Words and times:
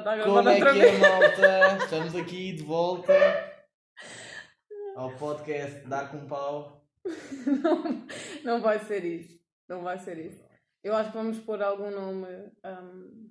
está 0.00 0.16
gravar 0.16 0.32
Como 0.34 0.48
é 0.48 0.54
outra 0.54 0.72
que 0.72 0.78
vez. 0.78 0.94
é, 0.94 0.98
malta? 0.98 1.84
Estamos 1.84 2.14
aqui 2.16 2.52
de 2.52 2.62
volta 2.62 3.12
ao 4.96 5.16
podcast 5.16 5.80
Dar 5.86 6.10
com 6.10 6.26
Pau. 6.26 6.84
Não, 7.62 8.06
não 8.44 8.60
vai 8.60 8.78
ser 8.80 9.04
isso. 9.04 9.40
Não 9.68 9.82
vai 9.82 9.98
ser 9.98 10.18
isso. 10.18 10.44
Eu 10.82 10.94
acho 10.96 11.10
que 11.10 11.16
vamos 11.16 11.38
pôr 11.38 11.62
algum 11.62 11.90
nome. 11.90 12.26
hum, 12.64 13.30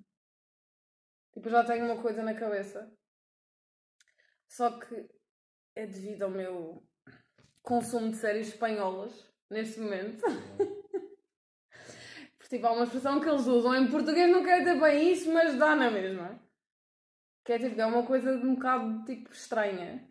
Tipo, 1.32 1.48
já 1.48 1.62
tenho 1.64 1.84
uma 1.84 2.00
coisa 2.02 2.22
na 2.22 2.34
cabeça. 2.34 2.90
Só 4.48 4.78
que 4.80 5.08
é 5.76 5.86
devido 5.86 6.22
ao 6.24 6.30
meu 6.30 6.82
consumo 7.62 8.10
de 8.10 8.16
séries 8.16 8.48
espanholas 8.48 9.30
neste 9.48 9.78
momento. 9.80 10.24
Porque 12.38 12.56
tipo, 12.56 12.66
há 12.66 12.72
uma 12.72 12.84
expressão 12.84 13.20
que 13.20 13.28
eles 13.28 13.46
usam. 13.46 13.76
Em 13.76 13.88
português 13.88 14.28
não 14.30 14.42
quer 14.42 14.58
dizer 14.60 14.80
bem 14.80 15.12
isso, 15.12 15.32
mas 15.32 15.56
dá 15.56 15.76
na 15.76 15.88
mesma. 15.90 16.40
Que 17.44 17.52
é 17.54 17.58
tipo, 17.58 17.80
é 17.80 17.86
uma 17.86 18.04
coisa 18.06 18.38
de 18.38 18.46
um 18.46 18.54
bocado 18.54 19.04
tipo 19.04 19.32
estranha. 19.32 20.06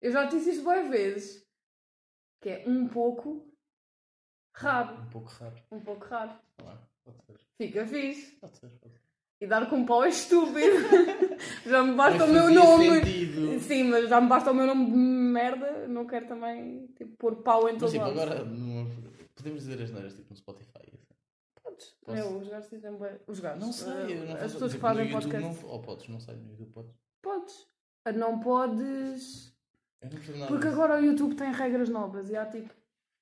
Eu 0.00 0.10
já 0.12 0.24
disse 0.24 0.50
isto 0.50 0.64
várias 0.64 0.88
vezes. 0.88 1.46
Que 2.40 2.48
é 2.48 2.64
um 2.66 2.88
pouco 2.88 3.46
raro. 4.56 5.00
Um 5.02 5.10
pouco 5.10 5.28
raro. 5.30 5.56
Um 5.70 5.80
pouco 5.80 6.04
raro. 6.06 6.32
Pode 7.04 7.22
ser. 7.24 7.36
Fica 7.56 7.86
fixe. 7.86 8.32
Pode 8.36 8.56
ser, 8.56 8.68
pode 8.80 8.94
ser. 8.94 9.02
E 9.40 9.46
dar 9.46 9.68
com 9.68 9.84
pau 9.84 10.04
é 10.04 10.08
estúpido. 10.08 10.58
já 11.66 11.82
me 11.82 11.94
basta 11.94 12.26
Mas 12.26 12.30
o 12.30 12.32
meu 12.32 12.50
nome. 12.50 12.90
sentido. 13.00 13.60
Sim, 13.60 13.84
mas 13.84 14.08
já 14.08 14.20
me 14.20 14.28
basta 14.28 14.50
o 14.50 14.54
meu 14.54 14.66
nome 14.66 14.86
de 14.86 14.96
merda. 14.96 15.86
Não 15.88 16.06
quero 16.06 16.26
também 16.28 16.86
tipo, 16.96 17.16
pôr 17.16 17.42
pau 17.42 17.68
em 17.68 17.72
Mas 17.72 17.80
todo 17.80 17.90
tipo, 17.92 18.04
lado. 18.04 18.20
agora 18.20 18.44
numa- 18.44 18.88
podemos 19.34 19.60
dizer 19.64 19.82
as 19.82 19.90
neiras 19.90 20.14
tipo 20.14 20.30
no 20.30 20.36
Spotify. 20.36 20.92
Podes. 22.04 22.22
Posso? 22.24 22.36
Os 22.38 22.48
gajos 22.48 22.70
dizem 22.70 22.92
bué- 22.96 23.20
Os 23.26 23.40
gajos. 23.40 23.64
Não 23.64 23.72
sei, 23.72 23.92
eh, 23.92 24.12
eu 24.12 24.24
não 24.26 24.34
As 24.34 24.40
faço- 24.40 24.52
pessoas 24.54 24.72
que 24.72 24.78
tipo, 24.78 24.86
fazem 24.88 25.04
YouTube 25.10 25.22
podcast. 25.32 25.62
Não, 25.64 25.70
ou 25.70 25.80
podes, 25.82 26.08
não 26.08 26.20
sei, 26.20 26.34
no 26.36 26.50
YouTube 26.50 26.72
podes. 26.72 26.94
Podes. 27.22 27.66
Ah, 28.04 28.12
Não 28.12 28.40
podes. 28.40 29.52
Eu 30.00 30.08
não 30.10 30.16
percebo 30.16 30.38
nada. 30.38 30.50
Porque 30.52 30.66
disso. 30.68 30.80
agora 30.82 31.00
o 31.00 31.04
YouTube 31.04 31.34
tem 31.36 31.52
regras 31.52 31.88
novas 31.88 32.28
e 32.30 32.36
há 32.36 32.44
tipo. 32.46 32.74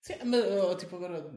Sim, 0.03 0.15
mas 0.25 0.77
tipo 0.81 0.97
agora. 0.97 1.31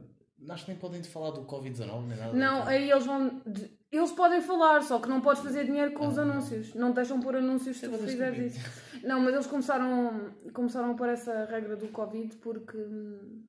Acho 0.49 0.65
que 0.65 0.71
nem 0.71 0.79
podem 0.79 1.01
te 1.01 1.07
falar 1.07 1.31
do 1.31 1.45
Covid-19 1.45 2.05
nem 2.07 2.17
nada. 2.17 2.33
Não, 2.33 2.63
aí 2.67 2.89
eles 2.91 3.05
vão. 3.05 3.41
de- 3.45 3.77
Eles 3.91 4.11
podem 4.11 4.41
falar, 4.41 4.81
só 4.81 4.99
que 4.99 5.07
não 5.07 5.21
podes 5.21 5.43
fazer 5.43 5.65
dinheiro 5.65 5.93
com 5.93 6.07
os 6.07 6.17
Ah. 6.17 6.23
anúncios. 6.23 6.73
Não 6.73 6.91
te 6.91 6.95
deixam 6.95 7.19
pôr 7.21 7.35
anúncios 7.35 7.77
se 7.77 7.85
é 7.85 7.89
tu 7.89 7.97
fizeres 7.99 8.55
isso. 8.55 9.05
Não, 9.05 9.19
mas 9.19 9.33
eles 9.35 9.45
começaram, 9.47 10.33
começaram 10.51 10.91
a 10.91 10.95
pôr 10.95 11.09
essa 11.09 11.45
regra 11.45 11.75
do 11.77 11.87
Covid 11.89 12.35
porque. 12.37 12.77
hum, 12.77 13.45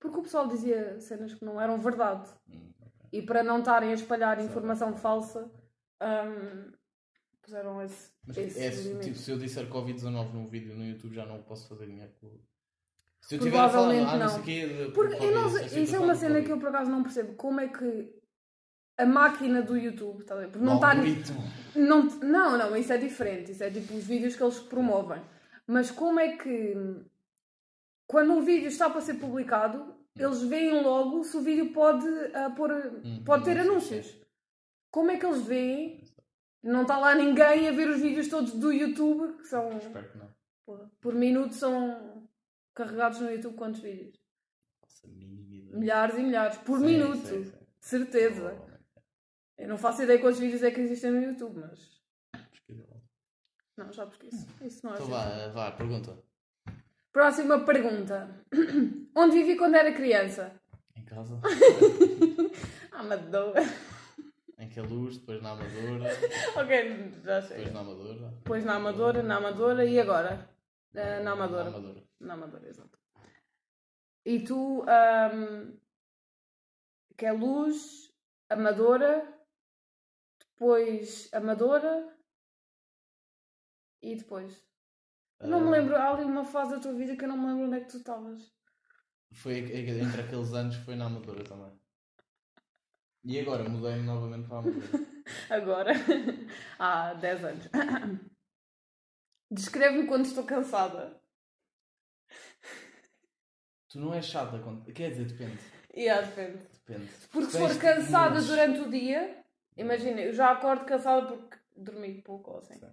Porque 0.00 0.18
o 0.18 0.22
pessoal 0.22 0.46
dizia 0.46 0.98
cenas 1.00 1.34
que 1.34 1.44
não 1.44 1.60
eram 1.60 1.76
verdade. 1.78 2.28
Hum. 2.48 2.70
E 3.12 3.22
para 3.22 3.42
não 3.42 3.60
estarem 3.60 3.90
a 3.90 3.94
espalhar 3.94 4.42
informação 4.42 4.96
falsa, 4.96 5.50
hum, 6.02 6.72
puseram 7.42 7.82
esse. 7.82 8.10
Mas 8.26 8.36
esse 8.36 8.92
é, 8.92 8.98
tipo, 9.00 9.16
se 9.16 9.30
eu 9.30 9.38
disser 9.38 9.66
Covid-19 9.68 10.32
num 10.32 10.46
vídeo 10.46 10.76
no 10.76 10.84
YouTube 10.84 11.14
já 11.14 11.24
não 11.24 11.42
posso 11.42 11.68
fazer 11.68 11.86
dinheiro 11.86 12.12
com. 12.20 12.38
Se 13.20 13.36
eu 13.36 13.40
a 13.40 13.50
falar, 13.50 13.68
Provavelmente 13.68 14.10
ah, 14.10 14.16
não 14.16 14.18
não. 14.18 14.28
sei 14.28 14.40
o 14.40 14.44
quê. 14.44 14.90
Porque 14.94 15.30
não 15.30 15.42
Covid, 15.44 15.70
sei, 15.70 15.82
isso 15.82 15.96
é 15.96 15.98
uma 15.98 16.14
cena 16.14 16.42
que 16.42 16.52
eu 16.52 16.58
por 16.58 16.68
acaso 16.68 16.90
não 16.90 17.02
percebo. 17.02 17.34
Como 17.34 17.60
é 17.60 17.68
que 17.68 18.14
a 18.96 19.06
máquina 19.06 19.62
do 19.62 19.76
YouTube, 19.76 20.24
tá? 20.24 20.36
Porque 20.36 20.58
não 20.58 20.76
está. 20.76 20.94
Não, 21.74 22.04
não, 22.20 22.58
não, 22.58 22.76
isso 22.76 22.92
é 22.92 22.98
diferente. 22.98 23.52
Isso 23.52 23.64
é 23.64 23.70
tipo 23.70 23.94
os 23.94 24.04
vídeos 24.04 24.36
que 24.36 24.42
eles 24.42 24.58
promovem. 24.58 25.22
Mas 25.66 25.90
como 25.90 26.20
é 26.20 26.36
que 26.36 26.74
quando 28.06 28.32
um 28.32 28.40
vídeo 28.40 28.68
está 28.68 28.88
para 28.88 29.00
ser 29.00 29.14
publicado, 29.14 29.97
eles 30.18 30.42
veem 30.42 30.82
logo 30.82 31.22
se 31.24 31.36
o 31.36 31.40
vídeo 31.42 31.72
pode, 31.72 32.06
ah, 32.34 32.50
pôr, 32.50 32.72
Hum, 33.04 33.22
pode 33.24 33.44
ter 33.44 33.58
anúncios, 33.58 34.06
anúncios. 34.06 34.26
Como 34.90 35.10
é 35.10 35.18
que 35.18 35.26
eles 35.26 35.42
veem? 35.42 36.04
Não 36.62 36.82
está 36.82 36.98
lá 36.98 37.14
ninguém 37.14 37.68
a 37.68 37.72
ver 37.72 37.88
os 37.88 38.00
vídeos 38.00 38.28
todos 38.28 38.52
do 38.54 38.72
YouTube, 38.72 39.36
que 39.38 39.46
são 39.46 39.76
Espero 39.78 40.10
que 40.10 40.18
não. 40.18 40.34
porra, 40.66 40.90
por 41.00 41.14
minuto 41.14 41.54
são 41.54 42.28
carregados 42.74 43.20
no 43.20 43.30
YouTube 43.30 43.54
quantos 43.56 43.80
vídeos? 43.80 44.18
Nossa. 44.82 45.06
Milhares 45.08 46.16
e 46.18 46.22
milhares 46.22 46.58
por 46.58 46.78
Sim, 46.78 46.84
minuto. 46.86 47.26
sim, 47.26 47.44
sim. 47.44 47.52
Certeza. 47.80 48.40
Provavelmente. 48.40 48.78
Eu 49.56 49.68
não 49.68 49.78
faço 49.78 50.02
ideia 50.02 50.20
quantos 50.20 50.40
vídeos 50.40 50.62
é 50.62 50.70
que 50.70 50.80
existem 50.80 51.10
no 51.10 51.22
YouTube, 51.22 51.60
mas. 51.60 51.98
Não, 53.76 53.92
já 53.92 54.06
pesquiso. 54.06 54.46
Isso 54.62 54.84
não 54.84 54.92
é 54.92 54.96
Então 54.96 55.06
vá, 55.08 55.48
vá, 55.48 55.72
pergunta. 55.72 56.18
Próxima 57.18 57.64
pergunta. 57.64 58.28
Onde 59.12 59.38
vivi 59.38 59.56
quando 59.56 59.74
era 59.74 59.92
criança? 59.92 60.54
Em 60.94 61.04
casa? 61.04 61.40
Amadora. 62.94 63.60
em 64.56 64.68
que 64.68 64.78
a 64.78 64.84
luz, 64.84 65.18
depois 65.18 65.42
na 65.42 65.50
Amadora, 65.50 66.10
ok, 66.54 67.10
já 67.24 67.40
depois 67.40 67.44
sei. 67.48 67.72
na 67.72 67.80
Amadora. 67.80 68.28
Depois 68.36 68.64
na 68.64 68.74
Amadora, 68.76 69.22
na 69.24 69.36
Amadora 69.38 69.84
e 69.84 69.98
agora? 69.98 70.48
Eh, 70.94 71.20
na 71.24 71.32
Amadora. 71.32 71.64
Na 71.64 71.76
Amadora. 71.76 72.04
Na 72.20 72.34
Amadora, 72.34 72.68
exato. 72.68 72.96
E 74.24 74.38
tu, 74.44 74.84
ahm, 74.86 75.76
que 77.16 77.26
é 77.26 77.32
luz, 77.32 78.14
Amadora, 78.48 79.26
depois 80.38 81.28
Amadora 81.32 82.16
e 84.00 84.14
depois. 84.14 84.67
Eu 85.40 85.48
não 85.48 85.60
me 85.60 85.68
Ah, 85.68 85.70
lembro, 85.70 85.96
há 85.96 86.10
ali 86.10 86.24
uma 86.24 86.44
fase 86.44 86.72
da 86.72 86.80
tua 86.80 86.94
vida 86.94 87.16
que 87.16 87.24
eu 87.24 87.28
não 87.28 87.38
me 87.38 87.46
lembro 87.46 87.66
onde 87.66 87.76
é 87.76 87.80
que 87.80 87.90
tu 87.90 87.98
estavas. 87.98 88.52
Foi 89.32 89.58
entre 89.58 90.22
aqueles 90.22 90.52
anos 90.52 90.76
foi 90.76 90.96
na 90.96 91.06
Amadora 91.06 91.44
também. 91.44 91.78
E 93.24 93.38
agora 93.40 93.68
mudei-me 93.68 94.02
novamente 94.04 94.48
para 94.48 94.56
a 94.56 94.60
Amadora. 94.60 95.08
Agora, 95.50 95.92
há 96.78 97.12
10 97.14 97.44
anos. 97.44 97.68
Descreve-me 99.50 100.06
quando 100.06 100.24
estou 100.24 100.44
cansada. 100.44 101.20
tu 103.88 103.98
não 104.00 104.14
és 104.14 104.24
chata 104.24 104.58
quando. 104.58 104.90
Quer 104.92 105.10
dizer, 105.10 105.26
depende. 105.26 105.58
Há 106.10 106.20
depende. 106.22 106.66
Depende. 106.86 107.10
Porque 107.30 107.50
se 107.50 107.58
for 107.58 107.78
cansada 107.78 108.40
durante 108.40 108.80
o 108.80 108.90
dia, 108.90 109.44
imagina, 109.76 110.20
eu 110.20 110.32
já 110.32 110.50
acordo 110.50 110.84
cansada 110.86 111.26
porque 111.26 111.58
dormi 111.76 112.22
pouco 112.22 112.52
ou 112.52 112.58
assim. 112.58 112.78
Sim. 112.78 112.92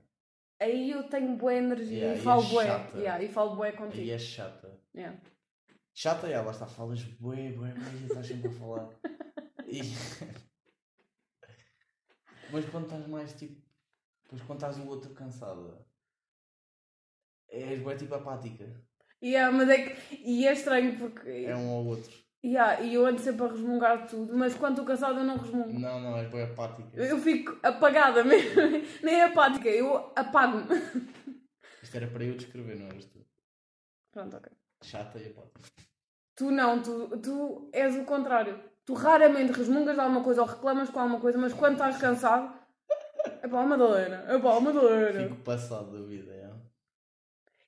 Aí 0.60 0.92
eu 0.92 1.04
tenho 1.10 1.36
boa 1.36 1.54
energia 1.54 1.98
Yeah, 1.98 2.20
e 2.20 2.24
falo 2.24 2.44
é 2.44 2.50
bué. 2.50 2.66
Yeah, 2.96 3.24
e 3.24 3.28
falo 3.28 3.56
bué 3.56 3.72
contigo. 3.74 4.02
Aí 4.02 4.12
é 4.12 4.20
chata. 4.20 4.80
Yeah. 4.96 5.20
Chata 5.94 6.28
é, 6.28 6.40
lá 6.40 6.52
está, 6.52 6.66
falas 6.66 7.04
bué, 7.04 7.52
bué, 7.52 7.74
e 8.02 8.06
estás 8.06 8.28
sempre 8.28 8.50
a 8.50 8.52
falar. 8.52 8.90
E... 9.66 9.82
Mas 12.52 12.66
quando 12.70 12.86
estás 12.86 13.08
mais 13.08 13.34
tipo. 13.34 13.62
Depois 14.24 14.42
quando 14.44 14.60
estás 14.60 14.78
o 14.78 14.88
outro 14.88 15.14
cansada. 15.14 15.86
És 17.50 17.82
bué 17.82 17.96
tipo 17.96 18.16
apática. 18.16 18.66
Yeah, 19.22 19.52
mas 19.56 19.70
é 19.70 19.90
que, 19.90 20.16
e 20.24 20.46
é 20.46 20.54
estranho 20.54 20.98
porque 20.98 21.30
É 21.30 21.56
um 21.56 21.70
ou 21.70 21.86
outro. 21.86 22.25
Yeah, 22.48 22.82
e 22.82 22.94
eu 22.94 23.06
ando 23.06 23.20
sempre 23.20 23.46
a 23.46 23.50
resmungar 23.50 24.08
tudo, 24.08 24.38
mas 24.38 24.54
quando 24.56 24.74
estou 24.74 24.86
cansada 24.86 25.20
eu 25.20 25.26
não 25.26 25.38
resmungo. 25.38 25.80
Não, 25.80 26.00
não, 26.00 26.18
és 26.18 26.30
bué 26.30 26.44
apática. 26.44 26.90
Eu 26.94 27.20
fico 27.20 27.58
apagada 27.64 28.24
mesmo, 28.26 28.62
nem 29.04 29.22
apática, 29.22 29.70
eu 29.70 30.12
apago-me. 30.16 30.66
Isto 31.82 31.98
era 31.98 32.08
para 32.08 32.24
eu 32.24 32.36
descrever, 32.36 32.76
não 32.76 32.88
eras 32.88 33.06
tu. 33.06 33.20
Pronto, 34.12 34.38
ok. 34.38 34.52
Chata 34.84 35.20
e 35.20 35.28
apática. 35.28 35.62
Tu 36.36 36.52
não, 36.52 36.82
tu, 36.82 37.18
tu 37.20 37.70
és 37.74 37.96
o 37.96 38.04
contrário. 38.04 38.60
Tu 38.86 38.94
raramente 38.94 39.52
resmungas 39.52 39.96
de 39.96 40.02
alguma 40.02 40.24
coisa 40.24 40.42
ou 40.42 40.48
reclamas 40.48 40.90
com 40.90 41.00
alguma 41.00 41.20
coisa, 41.20 41.38
mas 41.38 41.54
quando 41.54 41.74
estás 41.74 41.98
cansado, 41.98 42.54
é 43.42 43.48
pá, 43.48 43.66
dor, 43.76 44.00
é 44.00 44.40
pá, 44.40 44.60
dor. 44.60 45.14
Fico 45.14 45.44
passado 45.44 45.92
da 45.92 46.06
vida. 46.06 46.35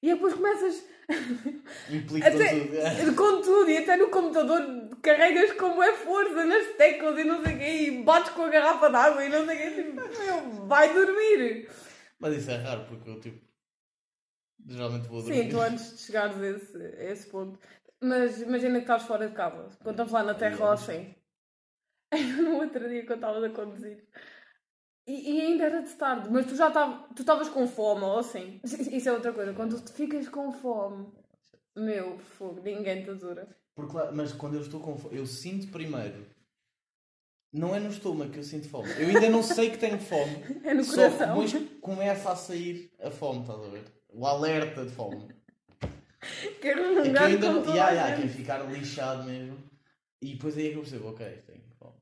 E 0.02 0.14
depois 0.14 0.34
começas 0.36 0.86
Implica 1.90 2.28
Até- 2.28 3.00
tudo. 3.00 3.16
com 3.16 3.42
tudo 3.42 3.70
e 3.70 3.78
até 3.78 3.96
no 3.98 4.10
computador 4.10 4.62
carregas 5.02 5.54
como 5.54 5.82
é 5.82 5.94
força 5.94 6.46
nas 6.46 6.68
teclas 6.76 7.18
e 7.18 7.24
não 7.24 7.42
sei 7.44 7.56
o 7.56 7.58
quê 7.58 7.78
e 7.84 8.04
bates 8.04 8.32
com 8.34 8.44
a 8.44 8.50
garrafa 8.50 8.90
d'água 8.90 9.24
e 9.26 9.30
não 9.30 9.46
sei 9.46 9.56
o 9.56 9.60
quê. 9.60 9.84
Tipo, 9.84 10.66
vai 10.68 10.94
dormir. 10.94 11.70
Mas 12.20 12.36
isso 12.38 12.52
é 12.52 12.56
raro 12.58 12.86
porque 12.88 13.10
eu 13.10 13.20
tipo. 13.22 13.46
Geralmente 14.68 15.08
vou 15.08 15.22
dormir. 15.22 15.44
Sim, 15.44 15.50
tu 15.50 15.62
antes 15.62 15.92
de 15.98 16.04
chegares 16.04 16.38
a 16.38 16.48
esse, 16.48 16.78
a 16.78 17.04
esse 17.12 17.28
ponto. 17.30 17.58
Mas 18.02 18.42
imagina 18.42 18.76
que 18.76 18.82
estás 18.84 19.04
fora 19.04 19.28
de 19.30 19.34
casa. 19.36 19.70
Quando 19.82 19.92
estamos 19.92 20.12
lá 20.12 20.24
na 20.24 20.34
terra 20.36 20.66
ou 20.66 20.72
assim. 20.72 21.16
No 22.42 22.56
outro 22.62 22.88
dia 22.88 23.06
quando 23.06 23.20
estavas 23.20 23.44
a 23.44 23.50
conduzir. 23.50 24.04
E, 25.08 25.32
e 25.38 25.42
ainda 25.42 25.64
era 25.64 25.82
de 25.82 25.94
tarde, 25.94 26.30
mas 26.30 26.46
tu 26.46 26.56
já 26.56 26.68
estavas 27.18 27.48
com 27.50 27.66
fome 27.66 28.04
ou 28.04 28.20
assim. 28.20 28.60
Isso 28.64 29.08
é 29.08 29.14
outra 29.14 29.32
coisa. 29.32 29.54
Quando 29.54 29.80
tu 29.82 29.94
ficas 29.94 30.28
com 30.28 30.52
fome, 30.52 31.08
meu 31.76 32.18
fogo, 32.20 32.62
ninguém 32.62 33.04
te 33.04 33.10
adora. 33.12 33.48
Porque 33.74 33.96
lá- 33.96 34.12
mas 34.12 34.34
quando 34.34 34.56
eu 34.56 34.62
estou 34.62 34.82
com 34.82 34.98
fome, 34.98 35.18
eu 35.18 35.26
sinto 35.26 35.68
primeiro. 35.72 36.26
Não 37.54 37.74
é 37.74 37.80
no 37.80 37.90
estômago 37.90 38.32
que 38.32 38.40
eu 38.40 38.44
sinto 38.44 38.68
fome. 38.68 38.90
Eu 39.00 39.08
ainda 39.08 39.30
não 39.30 39.42
sei 39.42 39.70
que 39.72 39.78
tenho 39.78 39.98
fome. 39.98 40.44
É 40.66 40.74
no 40.74 40.84
só 40.84 40.96
coração. 41.10 41.28
depois 41.42 41.80
começa 41.80 42.32
a 42.32 42.36
sair 42.36 42.92
a 43.02 43.10
fome, 43.10 43.42
estás 43.42 43.64
a 43.64 43.68
ver? 43.70 43.84
O 44.10 44.26
alerta 44.28 44.84
de 44.86 44.92
fome. 44.92 45.30
Quero 46.62 46.82
É 47.00 47.04
que 47.04 47.18
eu 47.18 47.22
ainda 47.24 47.48
com 47.54 47.62
toda 47.64 47.76
ya, 47.78 48.08
gente. 48.10 48.18
quero 48.24 48.30
ficar 48.34 48.58
lixado 48.70 49.24
mesmo. 49.24 49.58
E 50.22 50.34
depois 50.34 50.58
aí 50.58 50.68
é 50.68 50.72
que 50.72 50.76
eu 50.78 50.82
percebo, 50.82 51.08
ok, 51.10 51.26
tenho 51.48 51.62
fome. 51.80 51.94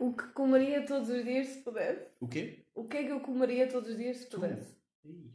O 0.00 0.14
que 0.14 0.26
comeria 0.28 0.86
todos 0.86 1.10
os 1.10 1.22
dias 1.24 1.46
se 1.48 1.58
pudesse? 1.62 2.06
O 2.20 2.26
quê? 2.26 2.64
O 2.74 2.88
que 2.88 2.96
é 2.96 3.04
que 3.04 3.12
eu 3.12 3.20
comeria 3.20 3.68
todos 3.68 3.90
os 3.90 3.96
dias 3.98 4.16
se 4.16 4.26
pudesse? 4.30 4.74
Ih. 5.04 5.30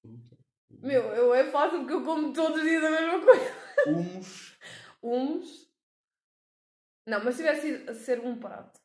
Fruta. 0.00 0.38
Meu, 0.70 1.02
eu 1.14 1.34
é 1.34 1.44
fácil 1.50 1.80
porque 1.80 1.92
eu 1.92 2.02
como 2.02 2.32
todos 2.32 2.56
os 2.56 2.62
dias 2.62 2.82
a 2.82 2.90
mesma 2.90 3.20
coisa. 3.22 3.52
Humus. 3.86 4.58
Uns. 5.02 5.70
Não, 7.06 7.22
mas 7.22 7.34
se 7.34 7.42
tivesse 7.42 7.88
a 7.90 7.94
ser 7.94 8.20
um 8.20 8.38
prato. 8.38 8.80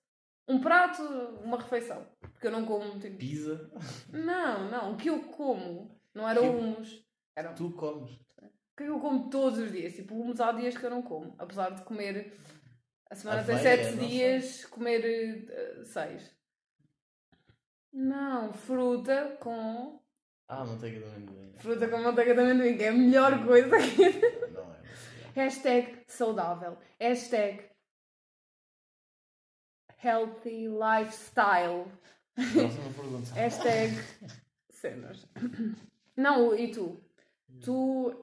Um 0.48 0.60
prato, 0.60 1.02
uma 1.44 1.58
refeição. 1.58 2.06
Porque 2.20 2.48
eu 2.48 2.52
não 2.52 2.66
como 2.66 3.00
tipo. 3.00 3.18
Pizza. 3.18 3.72
Não, 4.12 4.70
não. 4.70 4.94
O 4.94 4.98
que 4.98 5.10
eu 5.10 5.24
como 5.30 5.98
não 6.14 6.28
era 6.28 6.42
Que- 6.42 6.48
humus. 6.48 7.06
Era 7.38 7.54
Tu 7.54 7.72
comes. 7.72 8.12
O 8.12 8.78
que 8.78 8.84
é 8.84 8.86
que 8.88 8.92
eu 8.92 9.00
como 9.00 9.30
todos 9.30 9.58
os 9.60 9.72
dias? 9.72 9.96
Tipo, 9.96 10.16
humus 10.20 10.42
há 10.42 10.52
dias 10.52 10.78
que 10.78 10.86
eu 10.86 10.90
não 10.90 11.02
como. 11.02 11.34
Apesar 11.38 11.70
de 11.70 11.82
comer. 11.84 12.38
A 13.10 13.16
semana 13.16 13.44
tem 13.44 13.56
Aveia, 13.56 13.78
sete 13.78 13.96
não 13.96 14.08
dias, 14.08 14.66
comer 14.66 15.06
eh, 15.50 15.84
seis. 15.86 16.36
Não, 17.94 18.52
fruta 18.52 19.38
com. 19.40 20.02
Ah, 20.48 20.66
manteiga 20.66 21.00
de 21.00 21.06
amendoim. 21.06 21.54
Fruta 21.58 21.88
com 21.88 21.98
manteiga 22.00 22.34
de 22.34 22.42
amendoim, 22.42 22.78
que 22.78 22.84
é 22.84 22.90
a 22.90 22.94
melhor 22.94 23.46
coisa 23.46 23.78
que. 23.78 24.52
Não 24.52 24.74
é. 24.74 24.82
Hashtag 25.36 26.04
saudável. 26.08 26.78
Hashtag 27.00 27.70
healthy 30.04 30.68
lifestyle. 30.68 31.86
Próxima 32.36 32.94
pergunta. 32.94 33.34
Hashtag 33.34 33.94
cenas. 34.70 35.28
Não, 36.18 36.56
e 36.56 36.72
tu? 36.72 37.02
Tu. 37.64 38.22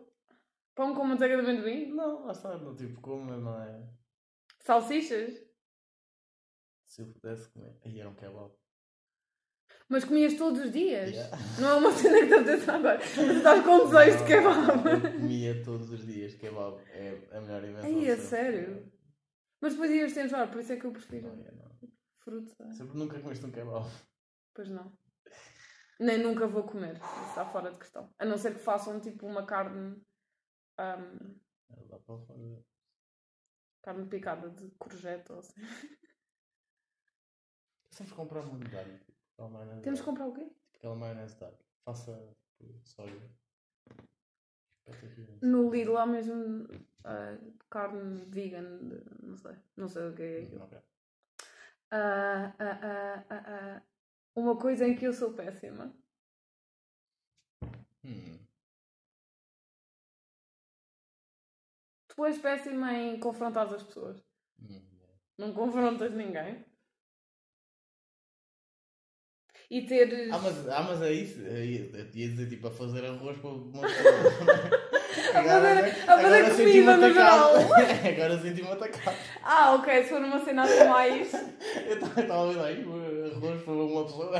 Pão 0.74 0.94
com 0.94 1.04
manteiga 1.04 1.36
de 1.36 1.42
amendoim? 1.42 1.92
Não, 1.92 2.26
lá 2.26 2.32
está. 2.32 2.56
Não, 2.58 2.74
tipo, 2.74 3.00
como, 3.00 3.24
mas 3.24 3.40
não 3.42 3.62
é. 3.62 3.82
Salsichas? 4.62 5.34
Se 6.86 7.02
eu 7.02 7.06
pudesse 7.12 7.48
comer. 7.50 7.76
Aí 7.84 8.00
era 8.00 8.08
um 8.08 8.14
kebab. 8.14 8.52
Mas 9.88 10.04
comias 10.04 10.34
todos 10.34 10.60
os 10.60 10.72
dias? 10.72 11.10
Yeah. 11.10 11.36
Não 11.60 11.68
é 11.70 11.74
uma 11.74 11.92
cena 11.92 12.18
que 12.18 12.24
estás 12.24 12.42
a 12.48 12.52
pensar 12.52 12.74
agora. 12.76 12.98
Mas 12.98 13.36
estás 13.36 13.64
com 13.64 13.86
desejos 13.88 14.20
de 14.20 14.26
kebab. 14.26 14.88
Eu 14.88 15.12
comia 15.12 15.64
todos 15.64 15.90
os 15.90 16.06
dias 16.06 16.34
kebab. 16.34 16.80
É 16.92 17.28
a 17.36 17.40
melhor 17.40 17.64
invenção. 17.64 17.90
Ai, 17.90 18.10
a 18.10 18.16
sempre. 18.16 18.22
sério? 18.26 18.92
Mas 19.60 19.72
depois 19.74 19.90
ias 19.90 20.12
te 20.12 20.20
enjoar, 20.20 20.50
por 20.50 20.60
isso 20.60 20.72
é 20.72 20.76
que 20.76 20.84
eu 20.86 20.92
prefiro 20.92 21.28
Não, 21.28 21.44
é, 21.46 21.52
não. 21.52 21.70
fruta. 22.18 22.72
Sempre 22.72 22.98
nunca 22.98 23.20
comeste 23.20 23.44
um 23.46 23.50
kebab. 23.50 23.88
Pois 24.54 24.68
não. 24.70 24.92
Nem 26.00 26.18
nunca 26.18 26.46
vou 26.46 26.64
comer. 26.64 26.96
Isso 26.96 27.28
está 27.28 27.44
fora 27.46 27.70
de 27.70 27.78
questão. 27.78 28.12
A 28.18 28.24
não 28.24 28.36
ser 28.36 28.54
que 28.54 28.60
façam 28.60 29.00
tipo 29.00 29.26
uma 29.26 29.44
carne. 29.46 30.02
Não 30.78 31.86
Dá 31.88 31.98
para 31.98 32.18
fazer. 32.26 32.64
Carne 33.82 34.06
picada 34.06 34.48
de 34.50 34.70
courgette 34.78 35.32
ou 35.32 35.38
assim. 35.40 35.60
Sempre 37.90 38.14
comprar 38.14 38.40
uma 38.40 38.58
medalha. 38.58 38.98
Tipo, 38.98 39.48
maionese 39.48 39.82
Temos 39.82 40.00
que 40.00 40.06
comprar 40.06 40.26
o 40.26 40.32
quê? 40.32 40.50
Aquela 40.74 40.96
maionese 40.96 41.36
dark. 41.38 41.60
Faça 41.84 42.34
tipo, 42.56 42.80
soja. 42.84 43.30
No 45.42 45.70
Lidl 45.70 45.96
há 45.96 46.06
mesmo 46.06 46.66
ah, 47.04 47.36
carne 47.70 48.24
vegan. 48.28 48.78
de- 48.88 49.04
não 49.26 49.36
sei. 49.36 49.56
Não 49.76 49.88
sei 49.88 50.08
o 50.08 50.14
que 50.14 50.22
é 50.22 50.42
aquilo. 50.42 50.64
Ok. 50.64 50.78
Ah, 51.90 52.54
ah, 52.58 52.80
ah, 52.82 53.24
ah, 53.30 53.44
ah. 53.46 53.82
Uma 54.34 54.56
coisa 54.58 54.86
em 54.88 54.96
que 54.96 55.06
eu 55.06 55.12
sou 55.12 55.34
péssima. 55.34 55.94
Hum. 58.04 58.38
Tu 62.14 62.24
és 62.26 62.38
péssima 62.38 62.92
em 62.94 63.18
confrontar 63.18 63.72
as 63.72 63.82
pessoas. 63.82 64.22
Hum. 64.60 64.80
Não 65.38 65.52
confrontas 65.52 66.12
ninguém. 66.14 66.64
E 69.70 69.82
teres. 69.86 70.30
Ah, 70.30 70.38
mas, 70.38 70.68
ah, 70.68 70.82
mas 70.82 71.00
é 71.02 71.12
isso. 71.12 71.40
Eu 71.40 71.64
ia 71.64 72.04
dizer 72.12 72.48
tipo 72.48 72.68
a 72.68 72.70
fazer 72.70 73.06
arroz 73.06 73.38
para 73.38 73.50
uma 73.50 73.82
pessoa. 73.82 74.82
A 75.34 75.42
fazer- 75.42 76.10
a 76.10 76.18
fazer 76.18 76.44
senti-me 76.50 76.72
comida 76.72 76.96
no 76.96 77.12
geral. 77.12 77.52
Agora 78.12 78.38
senti-me 78.38 78.68
atacado. 78.68 79.16
Ah, 79.42 79.74
ok, 79.74 80.02
se 80.02 80.08
for 80.10 80.20
uma 80.22 80.42
cena 80.44 80.62
assim 80.62 80.84
mais. 80.88 81.32
Eu 81.86 81.96
estava 81.96 82.50
a 82.50 82.52
ver 82.52 82.60
aí 82.60 82.84
para 83.40 83.72
uma 83.72 84.04
pessoa. 84.04 84.30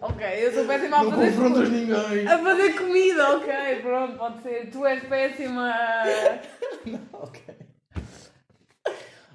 Ok, 0.00 0.26
eu 0.46 0.52
sou 0.52 0.66
péssima 0.66 0.96
a 0.98 1.02
Não 1.04 1.10
fazer. 1.10 1.26
confrontas 1.30 1.68
ninguém. 1.70 2.26
A 2.28 2.38
fazer 2.38 2.72
comida, 2.78 3.36
ok, 3.36 3.80
pronto, 3.82 4.18
pode 4.18 4.42
ser. 4.42 4.70
Tu 4.70 4.86
és 4.86 5.02
péssima. 5.04 5.70
a- 5.70 6.40
ok. 7.12 7.42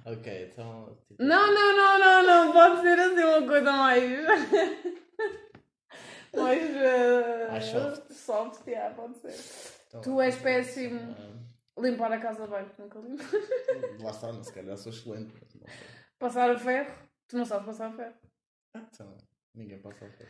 Ok, 0.06 0.50
então. 0.52 0.98
Tipo, 1.08 1.24
Não, 1.24 1.54
não, 1.54 1.78
não, 1.78 2.00
não, 2.00 2.24
não, 2.46 2.52
pode 2.54 2.82
ser 2.82 3.00
assim 3.00 3.24
uma 3.24 3.48
coisa 3.48 3.72
mais. 3.72 4.04
mais. 6.36 6.64
uh, 6.76 7.52
Mais 7.52 7.66
soft. 7.66 8.12
Soft, 8.12 8.68
yeah, 8.68 8.94
pode 8.96 9.18
ser. 9.20 9.36
então, 9.88 10.02
Tu 10.02 10.22
és 10.22 10.36
péssimo. 10.38 11.16
ah, 11.20 11.82
Limpar 11.82 12.12
a 12.12 12.20
casa 12.20 12.46
bem, 12.48 12.66
nunca 12.78 13.00
lá 14.04 14.12
está, 14.12 14.32
não, 14.32 14.44
se 14.44 14.54
calhar 14.54 14.78
sou 14.78 14.92
excelente. 14.92 15.34
não. 15.56 15.66
Passar 16.20 16.52
a 16.52 16.60
ferro, 16.60 16.94
tu 17.28 17.38
não 17.38 17.46
sabes 17.46 17.66
passar 17.66 17.88
a 17.88 17.92
ferro. 17.92 18.14
Ah, 18.74 18.88
então, 18.94 19.18
ninguém 19.54 19.80
passa 19.80 20.06
a 20.06 20.10
fer. 20.10 20.28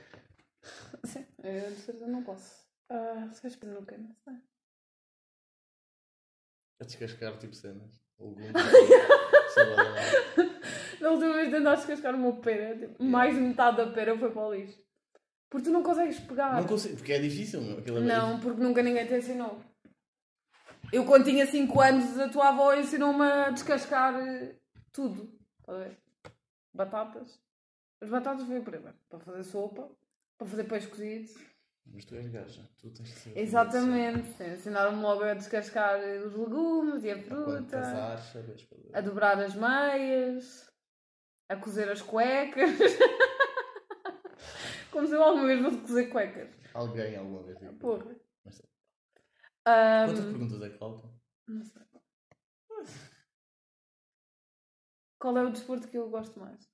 Sim, 1.05 1.25
eu 1.43 1.71
de 1.71 1.77
certeza 1.77 2.07
não 2.07 2.23
posso. 2.23 2.67
Ah, 2.89 3.29
se 3.31 3.45
és 3.45 3.55
penuca, 3.55 3.97
não 3.97 4.13
sei. 4.23 4.35
A 6.79 6.83
descascar 6.83 7.37
tipo 7.37 7.55
cenas. 7.55 8.01
Lá, 8.19 8.27
lá. 9.75 9.95
Da 11.01 11.09
última 11.09 11.33
vez 11.33 11.49
tentaste 11.49 11.87
cascar 11.87 12.13
o 12.13 12.17
meu 12.19 12.35
pera, 12.35 12.77
tipo, 12.77 13.03
mais 13.03 13.33
de 13.33 13.41
metade 13.41 13.77
da 13.77 13.87
pera 13.87 14.15
foi 14.17 14.31
para 14.31 14.47
o 14.47 14.53
lixo. 14.53 14.79
Porque 15.49 15.65
tu 15.65 15.71
não 15.71 15.81
consegues 15.81 16.19
pegar. 16.19 16.61
Não 16.61 16.67
consigo, 16.67 16.95
porque 16.95 17.13
é 17.13 17.19
difícil, 17.19 17.59
meu. 17.59 17.79
Aquilo 17.79 17.97
é 17.97 18.01
Não, 18.01 18.39
porque 18.39 18.61
nunca 18.61 18.83
ninguém 18.83 19.07
te 19.07 19.15
ensinou. 19.15 19.59
Eu, 20.93 21.03
quando 21.05 21.25
tinha 21.25 21.45
5 21.47 21.81
anos, 21.81 22.19
a 22.19 22.29
tua 22.29 22.49
avó 22.49 22.73
ensinou-me 22.75 23.23
a 23.23 23.49
descascar 23.49 24.13
eh, 24.15 24.55
tudo. 24.93 25.33
Estás 25.59 25.77
a 25.77 25.83
ver? 25.83 25.97
Batatas. 26.73 27.39
As 28.01 28.09
batatas 28.09 28.45
foi 28.47 28.59
o 28.59 28.63
primeiro. 28.63 28.97
Para 29.09 29.19
fazer 29.19 29.43
sopa, 29.43 29.89
para 30.37 30.47
fazer 30.47 30.63
peixe 30.65 30.87
cozido. 30.87 31.29
Mas 31.85 32.05
tu 32.05 32.15
és 32.15 32.27
gaja, 32.27 32.67
tu 32.77 32.89
tens 32.91 33.11
que 33.11 33.19
ser. 33.19 33.37
Exatamente. 33.37 34.43
Ensinaram-me 34.43 35.01
logo 35.01 35.23
a 35.23 35.33
descascar 35.33 35.99
os 35.99 36.33
legumes 36.33 37.03
e 37.03 37.11
a 37.11 37.21
fruta, 37.21 37.81
fazer. 37.81 38.89
a 38.93 39.01
dobrar 39.01 39.39
as 39.39 39.55
meias, 39.55 40.71
a 41.49 41.55
cozer 41.55 41.89
as 41.89 42.01
cuecas. 42.01 42.69
Como 44.91 45.07
se 45.07 45.13
eu 45.13 45.23
alguma 45.23 45.47
vez 45.47 45.61
fosse 45.61 45.77
cozer 45.77 46.07
cuecas. 46.07 46.49
Alguém 46.73 47.15
alguma 47.15 47.43
vez 47.43 47.59
viu. 47.59 47.73
Porra. 47.75 48.15
Mas. 48.45 48.61
Ahm, 49.65 50.07
Quantas 50.07 50.25
perguntas 50.25 50.61
é 50.61 50.69
que 50.69 50.77
faltam? 50.77 51.13
Não 51.47 51.63
sei. 51.63 51.81
Qual 55.19 55.37
é 55.37 55.43
o 55.43 55.51
desporto 55.51 55.87
que 55.87 55.97
eu 55.97 56.09
gosto 56.09 56.39
mais? 56.39 56.70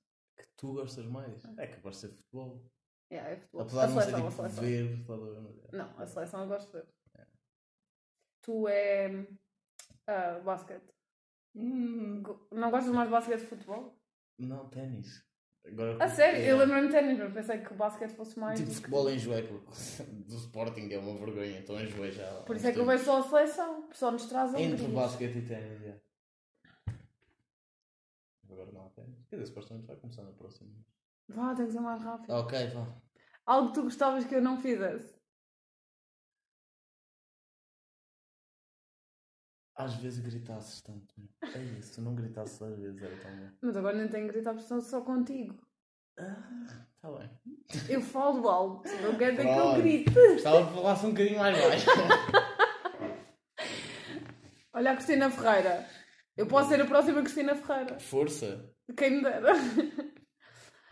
Que 0.57 0.61
tu 0.65 0.73
gostas 0.73 1.05
mais? 1.05 1.45
É 1.57 1.67
capaz 1.67 1.95
de 1.97 2.01
ser 2.01 2.09
futebol. 2.09 2.65
Yeah, 3.11 3.29
é 3.31 3.35
futebol. 3.37 3.61
Apesar 3.61 3.83
a 3.83 3.85
de 3.87 3.93
não 3.93 4.01
ser 4.01 4.05
seleção, 4.11 4.29
tipo 4.31 5.13
a 5.13 5.17
ver, 5.17 5.59
é. 5.71 5.77
Não, 5.77 5.99
a 5.99 6.07
seleção 6.07 6.41
eu 6.41 6.47
gosto 6.47 6.65
de 6.67 6.73
ver. 6.73 6.87
Tu 8.41 8.67
é. 8.67 9.27
ah, 10.07 10.39
basquete. 10.43 10.89
Hum, 11.55 12.23
Não 12.51 12.71
gostas 12.71 12.93
mais 12.93 13.07
de 13.07 13.11
basquete 13.11 13.39
de 13.41 13.45
futebol? 13.47 13.95
não, 14.39 14.67
ténis. 14.69 15.25
Agora, 15.65 16.01
A 16.03 16.07
sério? 16.07 16.39
é, 16.39 16.51
Eu 16.51 16.57
lembro-me 16.57 16.87
de 16.87 16.93
ténis, 16.93 17.19
mas 17.19 17.33
pensei 17.33 17.59
que 17.59 17.73
o 17.73 17.75
basquete 17.75 18.11
fosse 18.15 18.39
mais. 18.39 18.57
Tipo, 18.57 18.69
que- 18.71 18.75
futebol 18.77 19.09
enjoei, 19.11 19.43
porque 19.47 19.65
do 20.27 20.35
Sporting 20.37 20.89
é 20.91 20.97
uma 20.97 21.17
vergonha, 21.19 21.59
então 21.59 21.79
enjoei 21.79 22.11
já. 22.11 22.41
Por 22.43 22.55
isso 22.55 22.67
é 22.67 22.71
que 22.71 22.79
eu 22.79 22.85
vejo 22.85 23.03
só 23.03 23.19
a 23.19 23.23
seleção. 23.23 23.89
Só 23.93 24.11
nos 24.11 24.25
traz 24.27 24.51
Entre 24.53 24.65
alegrias. 24.65 24.91
basquete 24.91 25.37
e 25.39 25.41
ténis, 25.45 25.81
é. 25.83 25.99
Agora 28.49 28.71
não 28.71 28.85
há 28.85 28.89
ténis. 28.89 29.25
Quer 29.29 29.37
dizer, 29.37 29.47
supostamente 29.47 29.87
vai 29.87 29.95
começar 29.97 30.23
na 30.23 30.31
próxima. 30.31 30.69
Vá, 31.29 31.53
tem 31.55 31.65
que 31.65 31.73
ser 31.73 31.81
mais 31.81 32.01
rápido. 32.01 32.31
Ok, 32.31 32.67
vá. 32.67 32.87
Algo 33.45 33.67
que 33.69 33.73
tu 33.75 33.83
gostavas 33.83 34.25
que 34.25 34.35
eu 34.35 34.41
não 34.41 34.59
fizesse. 34.59 35.15
Às 39.75 39.93
vezes 39.95 40.19
gritasses 40.19 40.81
tanto. 40.81 41.13
É 41.43 41.59
isso, 41.79 41.95
tu 41.95 42.01
não 42.01 42.15
gritasses 42.15 42.61
às 42.61 42.77
vezes, 42.79 43.01
era 43.01 43.15
tão 43.17 43.29
bom. 43.35 43.51
Mas 43.61 43.77
agora 43.77 43.97
nem 43.97 44.07
tenho 44.07 44.25
que 44.25 44.33
gritar 44.33 44.51
porque 44.51 44.63
estou 44.63 44.81
só 44.81 45.01
contigo. 45.01 45.55
Ah, 46.17 46.85
tá 46.99 47.11
bem. 47.11 47.29
Eu 47.87 48.01
falo 48.01 48.49
alto. 48.49 48.89
Não 49.03 49.15
quer 49.17 49.31
dizer 49.31 49.43
que 49.43 49.59
eu 49.59 49.75
grite. 49.75 50.13
Gostava 50.13 50.65
de 50.65 50.73
falasse 50.73 51.05
um 51.05 51.11
bocadinho 51.11 51.37
mais 51.37 51.57
baixo. 51.61 51.85
Olha 54.73 54.91
a 54.91 54.95
Cristina 54.95 55.29
Ferreira. 55.29 55.87
Eu 56.37 56.47
posso 56.47 56.69
ser 56.69 56.79
a 56.79 56.85
próxima 56.85 57.21
Cristina 57.21 57.55
Ferreira. 57.55 57.99
Força. 57.99 58.71
Quem 58.95 59.17
me 59.17 59.23
dera. 59.23 59.53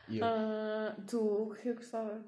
E 0.07 0.19
eu. 0.19 0.25
Ah, 0.25 0.95
tu, 1.09 1.19
o 1.19 1.55
que 1.55 1.67
eu 1.67 1.75
gostava? 1.75 2.23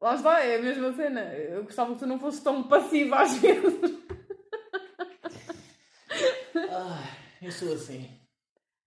Lá 0.00 0.14
está, 0.14 0.44
é 0.44 0.54
a 0.56 0.62
mesma 0.62 0.92
cena. 0.92 1.34
Eu 1.34 1.64
gostava 1.64 1.92
que 1.92 1.98
tu 1.98 2.06
não 2.06 2.20
fosses 2.20 2.40
tão 2.40 2.68
passiva 2.68 3.16
às 3.22 3.36
vezes. 3.38 3.74
Ah, 6.70 7.00
eu 7.40 7.50
sou 7.50 7.72
assim. 7.72 8.08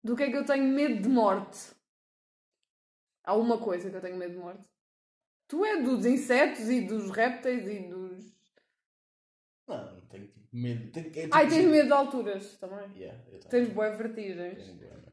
Do 0.04 0.16
que 0.16 0.24
é 0.24 0.30
que 0.30 0.38
eu 0.38 0.46
tenho 0.46 0.64
medo 0.64 1.02
de 1.02 1.10
morte? 1.10 1.74
Há 3.24 3.36
uma 3.36 3.58
coisa 3.58 3.90
que 3.90 3.96
eu 3.96 4.02
tenho 4.02 4.18
medo 4.18 4.34
de 4.34 4.40
morte. 4.40 4.64
Tu 5.48 5.66
é 5.66 5.82
dos 5.82 6.06
insetos 6.06 6.70
e 6.70 6.82
dos 6.82 7.12
répteis 7.12 7.68
e 7.68 7.88
dos. 7.88 8.34
Não, 9.68 9.96
não 9.96 10.02
tenho 10.08 10.28
tipo, 10.28 10.41
medo. 10.52 10.92
Tenho, 10.92 11.08
é, 11.08 11.10
tipo, 11.10 11.36
Ai, 11.36 11.48
tens 11.48 11.66
medo 11.66 11.88
de 11.88 11.94
alturas 11.94 12.58
também. 12.58 12.98
Yeah, 12.98 13.24
eu. 13.32 13.40
Tens 13.42 13.70
boas 13.70 13.98
vertigens. 13.98 14.58
Tenho 14.58 14.76
bué, 14.76 14.90
não. 14.90 15.12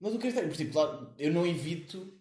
Mas 0.00 0.14
o 0.14 0.18
que 0.18 0.26
é 0.26 0.30
estranho, 0.30 0.48
por 0.48 0.56
tipo, 0.56 0.78
lá, 0.78 1.14
eu 1.18 1.32
não 1.32 1.46
evito 1.46 2.18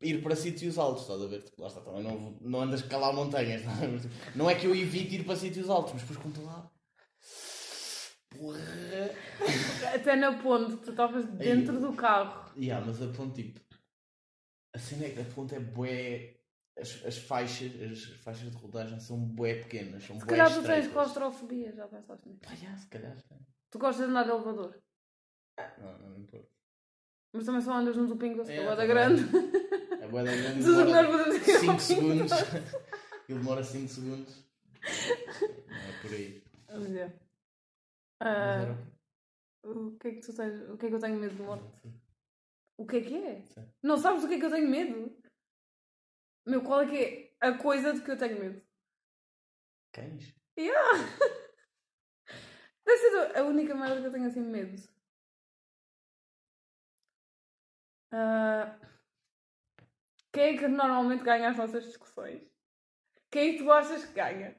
ir 0.00 0.22
para 0.22 0.36
sítios 0.36 0.78
altos, 0.78 1.02
estás 1.02 1.22
a 1.22 1.26
ver? 1.26 1.42
Tipo, 1.42 1.62
lá 1.62 1.68
está, 1.68 1.80
também 1.80 2.02
não, 2.02 2.38
não 2.40 2.60
andas 2.62 2.82
calar 2.82 3.12
montanhas, 3.12 3.60
estás 3.60 3.82
a 3.82 3.86
ver? 3.86 4.00
Tipo, 4.00 4.14
Não 4.34 4.50
é 4.50 4.54
que 4.54 4.66
eu 4.66 4.74
evite 4.74 5.16
ir 5.16 5.24
para 5.24 5.36
sítios 5.36 5.68
altos, 5.68 5.92
mas 5.92 6.02
depois 6.02 6.18
quando 6.18 6.44
lá. 6.44 6.70
Porra! 8.36 8.60
Até 9.94 10.16
na 10.16 10.38
ponte, 10.42 10.76
tu 10.78 10.90
estavas 10.90 11.24
dentro 11.26 11.80
do 11.80 11.92
carro. 11.94 12.52
Yeah, 12.56 12.84
mas 12.84 13.00
a 13.02 13.08
ponte, 13.08 13.42
tipo. 13.42 13.60
A 14.74 14.78
cena 14.78 15.06
é 15.06 15.10
que 15.10 15.20
a 15.20 15.24
ponte 15.24 15.54
é 15.54 15.60
bué. 15.60 16.35
As, 16.78 17.04
as 17.06 17.16
faixas, 17.18 17.72
as 17.80 18.04
faixas 18.22 18.50
de 18.50 18.56
rodagem 18.58 19.00
são 19.00 19.18
bué 19.18 19.54
pequenas, 19.62 20.04
são 20.04 20.20
Se 20.20 20.26
calhar 20.26 20.52
tu 20.52 20.62
tens 20.62 20.86
claustrofobia, 20.88 21.72
já 21.72 21.88
pensaste 21.88 22.28
nisso. 22.28 22.40
Yeah, 22.52 22.76
se 22.76 22.86
calhar. 22.88 23.16
Tu 23.70 23.78
gostas 23.78 24.04
de 24.04 24.10
andar 24.10 24.24
de 24.24 24.30
elevador. 24.30 24.78
Não, 25.78 25.98
não 25.98 26.10
me 26.10 26.20
importa. 26.20 26.48
Mas 27.32 27.44
também 27.46 27.60
só 27.62 27.72
andas 27.74 27.96
no 27.96 28.06
dupingo, 28.06 28.44
se 28.44 28.52
É, 28.52 28.56
é, 28.62 28.76
da 28.76 28.86
grande. 28.86 29.22
É 30.02 30.08
bué 30.08 30.22
da 30.24 30.32
grande. 30.36 30.64
Tudo 30.64 30.82
o 30.82 30.86
que 30.86 30.92
nós 30.92 31.06
demora 31.06 31.24
podemos 31.24 31.42
5 31.42 31.76
dizer. 31.76 31.80
segundos. 31.80 32.32
Ele 33.28 33.38
demora 33.38 33.64
5 33.64 33.88
segundos. 33.88 34.44
Não 35.68 35.76
é 35.76 36.00
por 36.02 36.10
aí. 36.12 36.42
Mas 36.68 37.12
Ah, 38.20 38.62
era 38.62 38.72
o 39.64 39.86
o 39.88 39.98
que 39.98 40.08
é 40.08 40.10
que 40.12 40.20
tu 40.20 40.32
tens? 40.34 40.60
O 40.70 40.76
que 40.76 40.86
é 40.86 40.88
que 40.90 40.94
eu 40.94 41.00
tenho 41.00 41.18
medo 41.18 41.34
de 41.34 41.42
morte? 41.42 41.64
O 42.78 42.86
que 42.86 42.96
é 42.98 43.00
que 43.00 43.16
é? 43.16 43.40
Sim. 43.42 43.66
Não 43.82 43.96
sabes 43.98 44.22
do 44.22 44.28
que 44.28 44.34
é 44.34 44.38
que 44.38 44.44
eu 44.46 44.50
tenho 44.50 44.68
medo? 44.70 45.16
Meu, 46.46 46.62
qual 46.62 46.82
é 46.82 46.86
que 46.86 47.36
é 47.42 47.48
a 47.48 47.58
coisa 47.58 47.92
de 47.92 48.02
que 48.02 48.10
eu 48.10 48.16
tenho 48.16 48.38
medo? 48.38 48.62
Cães? 49.92 50.32
Deve 52.84 52.98
ser 52.98 53.36
a 53.36 53.42
única 53.42 53.74
merda 53.74 54.00
que 54.00 54.06
eu 54.06 54.12
tenho 54.12 54.26
assim 54.26 54.40
medo. 54.40 54.80
Ah, 58.12 58.78
quem 60.32 60.54
é 60.54 60.58
que 60.58 60.68
normalmente 60.68 61.24
ganha 61.24 61.50
as 61.50 61.56
nossas 61.56 61.84
discussões? 61.84 62.48
Quem 63.30 63.48
é 63.48 63.52
que 63.52 63.64
tu 63.64 63.72
achas 63.72 64.04
que 64.04 64.12
ganha? 64.12 64.56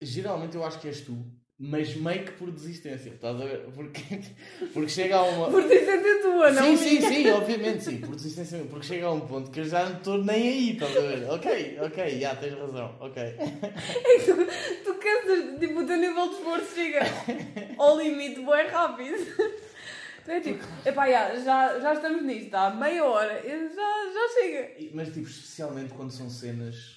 Geralmente 0.00 0.56
eu 0.56 0.64
acho 0.64 0.80
que 0.80 0.88
és 0.88 1.02
tu, 1.02 1.12
mas 1.58 1.94
meio 1.96 2.22
que 2.22 2.32
por 2.32 2.50
desistência, 2.50 3.10
estás 3.10 3.40
a 3.40 3.44
ver? 3.44 3.66
Porque, 3.74 4.02
porque 4.74 4.88
chega 4.90 5.16
a 5.16 5.22
uma. 5.22 5.50
Por 5.50 5.62
desistência 5.62 6.22
tua, 6.22 6.50
não 6.50 6.62
sim, 6.62 6.76
sim, 6.76 6.98
minha. 6.98 7.08
sim, 7.08 7.30
obviamente, 7.30 7.84
sim, 7.84 7.98
por 7.98 8.14
desistência 8.14 8.58
minha. 8.58 8.70
Porque 8.70 8.86
chega 8.86 9.06
a 9.06 9.12
um 9.12 9.20
ponto 9.20 9.50
que 9.50 9.60
eu 9.60 9.64
já 9.64 9.88
não 9.88 9.96
estou 9.96 10.22
nem 10.22 10.48
aí, 10.48 10.72
estás 10.72 10.94
a 10.96 11.00
ver? 11.00 11.30
Ok, 11.30 11.78
ok, 11.80 12.20
já 12.20 12.36
tens 12.36 12.54
razão, 12.58 12.94
ok. 13.00 13.22
É 13.22 14.18
que 14.18 14.24
tu, 14.24 14.36
tu 14.84 14.94
cansas, 14.98 15.58
tipo, 15.58 15.80
o 15.80 15.86
teu 15.86 15.96
nível 15.96 16.28
de 16.28 16.34
esforço 16.34 16.74
chega 16.74 17.00
ao 17.78 17.98
limite 17.98 18.40
bem 18.40 18.66
rápido. 18.68 19.16
Tu 20.26 20.30
é 20.32 20.40
tipo, 20.40 20.64
epá, 20.84 21.08
já, 21.08 21.36
já, 21.36 21.80
já 21.80 21.94
estamos 21.94 22.22
nisto, 22.24 22.52
há 22.54 22.68
meia 22.68 23.04
hora, 23.04 23.40
já, 23.42 24.12
já 24.12 24.34
chega. 24.34 24.90
Mas 24.92 25.08
tipo, 25.08 25.26
especialmente 25.28 25.94
quando 25.94 26.10
são 26.10 26.28
cenas 26.28 26.95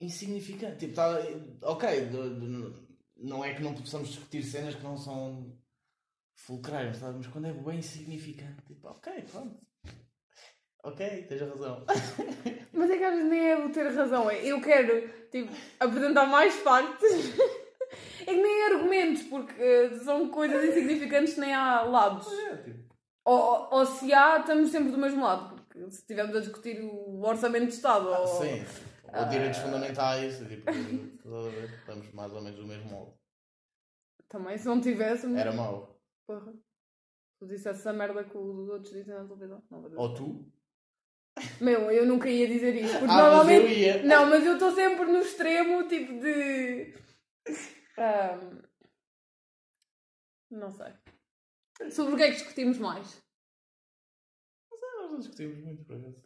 insignificantes. 0.00 0.78
Tipo, 0.78 0.94
tá, 0.94 1.18
ok, 1.62 2.06
do- 2.06 2.40
do- 2.40 2.88
não 3.16 3.44
é 3.44 3.54
que 3.54 3.62
não 3.62 3.74
possamos 3.74 4.08
discutir 4.08 4.42
cenas 4.42 4.74
que 4.74 4.82
não 4.82 4.96
são 4.96 5.56
fulcrais, 6.34 6.96
sabe? 6.96 7.18
mas 7.18 7.26
quando 7.26 7.46
é 7.48 7.52
bem 7.52 7.78
insignificante, 7.78 8.62
tipo, 8.66 8.88
ok, 8.88 9.12
pronto. 9.30 9.60
Ok, 10.82 11.24
tens 11.28 11.40
razão. 11.42 11.84
Mas 12.72 12.88
é 12.90 12.96
que 12.96 13.04
às 13.04 13.14
vezes 13.14 13.28
nem 13.30 13.50
é 13.50 13.58
o 13.58 13.70
ter 13.70 13.86
razão, 13.92 14.30
é 14.30 14.42
eu 14.46 14.62
quero, 14.62 15.10
tipo, 15.30 15.52
apresentar 15.78 16.26
mais 16.26 16.54
factos. 16.54 17.08
É 18.20 18.24
que 18.26 18.40
nem 18.40 18.64
argumentos, 18.66 19.22
porque 19.24 19.52
eh, 19.60 19.98
são 20.04 20.28
coisas 20.28 20.62
insignificantes, 20.64 21.36
nem 21.36 21.52
há 21.52 21.82
lados. 21.82 22.28
É, 22.32 22.56
tipo, 22.58 22.84
Ou, 23.24 23.68
ou, 23.72 23.84
se 23.84 24.12
há, 24.12 24.38
estamos 24.38 24.70
sempre 24.70 24.92
do 24.92 24.98
mesmo 24.98 25.24
lado, 25.24 25.56
porque 25.56 25.90
se 25.90 25.98
estivermos 25.98 26.36
a 26.36 26.40
discutir 26.40 26.80
o 26.82 27.20
orçamento 27.26 27.66
de 27.66 27.72
Estado, 27.74 28.06
ou... 28.08 28.26
sim, 28.28 28.64
ou 29.18 29.28
direitos 29.28 29.58
fundamentais, 29.60 30.38
tipo, 30.38 30.64
a 30.70 31.64
estamos 31.76 32.12
mais 32.12 32.32
ou 32.32 32.40
menos 32.42 32.58
do 32.58 32.66
mesmo 32.66 32.90
modo. 32.90 33.14
também 34.28 34.56
se 34.58 34.66
não 34.66 34.80
tivéssemos. 34.80 35.38
Era 35.38 35.52
mau. 35.52 36.00
Porra. 36.26 36.52
Tu 37.38 37.46
disseste 37.46 37.80
essa 37.80 37.92
merda 37.92 38.22
que 38.24 38.36
os 38.36 38.68
outros 38.68 38.92
dizem 38.92 39.14
na 39.14 39.24
televisão. 39.24 39.62
Não. 39.70 39.82
Ou 39.96 40.14
tu? 40.14 40.52
Meu, 41.60 41.90
eu 41.90 42.04
nunca 42.04 42.28
ia 42.28 42.46
dizer 42.46 42.74
isso. 42.74 42.98
Porque 42.98 43.12
Ah, 43.12 43.16
normalmente. 43.16 43.62
mas 43.62 43.72
eu 43.72 43.78
ia. 43.78 44.02
Não, 44.04 44.26
mas 44.28 44.44
eu 44.44 44.52
estou 44.54 44.72
sempre 44.72 45.06
no 45.06 45.18
extremo, 45.20 45.88
tipo 45.88 46.20
de. 46.20 46.94
Ahm, 47.98 48.62
Não 50.50 50.70
sei. 50.70 50.92
Sobre 51.90 52.14
o 52.14 52.16
que 52.16 52.22
é 52.24 52.26
que 52.28 52.36
discutimos 52.36 52.78
mais? 52.78 53.22
Nós 54.70 55.10
não 55.12 55.18
discutimos 55.18 55.58
muito, 55.64 55.84
por 55.84 55.96
acaso. 55.96 56.22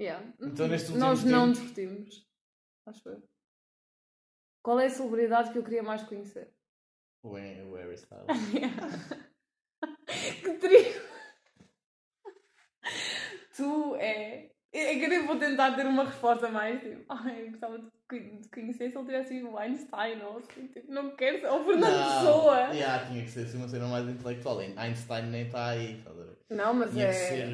Yeah. 0.00 0.24
Então, 0.40 0.66
neste 0.66 0.92
último 0.92 1.06
Nós 1.06 1.22
não 1.24 1.48
tempo- 1.52 1.60
discutimos. 1.60 2.26
Acho 2.86 3.08
eu. 3.10 3.22
Qual 4.62 4.80
é 4.80 4.86
a 4.86 4.90
celebridade 4.90 5.52
que 5.52 5.58
eu 5.58 5.62
queria 5.62 5.82
mais 5.82 6.02
conhecer? 6.04 6.50
O 7.22 7.34
Harry 7.34 7.94
Styles. 7.94 8.26
que 10.42 10.54
trio! 10.54 11.02
tu 13.56 13.94
é. 13.96 14.50
É 14.72 14.94
que 14.94 15.04
eu 15.04 15.08
nem 15.08 15.26
vou 15.26 15.36
tentar 15.36 15.72
ter 15.74 15.84
uma 15.84 16.04
resposta 16.04 16.48
mais 16.48 16.80
tipo, 16.80 17.04
ai, 17.08 17.42
eu 17.46 17.50
gostava 17.50 17.76
de 17.76 17.86
co- 18.08 18.16
de 18.18 18.48
conhecer 18.54 18.90
se 18.92 18.96
ele 18.96 19.04
tivesse 19.04 19.28
sido 19.30 19.50
o 19.50 19.58
Einstein 19.58 20.22
ou 20.22 20.38
assim, 20.38 20.68
tipo, 20.68 20.92
não 20.92 21.10
quero 21.16 21.40
ser. 21.40 21.48
Ou 21.48 21.64
Fernando 21.64 22.20
Pessoa! 22.20 22.56
Yeah, 22.72 23.04
tinha 23.06 23.24
que 23.24 23.30
ser 23.30 23.46
assim 23.46 23.56
uma 23.58 23.68
cena 23.68 23.88
mais 23.88 24.08
intelectual. 24.08 24.60
Einstein 24.60 25.26
nem 25.26 25.46
está 25.46 25.70
aí, 25.70 25.98
estás 25.98 26.16
a 26.16 26.22
ver? 26.22 26.38
Não, 26.50 26.72
mas 26.74 26.92
Tinha 26.92 27.06
é. 27.06 27.08
que 27.08 27.14
ser. 27.14 27.48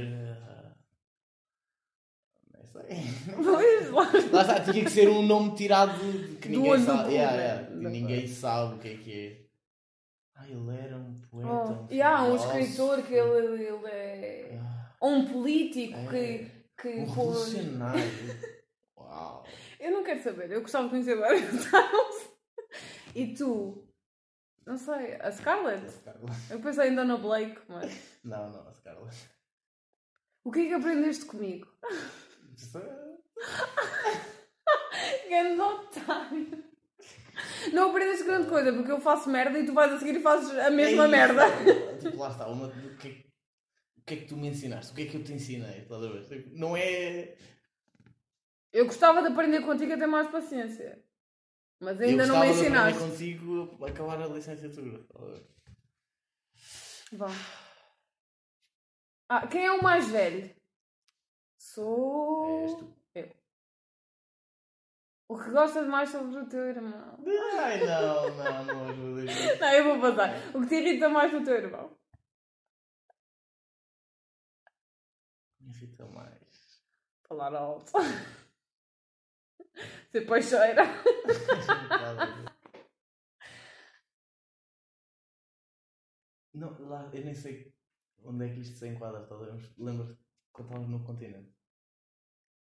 Sei. 2.82 3.34
Pois, 3.34 3.90
lá. 3.90 4.12
Está, 4.16 4.60
tinha 4.72 4.84
que 4.84 4.90
ser 4.90 5.08
um 5.08 5.22
nome 5.22 5.54
tirado 5.56 5.92
de 5.98 6.36
que 6.36 6.48
Do 6.48 6.56
ninguém 6.56 6.70
olho 6.72 6.80
do 6.80 6.86
sabe. 6.86 7.12
Yeah, 7.14 7.36
yeah, 7.36 7.66
que 7.68 7.74
ninguém 7.76 8.26
sabe 8.28 8.74
o 8.74 8.78
que 8.78 8.88
é 8.88 8.96
que 8.96 9.26
é. 9.26 9.46
Ah, 10.34 10.46
ele 10.48 10.76
era 10.78 10.96
um 10.96 11.14
poeta. 11.30 11.48
Oh, 11.50 11.70
um 11.84 11.88
yeah, 11.90 12.22
um 12.22 12.26
filósofo. 12.38 12.58
escritor 12.58 13.02
que 13.04 13.14
ele, 13.14 13.64
ele 13.64 13.86
é. 13.86 14.58
Ah, 14.60 14.94
Ou 15.00 15.10
um 15.12 15.24
político 15.26 15.98
É. 15.98 16.06
que. 16.08 16.50
que 16.82 16.88
Um 17.00 17.06
pôs- 17.06 17.52
revolucionário. 17.52 18.02
Uau. 18.98 19.44
Eu 19.80 19.90
não 19.92 20.04
quero 20.04 20.22
saber, 20.22 20.50
eu 20.50 20.60
gostava 20.62 20.84
de 20.84 20.90
conhecer 20.90 21.16
vários 21.16 21.42
Styles. 21.52 22.30
E 23.14 23.34
tu? 23.34 23.82
Não 24.66 24.76
sei, 24.76 25.14
a 25.20 25.30
Scarlett? 25.30 25.88
Scarlett. 25.90 26.36
Eu 26.50 26.60
pensei 26.60 26.88
ainda 26.88 27.04
na 27.04 27.16
Blake, 27.16 27.58
mas. 27.68 28.18
Não, 28.24 28.50
não, 28.50 28.68
a 28.68 28.72
Scarlett. 28.72 29.16
O 30.44 30.50
que 30.52 30.60
é 30.60 30.66
que 30.68 30.74
aprendeste 30.74 31.24
comigo? 31.24 31.66
Isso 32.56 32.78
é- 32.78 33.16
Grande 35.28 35.60
otário. 35.60 36.64
Não 37.72 37.90
aprendeste 37.90 38.24
grande 38.24 38.48
coisa, 38.48 38.72
porque 38.72 38.90
eu 38.90 39.00
faço 39.00 39.28
merda 39.28 39.58
e 39.58 39.66
tu 39.66 39.74
vais 39.74 39.92
a 39.92 39.98
seguir 39.98 40.16
e 40.16 40.22
fazes 40.22 40.50
a 40.58 40.70
mesma 40.70 41.04
É 41.04 41.08
merda. 41.08 41.42
Tipo, 42.00 42.16
lá 42.18 42.30
está. 42.30 42.46
Uma, 42.48 42.66
o, 42.68 42.96
que 42.96 43.08
é, 43.08 43.10
que- 43.12 43.26
o 43.98 44.02
que 44.06 44.14
é 44.14 44.16
que 44.18 44.24
tu 44.26 44.36
me 44.36 44.48
ensinaste? 44.48 44.92
O 44.92 44.94
que 44.94 45.02
é 45.02 45.06
que 45.06 45.16
eu 45.16 45.24
te 45.24 45.32
ensinei? 45.32 45.80
Estás 45.82 46.02
a 46.02 46.08
ver? 46.08 46.24
Tipo, 46.26 46.56
não 46.56 46.76
é. 46.76 47.36
Eu 48.72 48.86
gostava 48.86 49.20
de 49.22 49.28
aprender 49.28 49.62
contigo 49.62 49.92
a 49.92 49.98
ter 49.98 50.06
mais 50.06 50.28
paciência. 50.28 51.02
Mas 51.80 52.00
ainda 52.00 52.22
eu 52.22 52.26
não 52.28 52.40
me 52.40 52.48
ensinaste. 52.48 52.98
contigo 52.98 53.78
a 53.84 53.88
acabar 53.88 54.20
a 54.22 54.26
licenciatura. 54.28 55.04
Vá. 57.12 57.28
Ah, 59.28 59.46
quem 59.46 59.64
é 59.66 59.72
o 59.72 59.82
mais 59.82 60.08
velho? 60.08 60.54
Sou. 61.76 62.64
És 62.64 62.72
tu. 62.74 62.86
O 65.28 65.36
que 65.38 65.50
gostas 65.50 65.86
mais 65.86 66.08
sobre 66.08 66.38
o 66.38 66.48
teu 66.48 66.70
irmão? 66.70 67.18
Ai, 67.58 67.84
não, 67.84 68.34
não, 68.34 68.64
não 68.64 68.88
ajuda 68.88 69.24
isso. 69.24 69.42
Não, 69.60 69.72
eu 69.72 69.84
vou 69.84 70.00
passar. 70.00 70.30
O 70.56 70.62
que 70.62 70.68
te 70.68 70.76
irrita 70.76 71.08
mais 71.10 71.30
no 71.32 71.44
teu 71.44 71.54
irmão? 71.56 71.94
Me 75.60 75.70
irrita 75.74 76.06
mais. 76.06 76.80
Falar 77.28 77.54
alto. 77.54 77.92
Ser 80.12 80.26
peixeira. 80.26 80.84
Não, 86.54 86.70
lá, 86.88 87.10
eu 87.12 87.22
nem 87.22 87.34
sei 87.34 87.70
onde 88.24 88.46
é 88.46 88.48
que 88.54 88.60
isto 88.60 88.78
se 88.78 88.88
enquadra? 88.88 89.26
Mas 89.28 89.76
Lembras-te 89.76 90.16
quando 90.52 90.68
estávamos 90.68 90.88
no 90.88 91.04
continente? 91.04 91.55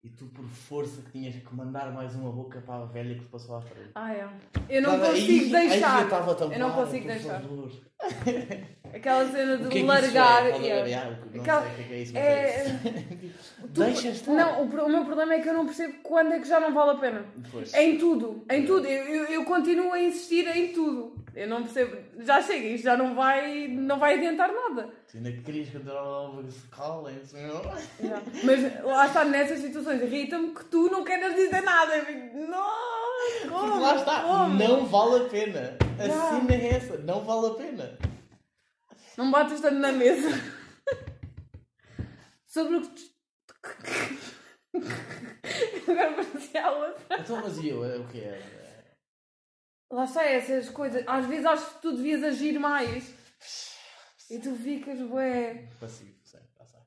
E 0.05 0.09
tu 0.11 0.27
por 0.27 0.45
força 0.45 1.03
que 1.03 1.11
tinhas 1.11 1.35
que 1.35 1.55
mandar 1.55 1.93
mais 1.93 2.15
uma 2.15 2.31
boca 2.31 2.61
para 2.61 2.83
a 2.83 2.87
velha 2.87 3.15
que 3.17 3.21
te 3.23 3.27
passou 3.27 3.57
à 3.57 3.61
frente. 3.61 3.91
Ah, 3.97 4.15
é. 4.15 4.29
Eu 4.69 4.81
não 4.83 4.91
Sabe, 4.93 5.07
consigo 5.09 5.57
aí- 5.57 5.63
aí 5.63 5.69
deixar. 5.71 5.99
eu 5.99 6.05
estava 6.05 6.35
tão 6.37 6.53
Eu 6.53 6.59
não 6.61 6.71
"Para, 6.73 6.85
consigo 6.85 7.07
deixar. 7.09 7.43
favor." 8.89 8.97
Aquela 8.97 9.31
cena 9.31 9.55
O 9.55 9.59
de 9.59 9.69
que 9.69 9.79
é 9.79 9.81
que 9.81 9.87
largar. 9.87 10.47
é? 10.47 10.57
Yeah. 10.59 11.17
Não 11.35 11.41
Aquela- 11.43 11.63
sei 11.63 11.71
o 11.71 11.75
que 11.77 11.83
é 11.83 11.85
que 11.87 11.95
é 11.95 11.99
isso, 11.99 12.13
mas 12.15 12.23
é-. 12.25 12.79
Deixa 13.69 14.09
estar. 14.09 14.33
Não, 14.33 14.63
o, 14.63 14.65
o 14.65 14.89
meu 14.89 15.05
problema 15.05 15.35
é 15.35 15.39
que 15.41 15.49
eu 15.49 15.55
não 15.55 15.67
percebo 15.67 15.95
quando 16.03 16.33
é 16.33 16.39
que 16.41 16.49
já 16.49 16.59
não 16.61 16.73
vale 16.73 16.91
a 16.93 16.95
pena. 16.95 17.25
Pois. 17.51 17.73
Em 17.75 17.99
tudo, 17.99 18.45
em 18.51 18.65
tudo. 18.65 18.87
Eu, 18.87 19.05
eu, 19.05 19.25
eu 19.27 19.45
continuo 19.45 19.93
a 19.93 20.01
insistir 20.01 20.47
em 20.49 20.73
tudo. 20.73 21.17
Eu 21.35 21.47
não 21.49 21.63
percebo. 21.63 21.97
Já 22.21 22.43
chega, 22.43 22.67
isto 22.67 22.85
já 22.85 22.97
não 22.97 23.15
vai, 23.15 23.69
não 23.69 23.99
vai 23.99 24.15
adiantar 24.15 24.51
nada. 24.53 24.89
Tu 25.11 25.19
ainda 25.19 25.31
querias 25.33 25.69
cantar 25.71 25.93
ao 25.97 26.43
calem-se, 26.71 27.35
meu. 27.37 27.63
Já. 28.03 28.21
Mas 28.43 28.83
lá 28.85 29.07
está, 29.07 29.25
nessas 29.25 29.61
situações, 29.61 30.03
irrita-me 30.03 30.49
que 30.55 30.65
tu 30.65 30.91
não 30.91 31.05
queiras 31.05 31.35
dizer 31.37 31.61
nada. 31.63 31.97
Eu 31.97 32.05
fico, 32.07 32.39
não, 32.39 32.67
Porque 33.43 33.49
como? 33.49 33.81
lá 33.81 33.95
está, 33.97 34.21
Como? 34.23 34.55
não 34.55 34.87
vale 34.87 35.25
a 35.27 35.29
pena. 35.29 35.77
A 35.99 36.39
cena 36.41 36.55
é 36.55 36.69
essa, 36.77 36.97
não 36.99 37.21
vale 37.21 37.47
a 37.47 37.51
pena. 37.51 37.99
Não 39.19 39.31
batas 39.33 39.61
tanto 39.61 39.81
na 39.81 39.91
mesa. 39.91 40.29
Sobre 42.47 42.77
o 42.77 42.81
que. 42.83 42.89
tu- 42.89 43.19
Agora 45.91 46.15
parecia 46.15 46.65
a 46.65 46.71
outra. 46.71 47.19
Então, 47.21 47.41
mas 47.43 47.59
e 47.59 47.69
eu? 47.69 47.85
É 47.85 47.97
o 47.99 48.07
que 48.07 48.21
é? 48.21 48.95
Lá 49.91 50.05
está 50.05 50.25
essas 50.25 50.71
coisas. 50.71 51.03
Às 51.07 51.27
vezes 51.27 51.45
acho 51.47 51.75
que 51.75 51.83
tu 51.83 51.97
devias 51.97 52.23
agir 52.23 52.61
mais. 52.61 53.13
E 54.31 54.39
tu 54.39 54.55
ficas, 54.55 55.01
bué, 55.01 55.67
Passivo, 55.81 56.15
sei, 56.23 56.41
já 56.57 56.65
sei. 56.67 56.81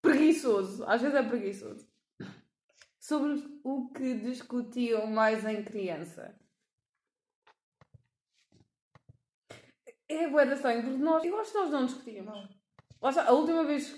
preguiçoso. 0.00 0.82
Às 0.86 1.02
vezes 1.02 1.16
é 1.16 1.22
preguiçoso. 1.22 1.86
Sobre 2.98 3.60
o 3.64 3.90
que 3.92 4.14
discutiam 4.14 5.06
mais 5.08 5.44
em 5.44 5.62
criança. 5.62 6.34
É 10.12 10.28
bué 10.28 10.46
da 10.46 10.54
estranho, 10.54 10.82
porque 10.82 10.98
nós, 10.98 11.24
eu 11.24 11.38
acho 11.38 11.52
que 11.52 11.58
nós 11.58 11.70
não 11.70 11.86
discutíamos. 11.86 12.48
Lá 13.00 13.10
está, 13.10 13.24
a 13.28 13.32
última 13.32 13.64
vez, 13.64 13.96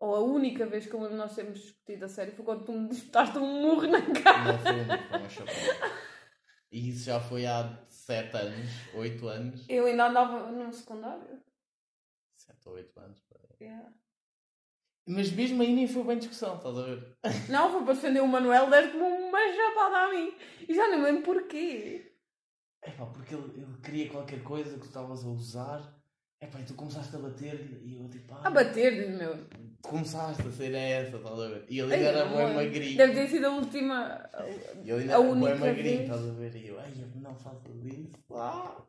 ou 0.00 0.14
a 0.14 0.20
única 0.20 0.66
vez 0.66 0.86
que 0.86 0.94
eu 0.94 1.00
lembro 1.00 1.14
de 1.14 1.18
nós 1.18 1.34
termos 1.34 1.60
discutido 1.60 2.04
a 2.04 2.08
sério 2.08 2.32
foi 2.34 2.44
quando 2.44 2.64
tu 2.64 2.72
me 2.72 2.88
disputaste 2.88 3.38
um 3.38 3.62
murro 3.62 3.86
na 3.86 4.00
cara. 4.22 4.52
Não 4.52 4.58
foi 4.58 5.20
foi 5.20 5.30
chapada. 5.30 6.00
E 6.72 6.90
isso 6.90 7.04
já 7.04 7.20
foi 7.20 7.46
há 7.46 7.84
7 7.88 8.36
anos, 8.36 8.70
8 8.94 9.28
anos. 9.28 9.66
Eu 9.68 9.86
ainda 9.86 10.06
andava 10.06 10.50
no 10.52 10.72
secundário. 10.72 11.42
7 12.36 12.68
ou 12.68 12.74
8 12.74 13.00
anos. 13.00 13.20
pá. 13.28 13.36
Yeah. 13.60 13.92
Mas 15.06 15.32
mesmo 15.32 15.60
aí 15.62 15.74
nem 15.74 15.88
foi 15.88 16.04
bem 16.04 16.18
discussão, 16.18 16.56
estás 16.56 16.78
a 16.78 16.82
ver? 16.82 17.16
Não, 17.48 17.72
foi 17.72 17.82
para 17.82 17.94
defender 17.94 18.20
o 18.20 18.28
Manuel, 18.28 18.70
deste-me 18.70 19.02
uma 19.02 19.52
chapada 19.52 19.96
a 19.96 20.10
mim. 20.10 20.32
E 20.68 20.74
já 20.74 20.88
não 20.88 21.02
lembro 21.02 21.22
porquê. 21.22 22.09
É 22.82 22.90
pá, 22.92 23.06
porque 23.06 23.34
ele, 23.34 23.60
ele 23.60 23.76
queria 23.82 24.08
qualquer 24.10 24.42
coisa 24.42 24.74
que 24.74 24.80
tu 24.80 24.86
estavas 24.86 25.24
a 25.24 25.28
usar. 25.28 26.00
É 26.42 26.46
pá, 26.46 26.58
e 26.60 26.64
tu 26.64 26.72
começaste 26.74 27.14
a 27.14 27.18
bater-lhe 27.18 27.78
e 27.84 27.94
eu 28.02 28.08
tipo, 28.08 28.32
ah, 28.34 28.42
A 28.46 28.50
bater-lhe, 28.50 29.08
meu. 29.08 29.46
começaste 29.82 30.40
a 30.46 30.50
ser 30.50 30.72
essa, 30.74 31.16
estás 31.18 31.38
a 31.38 31.48
ver? 31.48 31.66
E 31.68 31.78
ele 31.78 31.92
Ai, 31.92 31.98
ainda 32.06 32.18
era 32.20 32.28
não 32.30 32.36
bem 32.36 32.54
magrinho. 32.54 32.96
Deve 32.96 33.12
ter 33.12 33.28
sido 33.28 33.44
a 33.46 33.50
última. 33.50 34.30
E 34.82 34.90
ele 34.90 35.02
ainda 35.02 35.16
a 35.16 35.18
era 35.18 35.22
bem 35.22 35.32
única 35.32 35.56
magrinho, 35.56 35.82
vez. 35.82 36.00
estás 36.00 36.26
a 36.28 36.32
ver? 36.32 36.56
E 36.56 36.68
eu, 36.68 36.80
ai, 36.80 36.92
eu 36.98 37.20
não 37.20 37.34
faço 37.34 37.70
isso. 37.84 38.10
Ah. 38.34 38.82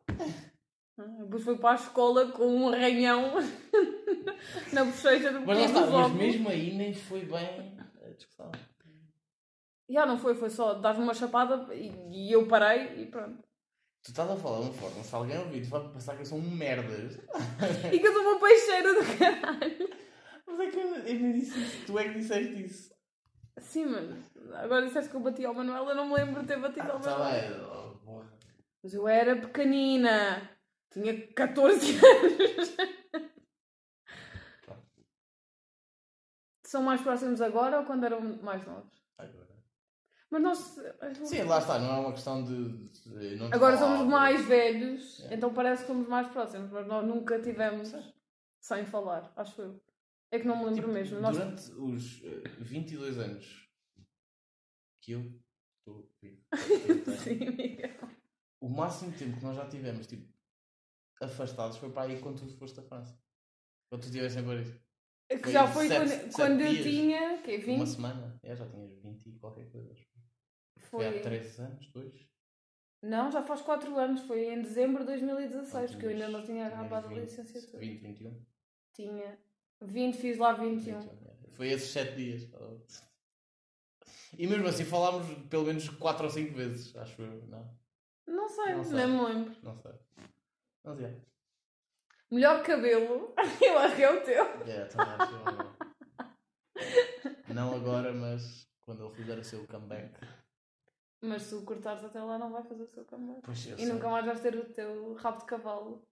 Depois 1.18 1.42
foi 1.44 1.58
para 1.58 1.72
a 1.72 1.74
escola 1.74 2.32
com 2.32 2.46
um 2.46 2.68
arranhão 2.68 3.34
na 4.72 4.84
bochecha 4.84 5.32
do 5.32 5.40
Mas 5.40 5.58
lá 5.58 5.64
está, 5.66 5.86
mas 5.86 6.12
mesmo 6.12 6.48
aí 6.48 6.74
nem 6.74 6.94
foi 6.94 7.24
bem 7.24 7.76
a 8.04 8.08
discussão. 8.10 8.50
Já 9.90 10.06
não 10.06 10.16
foi, 10.18 10.34
foi 10.34 10.48
só 10.48 10.74
dar-me 10.74 11.02
uma 11.02 11.12
chapada 11.12 11.74
e, 11.74 11.92
e 12.10 12.32
eu 12.32 12.46
parei 12.46 13.02
e 13.02 13.06
pronto. 13.06 13.42
Tu 14.04 14.10
estás 14.10 14.28
a 14.30 14.36
falar 14.36 14.58
de 14.60 14.64
uma 14.64 14.72
forma, 14.72 15.02
se 15.04 15.14
alguém 15.14 15.38
ouvir, 15.38 15.62
tu 15.62 15.68
vai 15.70 15.88
pensar 15.92 16.14
que 16.16 16.22
eu 16.22 16.26
sou 16.26 16.38
um 16.38 16.50
merdas. 16.50 17.18
E 17.92 17.98
que 18.00 18.06
eu 18.06 18.12
sou 18.12 18.22
uma 18.22 18.40
peixeira 18.40 18.94
do 18.94 19.18
caralho. 19.18 19.88
Mas 20.46 20.60
é 20.60 20.70
que 20.70 20.76
eu, 20.78 21.32
disse 21.32 21.62
isso, 21.62 21.86
tu 21.86 21.98
é 21.98 22.04
que 22.08 22.18
disseste 22.18 22.64
isso. 22.64 22.92
Sim, 23.60 23.86
mas 23.86 24.10
agora 24.56 24.86
disseste 24.86 25.08
que 25.10 25.16
eu 25.16 25.20
bati 25.20 25.44
ao 25.44 25.54
Manuel, 25.54 25.88
eu 25.88 25.94
não 25.94 26.08
me 26.08 26.14
lembro 26.14 26.40
de 26.42 26.48
ter 26.48 26.58
batido 26.60 26.90
Ah, 26.90 26.92
ao 26.94 27.00
tá 27.00 27.10
Manuel. 27.18 27.40
bem, 27.50 27.60
oh, 27.64 28.04
porra. 28.04 28.32
Mas 28.82 28.92
eu 28.94 29.06
era 29.06 29.36
pequenina. 29.36 30.50
Tinha 30.92 31.32
14 31.32 31.94
anos. 32.04 32.76
São 36.66 36.82
mais 36.82 37.00
próximos 37.02 37.40
agora 37.40 37.78
ou 37.80 37.86
quando 37.86 38.04
eram 38.04 38.20
mais 38.42 38.66
novos? 38.66 38.90
Agora. 39.18 39.51
Mas 40.32 40.42
nós. 40.42 40.58
Sim, 41.28 41.42
lá 41.42 41.58
está, 41.58 41.78
não 41.78 41.94
é 41.94 41.98
uma 42.00 42.12
questão 42.12 42.42
de. 42.42 42.88
de 42.88 43.36
não 43.36 43.48
Agora 43.52 43.76
falar, 43.76 43.98
somos 43.98 44.10
mais 44.10 44.42
velhos, 44.46 45.18
Yeah. 45.18 45.36
então 45.36 45.52
parece 45.52 45.82
que 45.82 45.88
somos 45.88 46.08
mais 46.08 46.26
próximos, 46.28 46.70
mas 46.70 46.86
nós 46.86 47.06
nunca 47.06 47.38
tivemos 47.42 47.92
sem 48.62 48.86
falar, 48.86 49.30
acho 49.36 49.60
eu. 49.60 49.78
É 50.30 50.38
que 50.38 50.46
não 50.46 50.56
me 50.56 50.64
lembro 50.64 50.80
Tipo, 50.80 50.92
mesmo. 50.94 51.20
Nós... 51.20 51.36
Durante 51.36 51.70
os 51.72 52.22
eh, 52.24 52.48
22 52.60 53.18
anos 53.18 53.70
que 55.02 55.12
eu 55.12 55.20
estou 55.80 56.08
vivo, 56.22 56.40
eu 56.88 57.04
tenho, 57.04 57.18
Sim, 57.18 57.50
Miguel. 57.50 57.90
o 58.62 58.68
máximo 58.70 59.12
tempo 59.12 59.36
que 59.36 59.44
nós 59.44 59.54
já 59.56 59.68
tivemos 59.68 60.06
tipo, 60.06 60.26
afastados 61.20 61.76
foi 61.76 61.90
para 61.92 62.10
aí 62.10 62.18
quando 62.20 62.40
tu 62.40 62.56
foste 62.56 62.80
à 62.80 62.82
França. 62.82 63.14
Quando 63.90 64.00
tu 64.00 64.06
estiveste 64.06 64.38
em 64.38 64.44
Paris. 64.46 64.74
É 65.28 65.36
que 65.36 65.42
Foi 65.44 65.52
já 65.52 65.66
foi 65.66 65.88
sete- 65.88 65.98
quando, 66.00 66.08
sete 66.08 66.34
quando 66.34 66.60
eu 66.62 66.82
tinha. 66.82 67.38
Que, 67.42 67.56
20? 67.58 67.76
Uma 67.76 67.86
semana. 67.86 68.38
É, 68.42 68.56
já 68.56 68.66
tinhas 68.68 68.92
20 69.02 69.26
e 69.28 69.38
qualquer 69.38 69.70
coisa. 69.70 69.94
Foi 70.92 71.08
Foi. 71.08 71.18
há 71.18 71.22
3 71.22 71.58
anos, 71.60 71.86
2. 71.90 72.28
Não, 73.02 73.32
já 73.32 73.42
faz 73.42 73.62
4 73.62 73.98
anos, 73.98 74.20
foi 74.26 74.52
em 74.52 74.60
dezembro 74.60 75.00
de 75.00 75.06
2016, 75.06 75.92
Não, 75.92 75.98
que 75.98 76.04
eu 76.04 76.10
ainda 76.10 76.28
não 76.28 76.44
tinha 76.44 76.66
acabado 76.66 77.06
a 77.06 77.08
20, 77.08 77.18
licenciatura. 77.20 77.78
20, 77.78 78.00
21. 78.02 78.44
Tinha 78.92 79.38
20, 79.80 80.16
fiz 80.18 80.36
lá 80.36 80.52
21. 80.52 81.00
21, 81.00 81.28
é. 81.28 81.50
Foi 81.54 81.68
esses 81.68 81.88
7 81.90 82.14
dias. 82.14 82.46
E 84.38 84.46
mesmo 84.46 84.68
assim 84.68 84.84
falámos 84.84 85.26
pelo 85.48 85.64
menos 85.64 85.88
4 85.88 86.24
ou 86.24 86.30
5 86.30 86.54
vezes, 86.54 86.94
acho 86.94 87.22
eu. 87.22 87.46
Não, 87.46 87.74
Não 88.26 88.48
sei, 88.50 88.74
Não 88.74 88.84
sei. 88.84 88.94
nem 88.94 89.06
me 89.08 89.24
lembro. 89.24 89.56
não 89.62 89.76
sei. 89.78 89.92
Não 90.84 90.94
sei. 90.96 91.22
Melhor 92.30 92.62
cabelo, 92.62 93.34
eu 93.62 93.78
acho 93.78 93.96
que 93.96 94.02
é 94.02 94.10
o 94.10 94.22
teu. 94.22 94.44
É, 94.44 94.84
também 94.84 95.14
acho 95.18 95.34
eu. 95.36 95.72
Não 97.54 97.74
agora, 97.74 98.12
mas 98.12 98.66
quando 98.82 99.04
ele 99.06 99.14
fizer 99.14 99.38
o 99.38 99.44
seu 99.44 99.66
comeback. 99.66 100.14
Mas 101.24 101.42
se 101.42 101.54
o 101.54 101.62
cortares 101.64 102.02
até 102.04 102.20
lá, 102.20 102.36
não 102.36 102.50
vai 102.50 102.62
fazer 102.64 102.82
o 102.82 102.88
seu 102.88 103.04
comeback. 103.04 103.42
Pois 103.44 103.66
eu 103.66 103.76
E 103.76 103.80
sei. 103.80 103.92
nunca 103.92 104.08
mais 104.08 104.26
vais 104.26 104.40
ter 104.40 104.56
o 104.56 104.64
teu 104.72 105.14
rabo 105.14 105.38
de 105.38 105.44
cavalo. 105.46 106.04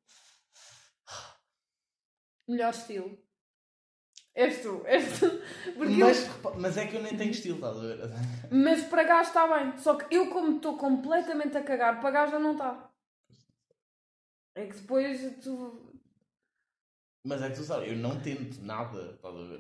Melhor 2.49 2.71
estilo. 2.71 3.19
És 4.35 4.63
tu, 4.63 4.83
és 4.87 5.19
tu. 5.19 5.27
Porque 5.77 5.95
eu- 5.95 6.07
Mas, 6.07 6.27
repa- 6.27 6.55
mas 6.57 6.77
é 6.77 6.87
que 6.87 6.97
eu 6.97 7.03
nem 7.03 7.17
tenho 7.17 7.31
estilo, 7.33 7.57
estás 7.57 7.77
a 7.77 7.81
ver? 7.81 7.99
Mas 8.53 8.85
para 8.85 9.03
gás 9.05 9.27
está 9.29 9.47
bem. 9.59 9.77
Só 9.79 9.97
que 9.97 10.15
eu, 10.15 10.31
como 10.31 10.57
estou 10.57 10.77
completamente 10.79 11.57
a 11.57 11.63
cagar, 11.65 12.01
para 12.01 12.11
gás 12.13 12.31
já 12.31 12.39
não 12.39 12.53
está. 12.53 12.91
É 14.55 14.67
que 14.67 14.77
depois 14.77 15.43
tu. 15.43 15.93
Mas 17.27 17.43
é 17.43 17.51
que 17.51 17.57
tu 17.57 17.63
sabes, 17.65 17.89
eu 17.91 17.97
não 17.99 18.21
tento 18.21 18.61
nada, 18.63 19.13
estás 19.15 19.35
a 19.35 19.43
ver? 19.45 19.59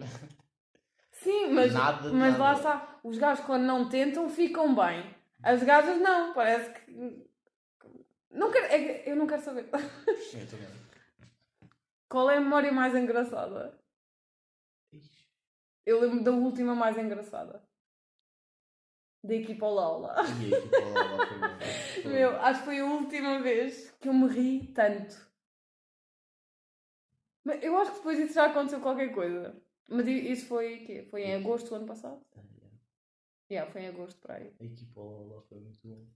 Sim, 1.13 1.49
mas, 1.53 1.75
Nada 1.75 2.13
mas 2.13 2.39
lá 2.39 2.53
nada. 2.55 2.57
está. 2.59 3.01
Os 3.05 3.19
gajos, 3.19 3.45
quando 3.45 3.65
não 3.65 3.89
tentam, 3.89 4.29
ficam 4.31 4.75
bem. 4.75 5.15
As 5.43 5.63
gajas, 5.63 6.01
não. 6.01 6.33
Parece 6.35 6.71
que. 6.73 7.27
Não 8.31 8.51
quero, 8.51 8.67
é 8.67 9.11
eu 9.11 9.17
não 9.17 9.27
quero 9.27 9.43
saber. 9.43 9.69
Sim. 10.31 10.47
Qual 12.09 12.31
é 12.31 12.37
a 12.37 12.41
memória 12.41 12.73
mais 12.73 12.95
engraçada? 12.95 13.79
Eu 15.87 16.01
lembro 16.01 16.23
da 16.23 16.31
última 16.31 16.75
mais 16.75 16.97
engraçada. 16.99 17.63
Da 19.23 19.35
equipa 19.35 19.67
Lola. 19.67 20.15
E 20.41 20.55
aí, 20.55 20.63
tipo, 20.63 20.89
lá, 20.91 21.03
lá, 21.03 21.27
foi 22.03 22.11
Meu, 22.13 22.41
acho 22.41 22.61
que 22.61 22.65
foi 22.65 22.79
a 22.79 22.85
última 22.85 23.41
vez 23.41 23.91
que 24.01 24.09
eu 24.09 24.15
me 24.15 24.29
ri 24.29 24.73
tanto. 24.73 25.31
Mas 27.45 27.63
eu 27.63 27.77
acho 27.79 27.91
que 27.93 27.97
depois 27.99 28.19
disso 28.19 28.35
já 28.35 28.47
aconteceu 28.47 28.81
qualquer 28.81 29.13
coisa. 29.13 29.55
Mas 29.89 30.07
isso 30.07 30.47
foi 30.47 30.79
quê? 30.85 31.07
Foi 31.11 31.23
em 31.23 31.35
agosto 31.35 31.69
do 31.69 31.75
ano 31.75 31.87
passado? 31.87 32.25
Ah, 33.51 33.55
yeah. 33.55 33.67
Yeah, 33.67 33.73
foi 33.73 33.83
em 33.83 33.89
agosto 33.89 34.19
para 34.21 34.35
aí. 34.37 34.53
A 34.61 34.65
equipa 34.65 35.01
lá 35.01 35.43
foi 35.49 35.59
muito 35.59 35.79
bom. 35.85 36.07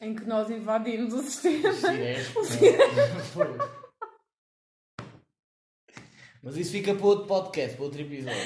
Em 0.00 0.14
que 0.14 0.24
nós 0.24 0.48
invadimos 0.50 1.12
o 1.12 1.22
sistema. 1.22 1.72
Ciresco, 1.72 2.40
O 2.40 2.44
Foi. 2.44 3.58
Mas 6.42 6.56
isso 6.56 6.70
fica 6.72 6.94
para 6.94 7.04
outro 7.06 7.26
podcast, 7.26 7.76
para 7.76 7.84
outro 7.84 8.00
episódio. 8.00 8.38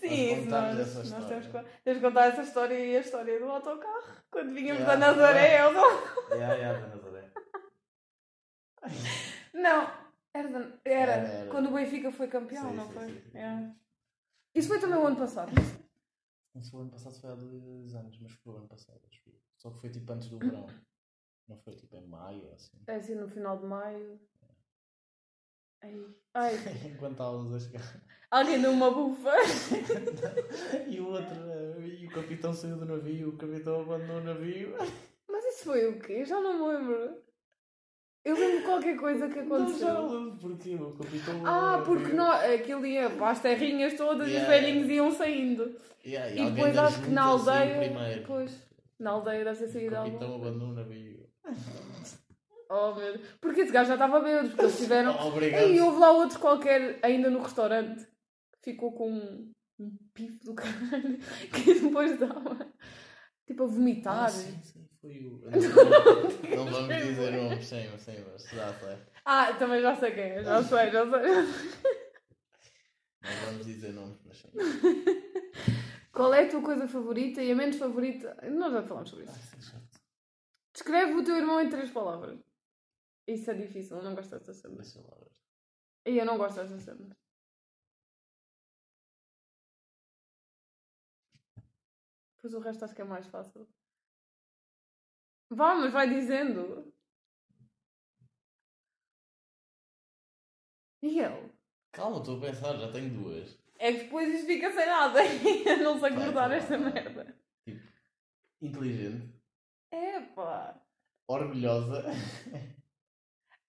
Sim, 0.00 0.36
Nós 0.36 0.40
isso 0.40 0.50
nós, 0.50 0.78
essa 0.80 0.94
nós 0.98 1.06
história. 1.06 1.28
temos, 1.28 1.46
que, 1.46 1.80
temos 1.84 2.00
que 2.00 2.06
contar 2.06 2.26
essa 2.26 2.42
história 2.42 2.74
e 2.78 2.96
a 2.96 3.00
história 3.00 3.38
do 3.38 3.44
autocarro. 3.50 4.04
Quando 4.30 4.52
vínhamos 4.54 4.82
Yeah. 4.82 4.96
da 4.96 5.06
Nazaré, 5.06 5.60
eu 5.62 5.72
não. 5.72 5.98
É, 6.32 6.36
é, 6.38 6.60
é, 6.62 6.72
da 6.80 6.86
Nazaré. 6.88 7.30
Não, 9.52 9.90
era, 10.34 10.48
da- 10.48 10.72
era, 10.84 11.12
Era, 11.12 11.28
era. 11.28 11.50
quando 11.50 11.68
o 11.68 11.72
Benfica 11.74 12.10
foi 12.12 12.28
campeão, 12.28 12.70
Sim, 12.70 12.76
não 12.76 12.86
sim, 12.86 12.92
foi? 12.92 13.06
sim. 13.08 13.22
Yeah. 13.34 13.74
Isso 14.54 14.68
foi 14.68 14.80
também 14.80 14.98
o 14.98 15.06
ano 15.06 15.16
passado. 15.16 15.52
Não 16.54 16.62
foi 16.62 16.80
o 16.80 16.82
ano 16.82 16.90
passado, 16.92 17.20
foi 17.20 17.30
há 17.30 17.34
dois 17.34 17.94
anos, 17.94 18.18
mas 18.20 18.32
foi 18.32 18.52
o 18.52 18.56
ano 18.56 18.68
passado, 18.68 19.00
acho 19.08 19.20
eu. 19.26 19.34
Só 19.56 19.70
que 19.70 19.80
foi 19.80 19.90
tipo 19.90 20.12
antes 20.12 20.28
do 20.28 20.38
verão. 20.38 20.66
Não 21.46 21.58
foi 21.58 21.74
tipo 21.74 21.94
em 21.96 22.06
maio 22.06 22.50
assim. 22.54 22.78
É 22.86 22.94
assim 22.94 23.14
no 23.14 23.28
final 23.28 23.58
de 23.58 23.66
maio. 23.66 24.18
Ai, 25.82 26.06
ai. 26.32 26.54
Enquanto 26.88 27.12
estávamos 27.12 27.52
a 27.52 27.60
chegar. 27.60 28.02
Alguém 28.30 28.62
deu 28.62 28.70
uma 28.70 28.90
bufa. 28.90 29.30
e 30.88 31.00
o 31.00 31.08
outro, 31.08 31.36
eh, 31.50 31.86
e 31.86 32.06
o 32.06 32.10
capitão 32.10 32.54
saiu 32.54 32.78
do 32.78 32.86
navio, 32.86 33.28
o 33.28 33.36
capitão 33.36 33.82
abandonou 33.82 34.22
o 34.22 34.24
navio. 34.24 34.74
Mas 35.28 35.44
isso 35.44 35.64
foi 35.64 35.86
o 35.86 36.00
quê? 36.00 36.14
Eu 36.20 36.24
já 36.24 36.40
não 36.40 36.54
me 36.54 36.78
lembro. 36.78 37.23
Eu 38.24 38.36
lembro 38.36 38.64
qualquer 38.64 38.96
coisa 38.96 39.28
que 39.28 39.42
Não 39.42 39.58
já 39.58 39.64
aconteceu. 39.92 40.06
lembro 40.08 40.36
porquê, 40.38 40.74
o 40.76 40.90
capitão. 40.96 41.46
Ah, 41.46 41.82
porque 41.84 42.12
nó- 42.12 42.32
aquilo 42.32 42.86
ia 42.86 43.10
para 43.10 43.30
as 43.30 43.40
terrinhas 43.42 43.94
todas 43.94 44.26
e 44.26 44.30
os 44.30 44.36
Yeah. 44.36 44.48
velhinhos 44.50 44.88
iam 44.90 45.12
saindo. 45.12 45.76
Yeah, 46.06 46.30
E 46.34 46.38
alguém 46.38 46.54
depois 46.54 46.74
da 46.74 46.86
acho 46.86 47.02
que 47.02 47.10
na 47.10 47.30
junta 47.32 47.44
saiu 47.44 47.74
aldeia. 47.74 47.88
primeiro. 47.90 48.26
Pois, 48.26 48.68
na 48.98 49.10
aldeia 49.10 49.44
deve 49.44 49.58
ter 49.58 49.64
O 49.64 49.72
saído 49.72 49.96
algo. 49.96 50.10
capitão 50.12 50.34
abandonou 50.36 50.68
o 50.68 50.72
navio. 50.72 51.26
Oh 52.70 52.94
meu 52.94 53.12
Deus. 53.18 53.28
Porque 53.40 53.60
esse 53.60 53.72
gajo 53.72 53.88
já 53.88 53.94
estava 53.94 54.20
bêbado, 54.20 54.48
porque 54.48 54.62
eles 54.62 54.78
tiveram. 54.78 55.12
Obrigado. 55.28 55.60
Ei, 55.62 55.80
houve 55.80 55.98
lá 55.98 56.10
outro 56.10 56.38
qualquer 56.40 56.98
ainda 57.02 57.30
no 57.30 57.42
restaurante 57.42 58.06
que 58.62 58.72
ficou 58.72 58.92
com 58.92 59.10
um, 59.12 59.52
um 59.78 59.96
pife 60.14 60.42
do 60.44 60.54
caralho 60.54 61.18
que 61.52 61.74
depois 61.74 62.18
dava 62.18 62.66
tipo 63.46 63.64
a 63.64 63.66
vomitar. 63.66 64.24
Ah, 64.24 64.28
sim, 64.28 64.58
sim, 64.62 64.83
foi 65.04 65.18
o. 65.26 65.38
Não, 65.38 65.50
não 66.64 66.70
vamos 66.72 66.96
dizer 66.96 67.32
nomes, 67.32 67.66
sim, 67.66 67.98
sim, 67.98 68.24
mas 68.32 68.48
já 68.48 68.72
sei. 68.72 68.96
Ah, 69.26 69.52
também 69.54 69.82
já 69.82 69.94
sei 69.96 70.12
quem 70.12 70.24
é, 70.24 70.42
já 70.44 70.62
sei, 70.62 70.90
já 70.90 71.02
sei. 71.10 71.22
Não 73.22 73.46
vamos 73.46 73.66
dizer 73.66 73.92
nomes, 73.92 74.18
mas 74.24 74.38
sim. 74.38 74.48
Qual 76.12 76.32
é 76.32 76.44
a 76.44 76.48
tua 76.50 76.62
coisa 76.62 76.88
favorita 76.88 77.42
e 77.42 77.52
a 77.52 77.54
menos 77.54 77.76
favorita? 77.76 78.34
Nós 78.50 78.72
já 78.72 78.82
falámos 78.82 79.10
sobre 79.10 79.26
Ah, 79.26 79.30
isso. 79.32 79.70
chato. 79.70 80.00
Descreve 80.72 81.12
o 81.12 81.24
teu 81.24 81.36
irmão 81.36 81.60
em 81.60 81.68
três 81.68 81.90
palavras. 81.90 82.38
Isso 83.26 83.50
é 83.50 83.54
difícil, 83.54 83.96
eu 83.98 84.02
não 84.04 84.14
gosto 84.14 84.30
dessas 84.30 84.56
cenas. 84.56 84.96
E 86.06 86.16
eu 86.18 86.24
não 86.24 86.38
gosto 86.38 86.56
dessas 86.56 86.82
cenas. 86.82 87.12
Pois 92.40 92.54
o 92.54 92.60
resto 92.60 92.84
acho 92.84 92.94
que 92.94 93.02
é 93.02 93.04
mais 93.04 93.26
fácil. 93.26 93.66
Vá, 95.50 95.74
mas 95.74 95.92
vai 95.92 96.08
dizendo. 96.08 96.92
E 101.02 101.20
ele? 101.20 101.52
Calma, 101.92 102.18
estou 102.18 102.38
a 102.38 102.40
pensar, 102.40 102.76
já 102.76 102.90
tenho 102.92 103.14
duas. 103.14 103.58
É 103.78 103.92
que 103.92 104.04
depois 104.04 104.28
isto 104.34 104.46
fica 104.46 104.72
sem 104.72 104.86
nada. 104.86 105.20
Eu 105.66 105.78
não 105.84 106.00
sei 106.00 106.10
Vai, 106.10 106.24
cortar 106.24 106.48
vai, 106.48 106.58
esta 106.58 106.76
merda. 106.78 107.36
Inteligente, 108.60 109.34
Epá! 109.92 110.80
orgulhosa. 111.28 112.04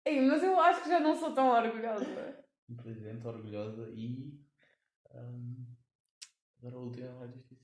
Ei, 0.06 0.22
mas 0.22 0.42
eu 0.44 0.60
acho 0.60 0.84
que 0.84 0.90
já 0.90 1.00
não 1.00 1.16
sou 1.16 1.34
tão 1.34 1.50
orgulhosa. 1.50 2.46
Inteligente, 2.70 3.26
orgulhosa 3.28 3.90
e. 3.92 4.40
hum, 5.14 5.66
agora 6.60 6.76
a 6.76 6.80
última 6.80 7.08
é 7.08 7.12
mais 7.14 7.34
difícil. 7.34 7.55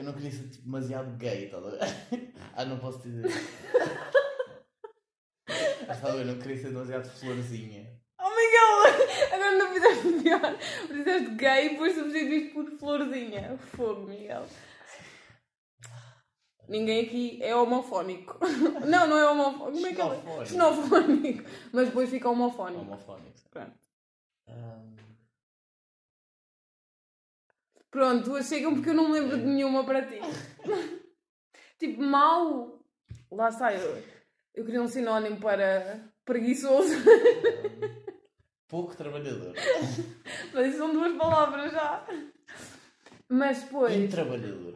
Porque 0.00 0.08
eu 0.08 0.12
não 0.12 0.12
queria 0.14 0.30
ser 0.30 0.46
demasiado 0.62 1.16
gay, 1.18 1.44
estás 1.44 1.66
a 1.66 1.70
ver? 1.70 2.32
ah, 2.56 2.64
não 2.64 2.78
posso 2.78 3.00
dizer. 3.02 3.26
Ah, 5.46 5.92
Estás 5.92 6.04
a 6.04 6.12
ver? 6.16 6.24
Não 6.24 6.38
queria 6.38 6.56
ser 6.56 6.68
demasiado 6.70 7.06
florzinha. 7.10 8.00
Oh 8.18 8.30
Miguel! 8.30 9.34
Agora 9.34 9.58
não 9.58 9.74
fizeste 9.74 10.22
pior. 10.22 10.56
Dizeste 10.88 11.34
gay 11.34 11.66
e 11.66 11.68
depois 11.70 11.94
substituíste 11.94 12.48
por 12.54 12.70
florzinha. 12.78 13.58
Fogo, 13.58 14.06
Miguel. 14.06 14.46
Ninguém 16.68 17.04
aqui 17.04 17.42
é 17.42 17.54
homofónico. 17.54 18.38
Não, 18.86 19.06
não 19.06 19.18
é 19.18 19.30
homofónico. 19.30 19.72
Como 19.72 19.86
é 19.86 19.92
que 19.92 20.00
é? 20.00 20.44
Xenofónico. 20.46 21.44
Mas 21.72 21.88
depois 21.88 22.08
fica 22.08 22.30
homofónico. 22.30 22.80
Homofónico. 22.82 23.38
Pronto. 23.50 23.78
Hum, 24.48 24.96
Pronto, 27.90 28.24
duas 28.24 28.48
chegam 28.48 28.74
porque 28.74 28.90
eu 28.90 28.94
não 28.94 29.08
me 29.08 29.18
lembro 29.18 29.36
de 29.36 29.44
nenhuma 29.44 29.84
para 29.84 30.06
ti. 30.06 30.20
tipo, 31.78 32.02
mau. 32.02 32.78
Lá 33.30 33.48
está, 33.48 33.72
eu, 33.72 34.02
eu 34.54 34.64
queria 34.64 34.82
um 34.82 34.88
sinónimo 34.88 35.38
para 35.38 36.00
preguiçoso. 36.24 36.94
pouco 38.68 38.96
trabalhador. 38.96 39.52
Mas 40.54 40.68
isso 40.68 40.78
são 40.78 40.92
duas 40.92 41.16
palavras 41.16 41.72
já. 41.72 42.06
Mas 43.28 43.62
depois. 43.62 43.94
Intrabalhador. 43.94 44.74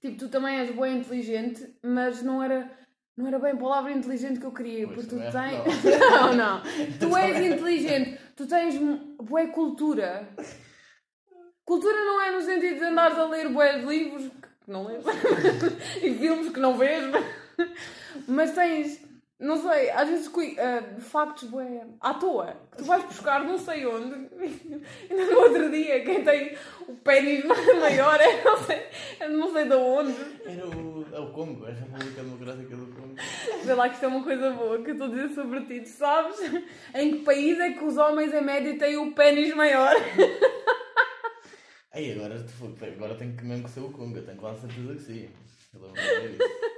Tipo, 0.00 0.18
tu 0.18 0.28
também 0.28 0.58
és 0.58 0.74
bem 0.74 0.98
inteligente, 0.98 1.74
mas 1.82 2.22
não 2.22 2.40
era, 2.40 2.70
não 3.16 3.26
era 3.26 3.36
bem 3.40 3.50
a 3.50 3.56
palavra 3.56 3.90
inteligente 3.90 4.38
que 4.38 4.46
eu 4.46 4.52
queria, 4.52 4.86
Pois, 4.86 5.06
porque 5.06 5.16
tu 5.16 5.32
também 5.32 5.60
tens. 5.64 5.82
que 5.82 5.96
Não, 5.98 6.34
não. 6.34 6.62
Tu 7.00 7.16
és 7.16 7.52
inteligente, 7.52 8.20
tu 8.36 8.46
tens 8.46 8.76
boa 9.20 9.48
cultura. 9.48 10.28
Cultura 11.68 12.02
não 12.02 12.22
é 12.22 12.30
no 12.30 12.40
sentido 12.40 12.78
de 12.78 12.84
andares 12.86 13.18
a 13.18 13.26
ler 13.26 13.50
bué 13.50 13.78
de 13.78 13.84
livros 13.84 14.22
que 14.64 14.70
não 14.70 14.86
lês 14.86 15.04
e 16.02 16.14
filmes 16.14 16.50
que 16.50 16.58
não 16.58 16.78
vês, 16.78 17.04
mas 18.26 18.54
tens, 18.54 19.04
não 19.38 19.54
sei, 19.58 19.90
às 19.90 20.08
vezes 20.08 20.32
ah, 20.58 20.98
factos 20.98 21.46
bué 21.50 21.86
à 22.00 22.14
toa, 22.14 22.56
que 22.70 22.78
tu 22.78 22.84
vais 22.84 23.04
buscar 23.04 23.44
não 23.44 23.58
sei 23.58 23.84
onde. 23.84 24.14
Ainda 25.10 25.24
no 25.30 25.40
outro 25.40 25.70
dia, 25.70 26.02
quem 26.02 26.24
tem 26.24 26.56
o 26.88 26.94
pênis 26.94 27.44
maior 27.44 28.18
é 28.18 28.42
não 28.42 28.56
sei, 28.56 28.86
é 29.20 29.28
não 29.28 29.52
sei 29.52 29.64
de 29.66 29.74
onde. 29.74 30.16
Era 30.46 30.66
o, 30.66 31.06
é 31.12 31.20
o 31.20 31.26
Congo, 31.32 31.66
a 31.66 31.70
República 31.70 32.22
Democrática 32.22 32.76
do 32.76 32.86
Congo. 32.94 33.14
Vê 33.62 33.74
lá 33.74 33.90
que 33.90 33.96
isto 33.96 34.04
é 34.04 34.08
uma 34.08 34.24
coisa 34.24 34.52
boa 34.52 34.82
que 34.82 34.88
eu 34.88 34.94
estou 34.94 35.08
a 35.08 35.10
dizer 35.10 35.28
sobre 35.34 35.60
ti, 35.66 35.82
tu 35.82 35.90
sabes? 35.90 36.40
Em 36.94 37.18
que 37.18 37.24
país 37.24 37.60
é 37.60 37.72
que 37.72 37.84
os 37.84 37.98
homens 37.98 38.32
em 38.32 38.40
média 38.40 38.78
têm 38.78 38.96
o 38.96 39.12
pênis 39.12 39.54
maior? 39.54 39.94
Aí 41.98 42.12
agora, 42.12 42.36
agora 42.94 43.16
tenho 43.16 43.36
que 43.36 43.44
mesmo 43.44 43.64
que 43.64 43.70
ser 43.70 43.80
o 43.80 43.86
eu 43.90 44.24
tenho 44.24 44.38
quase 44.38 44.60
certeza 44.60 44.94
que 44.94 45.00
sim. 45.00 45.34
Eu 45.74 45.80
lembro 45.80 46.00
de 46.00 46.20
ver 46.20 46.30
isso. 46.30 46.68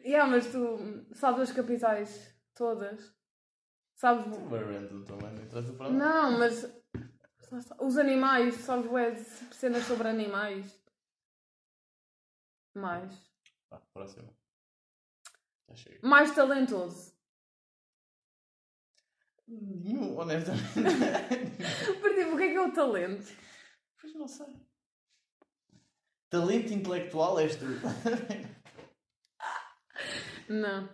Yeah, 0.04 0.28
mas 0.30 0.50
tu 0.50 1.06
sabes 1.14 1.48
as 1.48 1.52
capitais 1.52 2.34
todas. 2.54 3.14
Sabes. 3.94 4.34
Super 4.34 4.64
random 4.64 5.04
também, 5.04 5.32
não 5.32 5.44
interessa 5.44 5.72
para 5.74 5.90
nada. 5.90 6.30
Não, 6.32 6.38
mas. 6.38 6.68
Os 7.78 7.96
animais, 7.96 8.56
sabes, 8.56 8.90
ué, 8.90 9.14
cenas 9.52 9.84
sobre 9.84 10.08
animais. 10.08 10.82
Mais. 12.74 13.12
Vá, 13.70 13.80
próximo. 13.94 14.36
Já 15.68 15.74
chega. 15.76 16.00
Mais 16.02 16.34
talentoso. 16.34 17.14
Nenhum, 19.46 20.18
honestamente. 20.18 20.74
Por 22.00 22.14
tipo, 22.14 22.34
o 22.34 22.36
que 22.36 22.42
é 22.42 22.48
que 22.48 22.56
é 22.56 22.60
o 22.60 22.72
talento? 22.72 23.49
Pois 24.00 24.14
não 24.14 24.28
sei. 24.28 24.46
Talento 26.28 26.72
intelectual 26.72 27.40
és 27.40 27.56
tu. 27.56 27.64
Não. 30.48 30.88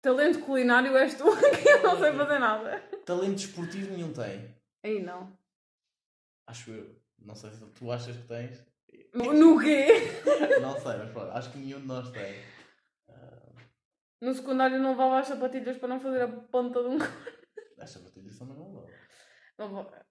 Talento 0.00 0.44
culinário 0.44 0.96
és 0.96 1.14
tu, 1.14 1.24
que 1.62 1.68
eu 1.68 1.82
não 1.82 1.98
sei 1.98 2.12
fazer 2.12 2.38
nada. 2.38 2.80
Talento 3.04 3.36
desportivo 3.36 3.92
nenhum 3.92 4.12
tem. 4.12 4.54
Aí 4.84 5.02
não. 5.02 5.36
Acho 6.46 6.70
eu. 6.70 7.02
Não 7.18 7.34
sei 7.34 7.50
se 7.50 7.66
tu 7.72 7.90
achas 7.90 8.16
que 8.16 8.28
tens. 8.28 8.64
No 9.14 9.58
quê? 9.60 9.86
Não 10.62 10.78
sei, 10.80 10.96
mas 10.98 11.10
pronto, 11.10 11.32
acho 11.32 11.50
que 11.50 11.58
nenhum 11.58 11.80
de 11.80 11.86
nós 11.86 12.10
tem. 12.10 12.42
No 14.20 14.34
secundário 14.34 14.78
não 14.78 14.90
levava 14.90 15.18
as 15.20 15.28
sapatilhas 15.28 15.78
para 15.78 15.88
não 15.88 16.00
fazer 16.00 16.22
a 16.22 16.28
ponta 16.28 16.82
de 16.82 16.88
um 16.88 16.98
As 17.78 17.90
sapatilhas 17.90 18.38
também 18.38 18.56
não 18.56 18.72
dão. 18.72 18.86
Não 19.58 19.66
levava, 19.66 20.06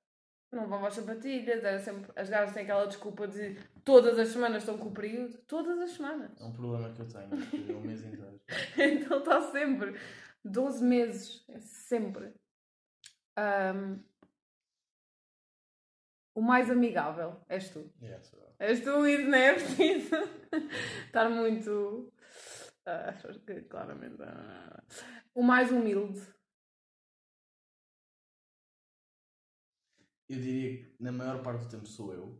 não 0.51 0.63
levava 0.63 0.87
as 0.87 0.93
sapatilhas, 0.95 1.63
era 1.63 1.79
sempre. 1.79 2.11
As 2.15 2.29
gajas 2.29 2.53
têm 2.53 2.63
aquela 2.63 2.85
desculpa 2.87 3.27
de 3.27 3.55
todas 3.83 4.17
as 4.17 4.29
semanas 4.29 4.63
estão 4.63 4.77
com 4.77 4.87
o 4.89 4.93
período. 4.93 5.37
Todas 5.39 5.79
as 5.79 5.91
semanas. 5.91 6.31
É 6.39 6.43
um 6.43 6.53
problema 6.53 6.93
que 6.93 7.01
eu 7.01 7.07
tenho, 7.07 7.29
é 7.71 7.75
um 7.75 7.81
mês 7.81 8.03
inteiro. 8.03 8.39
então 8.77 9.19
está 9.19 9.41
sempre. 9.51 9.99
12 10.45 10.83
meses. 10.83 11.43
É 11.49 11.59
sempre. 11.59 12.33
Ahm, 13.37 13.99
o 16.35 16.41
mais 16.41 16.69
amigável 16.69 17.41
és 17.49 17.69
tu. 17.69 17.91
Yeah, 18.01 18.23
so- 18.23 18.37
És 18.59 18.79
tu, 18.83 19.05
isso 19.05 19.27
não 19.29 19.37
é 19.37 19.53
preciso 19.53 20.15
estar 21.05 21.29
muito. 21.29 22.11
acho 22.85 23.39
que 23.41 23.61
claramente. 23.63 24.21
ah. 24.21 24.83
o 25.35 25.43
mais 25.43 25.71
humilde. 25.71 26.21
Eu 30.29 30.39
diria 30.39 30.77
que 30.77 30.95
na 30.99 31.11
maior 31.11 31.41
parte 31.41 31.65
do 31.65 31.69
tempo 31.69 31.85
sou 31.87 32.13
eu, 32.13 32.37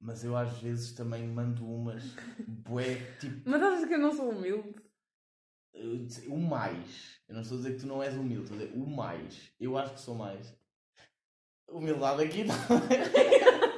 mas 0.00 0.24
eu 0.24 0.36
às 0.36 0.58
vezes 0.58 0.92
também 0.92 1.26
mando 1.26 1.64
umas 1.64 2.02
bué, 2.46 2.96
tipo, 3.20 3.48
Mas 3.48 3.62
achas 3.62 3.86
que 3.86 3.94
eu 3.94 3.98
não 3.98 4.12
sou 4.12 4.30
humilde? 4.30 4.74
eu 5.72 6.06
o 6.28 6.38
mais. 6.38 7.20
Eu 7.28 7.34
não 7.36 7.42
estou 7.42 7.58
a 7.58 7.60
dizer 7.60 7.74
que 7.74 7.80
tu 7.80 7.86
não 7.86 8.02
és 8.02 8.14
humilde, 8.14 8.42
estou 8.42 8.56
a 8.56 8.60
dizer 8.60 8.76
o 8.76 8.86
mais. 8.86 9.52
Eu 9.60 9.78
acho 9.78 9.94
que 9.94 10.00
sou 10.00 10.14
mais. 10.14 10.52
Humildade 11.68 12.22
aqui 12.24 12.44
também. 12.44 13.00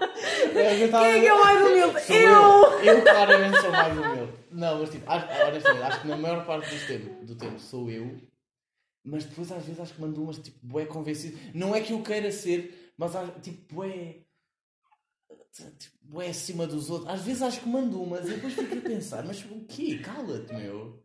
É, 0.54 0.84
eu 0.84 0.90
Quem 0.90 1.00
é 1.00 1.20
que 1.20 1.26
é 1.26 1.34
o 1.34 1.40
mais 1.40 1.62
humilde? 1.62 2.00
Sou 2.02 2.16
Eu! 2.16 2.82
Eu 2.82 3.02
claramente 3.02 3.60
sou 3.60 3.70
mais 3.70 3.96
humilde. 3.96 4.32
Não, 4.50 4.80
mas 4.80 4.90
tipo, 4.90 5.10
acho, 5.10 5.26
honestamente, 5.46 5.82
acho 5.82 6.00
que 6.02 6.08
na 6.08 6.16
maior 6.16 6.44
parte 6.44 6.74
do 6.74 6.86
tempo, 6.86 7.24
do 7.24 7.34
tempo 7.34 7.58
sou 7.58 7.90
eu. 7.90 8.20
Mas 9.02 9.24
depois 9.24 9.50
às 9.50 9.64
vezes 9.64 9.80
acho 9.80 9.94
que 9.94 10.00
mando 10.00 10.22
umas 10.22 10.38
tipo 10.38 10.58
bué 10.62 10.84
convencido. 10.84 11.38
Não 11.54 11.74
é 11.74 11.80
que 11.80 11.92
eu 11.92 12.02
queira 12.02 12.30
ser, 12.30 12.81
mas 12.96 13.12
tipo 13.42 13.74
bué. 13.74 14.22
Tipo, 15.52 15.96
bué 16.02 16.28
acima 16.28 16.66
dos 16.66 16.88
outros. 16.90 17.10
Às 17.10 17.22
vezes 17.22 17.42
acho 17.42 17.60
que 17.60 17.68
mando 17.68 18.02
umas 18.02 18.26
e 18.28 18.34
depois 18.34 18.54
fico 18.54 18.78
a 18.78 18.80
pensar, 18.80 19.24
mas 19.24 19.42
o 19.44 19.64
quê? 19.66 19.98
Cala-te, 19.98 20.52
meu. 20.54 21.02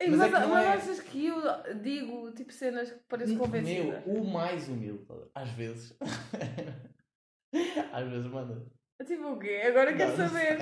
Ei, 0.00 0.08
Mas 0.10 0.18
Mas, 0.18 0.34
é 0.34 0.40
que 0.40 0.46
mas 0.48 0.64
é- 0.64 0.68
achas 0.68 1.00
que 1.00 1.26
eu 1.26 1.40
digo 1.80 2.32
tipo 2.32 2.52
cenas 2.52 2.90
que 2.90 2.98
parecem 3.08 3.36
Meu, 3.36 3.44
convencidas? 3.44 4.02
o 4.06 4.24
mais 4.24 4.68
humilde, 4.68 5.06
às 5.34 5.48
vezes. 5.50 5.96
às 7.92 8.08
vezes 8.08 8.26
manda. 8.30 8.66
Tipo 9.06 9.32
o 9.32 9.38
quê? 9.38 9.62
Agora 9.66 9.96
quero 9.96 10.16
Não, 10.16 10.28
saber. 10.28 10.58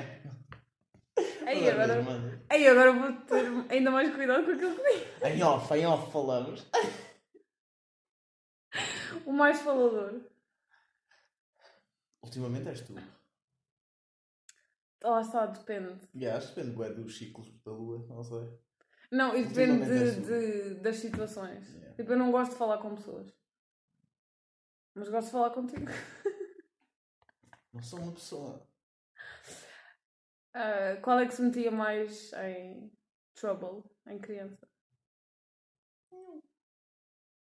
às 1.46 1.68
agora, 1.68 1.94
ei, 2.51 2.66
agora 2.68 2.92
vou 2.92 3.12
ter 3.23 3.44
ainda 3.73 3.90
mais 3.90 4.14
cuidado 4.14 4.44
com 4.44 4.51
aquilo 4.53 4.77
que 4.77 4.83
digo. 4.83 5.27
Em 5.27 5.42
off, 5.42 5.75
em 5.75 5.87
off 5.87 6.11
falamos. 6.12 6.66
O 9.27 9.33
mais 9.33 9.61
falador. 9.61 10.20
Ultimamente 12.23 12.69
és 12.69 12.81
tu. 12.83 12.95
Lá 15.03 15.21
está, 15.23 15.47
depende. 15.47 15.99
Yeah, 16.15 16.37
acho 16.39 16.49
que 16.49 16.57
depende 16.61 16.77
bué 16.77 16.91
dos 16.93 17.17
ciclos 17.17 17.51
da 17.65 17.73
lua, 17.73 18.07
não 18.07 18.23
sei. 18.23 18.59
Não, 19.11 19.35
e 19.37 19.45
depende 19.47 19.87
de, 19.87 20.21
de- 20.21 20.75
das 20.81 20.97
situações. 20.97 21.69
Yeah. 21.73 21.97
Tipo, 21.97 22.13
eu 22.13 22.19
não 22.19 22.31
gosto 22.31 22.53
de 22.53 22.59
falar 22.59 22.79
com 22.79 22.95
pessoas. 22.95 23.33
Mas 24.95 25.09
gosto 25.09 25.27
de 25.27 25.33
falar 25.33 25.51
contigo. 25.51 25.87
Não 27.73 27.81
sou 27.81 28.01
uma 28.01 28.11
pessoa. 28.13 28.69
Ah, 30.53 30.97
qual 31.03 31.21
é 31.21 31.27
que 31.27 31.33
se 31.33 31.41
metia 31.41 31.71
mais 31.71 32.33
em 32.33 32.93
trouble 33.35 33.85
em 34.09 34.19
criança? 34.19 34.69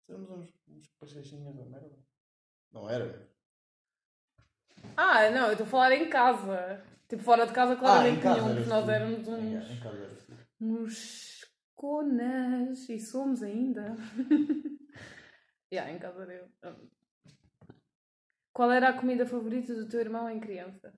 Sermos 0.06 0.30
uns, 0.30 0.54
uns 0.68 0.86
pachechinhos 1.00 1.56
da 1.56 1.64
merda. 1.64 1.98
Não 2.70 2.88
era? 2.88 3.28
Ah, 4.96 5.30
não, 5.30 5.46
eu 5.46 5.52
estou 5.52 5.66
a 5.66 5.70
falar 5.70 5.92
em 5.92 6.08
casa. 6.08 6.82
Tipo, 7.08 7.22
fora 7.22 7.46
de 7.46 7.52
casa, 7.52 7.72
Ah, 7.72 7.76
claramente 7.76 8.22
casa 8.22 8.40
nenhum, 8.42 8.54
porque 8.54 8.68
nós 8.68 8.88
éramos 8.88 9.28
uns. 9.28 9.70
em 9.70 9.80
casa 9.80 10.18
uns 10.60 11.40
conas 11.74 12.88
e 12.88 13.00
somos 13.00 13.42
ainda. 13.42 13.96
yeah, 15.72 15.90
em 15.90 15.98
casa 15.98 16.22
era 16.22 16.34
eu. 16.34 16.90
Qual 18.52 18.70
era 18.70 18.90
a 18.90 18.92
comida 18.98 19.24
favorita 19.26 19.74
do 19.74 19.88
teu 19.88 20.00
irmão 20.00 20.28
em 20.28 20.38
criança? 20.38 20.92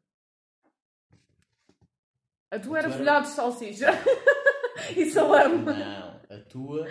A 2.51 2.59
tua 2.59 2.79
era 2.79 2.89
era- 2.89 2.97
folhado 2.97 3.27
de 3.27 3.33
salsicha 3.33 3.87
e 4.97 5.11
salame. 5.11 5.65
Não, 5.65 6.21
a 6.29 6.41
tua. 6.49 6.87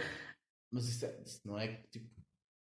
Mas 0.71 0.85
isso, 0.87 1.05
é- 1.05 1.21
isso 1.23 1.41
não 1.45 1.59
é 1.59 1.67
tipo 1.91 2.09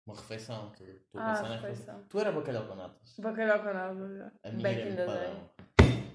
uma 0.06 0.16
refeição. 0.16 0.72
Estou 0.72 0.88
estou 0.88 1.22
a 1.22 1.24
Ah, 1.26 1.34
pensar 1.34 1.50
na 1.50 1.56
refeição. 1.58 2.04
Tu 2.10 2.20
era 2.20 2.32
bacalhau 2.32 2.68
com 2.68 2.76
natas. 2.76 3.16
Bacalhau 3.20 3.60
com 3.60 3.74
nada. 3.74 4.18
já. 4.18 4.32
A 4.44 4.52
minha 4.52 4.64
Back 4.64 4.82
era 4.82 4.92
empadão. 5.04 5.50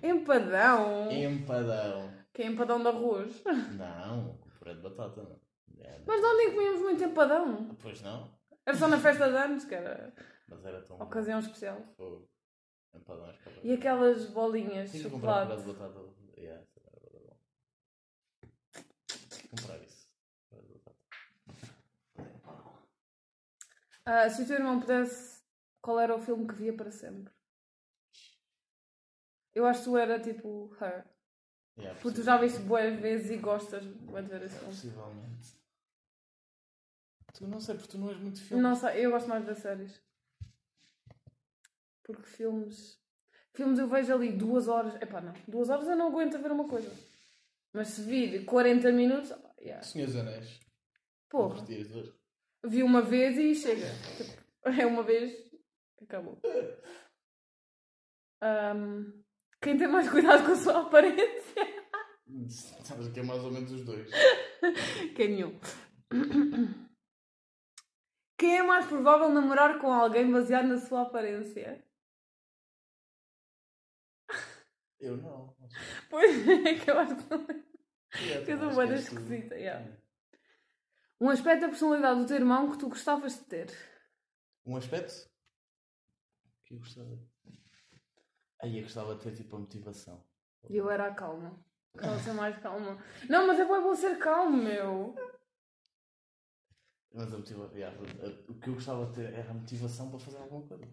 Empadão. 0.03 1.11
Empadão. 1.13 2.13
Que 2.33 2.43
é 2.43 2.47
empadão 2.47 2.81
de 2.83 2.89
arroz. 2.89 3.43
Não, 3.77 4.37
com 4.39 4.49
puré 4.51 4.75
de 4.75 4.81
batata. 4.83 5.23
Não. 5.23 5.41
É, 5.81 6.01
Mas 6.07 6.21
de 6.21 6.27
onde 6.27 6.43
é 6.43 6.47
que 6.47 6.55
comíamos 6.57 6.81
muito 6.83 7.05
empadão? 7.05 7.77
Pois 7.81 8.03
não, 8.03 8.37
Era 8.67 8.77
só 8.77 8.89
na 8.89 8.99
festa 8.99 9.29
de 9.31 9.37
anos, 9.37 9.65
que 9.65 9.75
era 9.75 10.13
mas 10.49 10.65
era 10.65 10.83
tão. 10.83 11.01
ocasião 11.01 11.39
especial. 11.39 11.81
Fogo. 11.97 12.29
Empadão 12.95 13.27
capaz. 13.27 13.59
E 13.63 13.73
aquelas 13.73 14.27
bolinhas 14.31 14.91
de 14.91 14.99
que 15.03 15.09
chocolate. 15.09 15.57
de 15.63 15.73
batata. 15.73 16.01
Yeah, 16.37 16.63
isso 16.63 16.81
era 16.81 17.01
bué 17.01 17.11
da 17.11 17.21
bom. 17.21 17.37
Comprar 19.51 19.79
isso. 19.85 20.09
Puré 20.51 20.63
de 20.63 20.69
batata. 20.75 20.97
Ah, 24.11 24.31
se 24.31 24.41
o 24.41 24.47
teu 24.47 24.57
irmão 24.57 24.81
pudesse, 24.81 25.43
qual 25.83 26.01
era 26.01 26.17
o 26.17 26.19
filme 26.19 26.47
que 26.49 26.55
via 26.55 26.75
para 26.75 26.91
sempre? 26.91 27.31
Eu 29.55 29.67
acho 29.67 29.81
que 29.81 29.85
tu 29.85 29.99
era 29.99 30.19
tipo 30.19 30.75
Her. 30.81 31.05
Yeah, 31.79 32.01
Porque 32.01 32.17
tu 32.19 32.25
já 32.25 32.39
viste 32.39 32.61
boas 32.61 32.99
vezes 32.99 33.31
e 33.31 33.37
gostas 33.37 33.85
bué 33.85 34.23
de 34.23 34.29
ver 34.29 34.43
esse 34.45 34.55
filme. 34.57 34.75
Possivelmente. 34.75 35.59
Tu 37.35 37.47
não 37.47 37.61
sei, 37.61 37.75
porque 37.75 37.91
tu 37.91 37.99
não 37.99 38.09
és 38.09 38.19
muito 38.19 38.43
filme. 38.43 38.63
Não 38.63 38.75
sei, 38.75 39.05
eu 39.05 39.11
gosto 39.11 39.29
mais 39.29 39.45
ver 39.45 39.57
séries. 39.57 40.03
Porque 42.03 42.27
filmes. 42.27 42.99
Filmes 43.53 43.79
eu 43.79 43.89
vejo 43.89 44.15
ali 44.15 44.33
duas 44.33 44.69
horas. 44.69 44.95
Epá, 45.03 45.21
não. 45.21 45.35
Duas 45.47 45.69
horas 45.69 45.87
eu 45.87 45.97
não 45.97 46.09
aguento 46.09 46.37
a 46.37 46.41
ver 46.41 46.51
uma 46.51 46.67
coisa. 46.67 46.91
Mas 47.75 47.89
se 47.89 48.03
vir 48.05 48.47
40 48.47 48.91
minutos. 48.91 49.35
yeah. 49.61 49.83
Senhor 49.83 50.07
dos 50.07 50.17
Anéis. 50.17 50.61
Porra. 51.29 51.63
Ver? 51.67 52.18
Vi 52.69 52.83
uma 52.83 53.03
vez 53.03 53.37
e 53.39 53.55
chega. 53.55 53.87
Tipo, 54.17 54.69
é 54.69 54.87
uma 54.87 55.03
vez. 55.03 55.33
Acabou. 56.03 56.41
Ahm, 58.43 59.25
quem 59.61 59.77
tem 59.77 59.89
mais 59.89 60.09
cuidado 60.09 60.45
com 60.45 60.53
a 60.53 60.57
sua 60.57 60.83
aparência? 60.83 61.67
Sabes 62.85 63.09
que 63.09 63.21
é 63.21 63.23
mais 63.23 63.43
ou 63.43 63.51
menos 63.51 63.73
os 63.73 63.85
dois. 63.85 64.11
Quem 65.17 65.29
nenhum. 65.29 65.59
Quem 68.39 68.59
é 68.59 68.63
mais 68.63 68.87
provável 68.87 69.31
namorar 69.31 69.81
com 69.81 69.93
alguém 69.93 70.31
baseado 70.31 70.69
na 70.69 70.79
sua 70.79 71.03
aparência? 71.03 71.85
Eu 75.01 75.17
não. 75.17 75.57
Pois 76.11 76.49
é 76.49 76.75
que 76.75 76.91
eu 76.91 76.99
acho 76.99 77.17
que 77.17 77.31
não 77.31 77.47
é. 77.49 78.45
Que 78.45 78.53
eu 78.53 78.59
sou 78.59 78.71
que 78.71 78.87
tu. 78.87 78.93
esquisita, 78.95 79.55
yeah. 79.55 79.85
Um 81.21 81.31
aspecto 81.31 81.63
da 81.63 81.69
personalidade 81.69 82.21
do 82.21 82.27
teu 82.27 82.37
irmão 82.37 82.71
que 82.71 82.79
tu 82.79 82.89
gostavas 82.89 83.39
de 83.39 83.45
ter. 83.45 83.73
Um 84.65 84.77
aspecto 84.77 85.29
que 86.65 86.75
eu 86.75 86.79
gostava. 86.79 87.19
Aí 88.63 88.77
eu 88.77 88.83
gostava 88.83 89.15
de 89.17 89.23
ter 89.23 89.35
tipo 89.35 89.57
a 89.57 89.59
motivação. 89.59 90.25
E 90.69 90.77
eu 90.77 90.89
era 90.91 91.09
a 91.09 91.15
calma. 91.15 91.59
Gostava 91.93 92.17
de 92.17 92.23
ser 92.23 92.33
mais 92.35 92.59
calma. 92.59 93.03
Não, 93.29 93.47
mas 93.47 93.59
é 93.59 93.65
bom 93.65 93.95
ser 93.95 94.19
calmo, 94.19 94.57
meu. 94.57 95.15
Mas 97.13 97.33
a 97.33 97.39
motivação. 97.39 97.77
yeah, 97.77 97.97
o 98.49 98.55
que 98.55 98.69
eu 98.69 98.75
gostava 98.75 99.07
de 99.07 99.15
ter 99.15 99.33
era 99.33 99.51
a 99.51 99.55
motivação 99.55 100.11
para 100.11 100.21
fazer 100.21 100.37
alguma 100.37 100.69
coisa. 100.69 100.85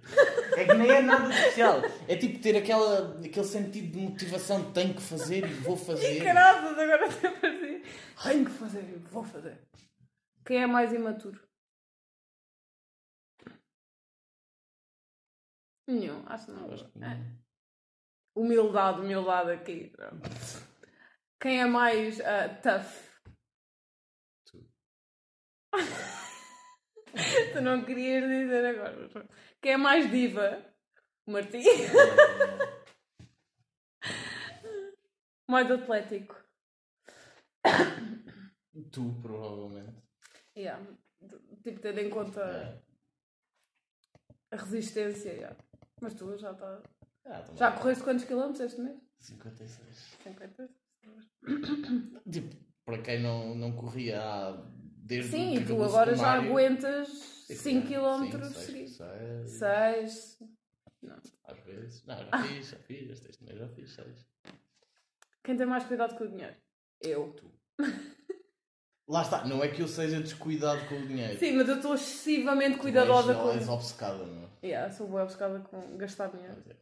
É 0.55 0.65
que 0.65 0.73
nem 0.73 0.89
é 0.89 1.01
nada 1.01 1.29
especial. 1.29 1.81
É 2.07 2.15
tipo 2.15 2.39
ter 2.39 2.55
aquela, 2.55 3.19
aquele 3.19 3.45
sentido 3.45 3.91
de 3.91 3.99
motivação, 3.99 4.71
tenho 4.71 4.95
que 4.95 5.01
fazer 5.01 5.45
e 5.45 5.53
vou 5.53 5.75
fazer. 5.75 6.21
E 6.21 6.23
caraças, 6.23 6.79
agora 6.79 7.05
até 7.05 7.29
parecia. 7.29 7.83
Tenho 8.23 8.45
que 8.45 8.51
fazer, 8.51 8.89
eu 8.91 8.99
vou 9.01 9.23
fazer. 9.23 9.61
Quem 10.45 10.62
é 10.62 10.67
mais 10.67 10.93
imaturo? 10.93 11.41
Nenhum, 15.88 16.23
acho 16.27 16.45
que 16.45 16.51
não. 16.51 16.71
Acho 16.73 16.89
que 16.91 16.97
É. 16.97 16.99
não. 17.15 17.45
Humildade, 18.36 18.99
humildade 19.01 19.51
aqui. 19.51 19.91
Quem 21.41 21.62
é 21.62 21.65
mais 21.65 22.19
ah, 22.21 22.49
tough? 22.62 22.91
Tu. 24.45 24.67
tu 27.53 27.62
não 27.62 27.86
querias 27.86 28.23
dizer 28.27 28.65
agora. 28.65 29.27
Quem 29.62 29.73
é 29.73 29.77
mais 29.77 30.10
diva? 30.12 30.63
O 31.25 31.31
Martim. 31.31 31.63
mais 35.49 35.71
atlético. 35.71 36.36
Tu, 38.91 39.21
provavelmente. 39.21 40.03
Yeah. 40.55 40.81
Tipo, 41.63 41.79
tendo 41.79 41.99
em 41.99 42.09
conta 42.09 42.41
É. 42.41 42.81
a 44.51 44.57
resistência. 44.57 45.31
yeah. 45.33 45.55
Mas 46.01 46.13
tu 46.13 46.37
já 46.37 46.51
está. 46.51 46.81
Ah. 47.25 47.43
Já 47.55 47.71
correste 47.71 48.03
quantos 48.03 48.25
quilómetros 48.25 48.61
este 48.61 48.81
mês? 48.81 48.99
56. 49.19 50.17
50? 50.23 50.69
Tipo, 52.31 52.55
para 52.85 53.01
quem 53.01 53.21
não, 53.21 53.55
não 53.55 53.75
corria 53.75 54.21
há 54.21 54.51
desde 54.77 55.31
Sim, 55.31 55.55
e 55.55 55.65
tu 55.65 55.81
agora 55.83 56.15
já 56.15 56.33
aguentas 56.33 57.07
Sim, 57.09 57.55
5 57.55 57.87
sim, 57.87 57.93
km 57.93 58.41
seis, 58.53 58.57
seguidos. 58.65 58.97
seis, 58.97 59.51
6. 59.51 60.39
Às 61.43 61.59
vezes. 61.59 62.05
Não, 62.05 62.17
já 62.17 62.43
fiz, 62.43 62.69
já 62.69 62.77
fiz. 62.79 63.09
Este 63.11 63.29
este 63.29 63.43
mês 63.43 63.59
já 63.59 63.67
fiz 63.69 63.91
6. 63.93 64.27
Quem 65.43 65.55
tem 65.57 65.65
mais 65.65 65.83
cuidado 65.85 66.17
com 66.17 66.23
o 66.23 66.27
dinheiro? 66.27 66.55
Eu. 67.01 67.35
Lá 69.07 69.21
está, 69.21 69.45
não 69.45 69.63
é 69.63 69.67
que 69.67 69.81
eu 69.81 69.87
seja 69.87 70.19
descuidado 70.19 70.87
com 70.87 70.95
o 70.95 71.07
dinheiro. 71.07 71.37
Sim, 71.37 71.53
mas 71.53 71.69
eu 71.69 71.75
estou 71.75 71.93
excessivamente 71.93 72.77
cuidadosa 72.77 73.33
és, 73.33 73.41
com 73.41 73.49
és 73.51 73.69
obcecada, 73.69 74.25
meu. 74.25 74.49
Yeah, 74.63 74.91
sou 74.91 75.07
bem 75.07 75.19
obcecada 75.19 75.59
com 75.59 75.95
gastar 75.97 76.29
dinheiro. 76.29 76.63
É. 76.67 76.75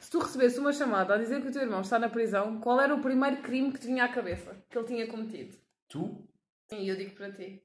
Se 0.00 0.10
tu 0.10 0.18
recebesse 0.18 0.58
uma 0.58 0.72
chamada 0.72 1.14
a 1.14 1.18
dizer 1.18 1.42
que 1.42 1.48
o 1.48 1.52
teu 1.52 1.60
irmão 1.60 1.82
está 1.82 1.98
na 1.98 2.08
prisão, 2.08 2.58
qual 2.60 2.80
era 2.80 2.94
o 2.94 3.02
primeiro 3.02 3.42
crime 3.42 3.70
que 3.70 3.80
te 3.80 3.86
vinha 3.86 4.04
à 4.04 4.08
cabeça? 4.08 4.64
Que 4.70 4.78
ele 4.78 4.86
tinha 4.86 5.06
cometido? 5.06 5.58
Tu? 5.86 6.26
Sim, 6.70 6.88
eu 6.88 6.96
digo 6.96 7.14
para 7.14 7.30
ti. 7.30 7.62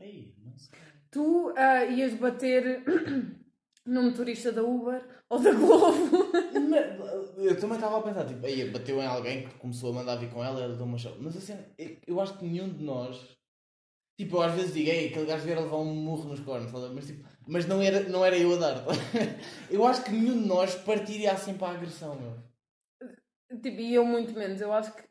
Ei, 0.00 0.34
não 0.42 0.58
sei. 0.58 0.78
Tu 1.12 1.54
ah, 1.56 1.84
ias 1.84 2.14
bater 2.14 2.82
no 3.86 4.02
motorista 4.02 4.50
da 4.52 4.62
Uber 4.62 5.04
ou 5.28 5.38
da 5.40 5.52
Globo? 5.52 6.32
Eu 7.36 7.58
também 7.58 7.76
estava 7.76 7.98
a 7.98 8.02
pensar, 8.02 8.26
tipo, 8.26 8.44
aí 8.46 8.70
bateu 8.70 9.00
em 9.00 9.06
alguém 9.06 9.46
que 9.48 9.54
começou 9.56 9.90
a 9.90 9.94
mandar 9.94 10.16
vir 10.16 10.30
com 10.30 10.42
ela, 10.42 10.60
ela 10.60 10.76
deu 10.76 10.86
uma 10.86 10.98
chave. 10.98 11.18
Mas 11.20 11.36
assim, 11.36 11.54
eu- 12.06 12.20
acho 12.20 12.38
que 12.38 12.44
nenhum 12.44 12.68
de 12.72 12.82
nós. 12.82 13.36
Tipo, 14.16 14.36
eu 14.36 14.42
às 14.42 14.54
vezes 14.54 14.74
digo, 14.74 14.88
ei, 14.90 15.08
aquele 15.08 15.26
gajo 15.26 15.44
devia 15.44 15.60
levar 15.60 15.76
um 15.78 15.92
murro 15.94 16.28
nos 16.28 16.40
cornos, 16.40 16.70
mas, 16.94 17.06
tipo, 17.06 17.28
mas 17.48 17.66
não, 17.66 17.82
era, 17.82 18.00
não 18.08 18.24
era 18.24 18.38
eu 18.38 18.54
a 18.54 18.56
dar. 18.56 18.84
eu 19.70 19.84
acho 19.84 20.04
que 20.04 20.12
nenhum 20.12 20.40
de 20.40 20.46
nós 20.48 20.74
partiria 20.76 21.32
assim 21.32 21.54
para 21.58 21.68
a 21.68 21.72
agressão, 21.72 22.14
meu. 22.20 23.60
tipo, 23.60 23.80
e 23.80 23.94
eu 23.94 24.04
muito 24.04 24.32
menos. 24.32 24.60
Eu 24.60 24.72
acho 24.72 24.94
que 24.94 25.02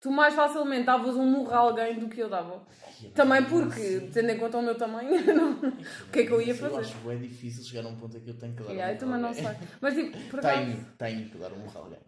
tu 0.00 0.10
mais 0.10 0.34
facilmente 0.34 0.84
davas 0.86 1.16
um 1.16 1.26
murro 1.26 1.52
a 1.52 1.58
alguém 1.58 1.98
do 1.98 2.08
que 2.08 2.20
eu 2.20 2.28
dava. 2.28 2.64
Ai, 3.02 3.10
Também 3.10 3.44
porque, 3.44 3.80
assim- 3.80 4.10
tendo 4.10 4.30
em 4.30 4.38
conta 4.38 4.58
o 4.58 4.62
meu 4.62 4.76
tamanho, 4.76 5.10
não. 5.34 5.52
o 5.52 6.10
que 6.12 6.20
é 6.20 6.26
que 6.26 6.32
eu 6.32 6.40
ia 6.40 6.52
Eu 6.52 6.56
fazer? 6.56 6.78
acho 6.80 7.10
é 7.10 7.16
difícil 7.16 7.64
chegar 7.64 7.86
a 7.86 7.90
um 7.90 7.96
ponto 7.96 8.16
em 8.16 8.20
que 8.20 8.30
eu 8.30 8.38
tenho 8.38 8.54
que 8.54 8.62
dar 8.62 8.70
Yeah, 8.70 8.92
um 8.92 8.94
eu 8.94 8.98
também 8.98 9.20
não 9.20 9.28
murro 9.30 9.42
sei. 9.42 9.56
Mas 9.80 9.94
tipo, 9.94 10.18
por 10.30 10.38
acaso, 10.40 10.60
Tenho, 10.64 10.84
tenho 10.98 11.30
que 11.30 11.38
dar 11.38 11.52
um 11.52 11.58
murro 11.58 11.78
a 11.78 11.82
alguém. 11.84 11.98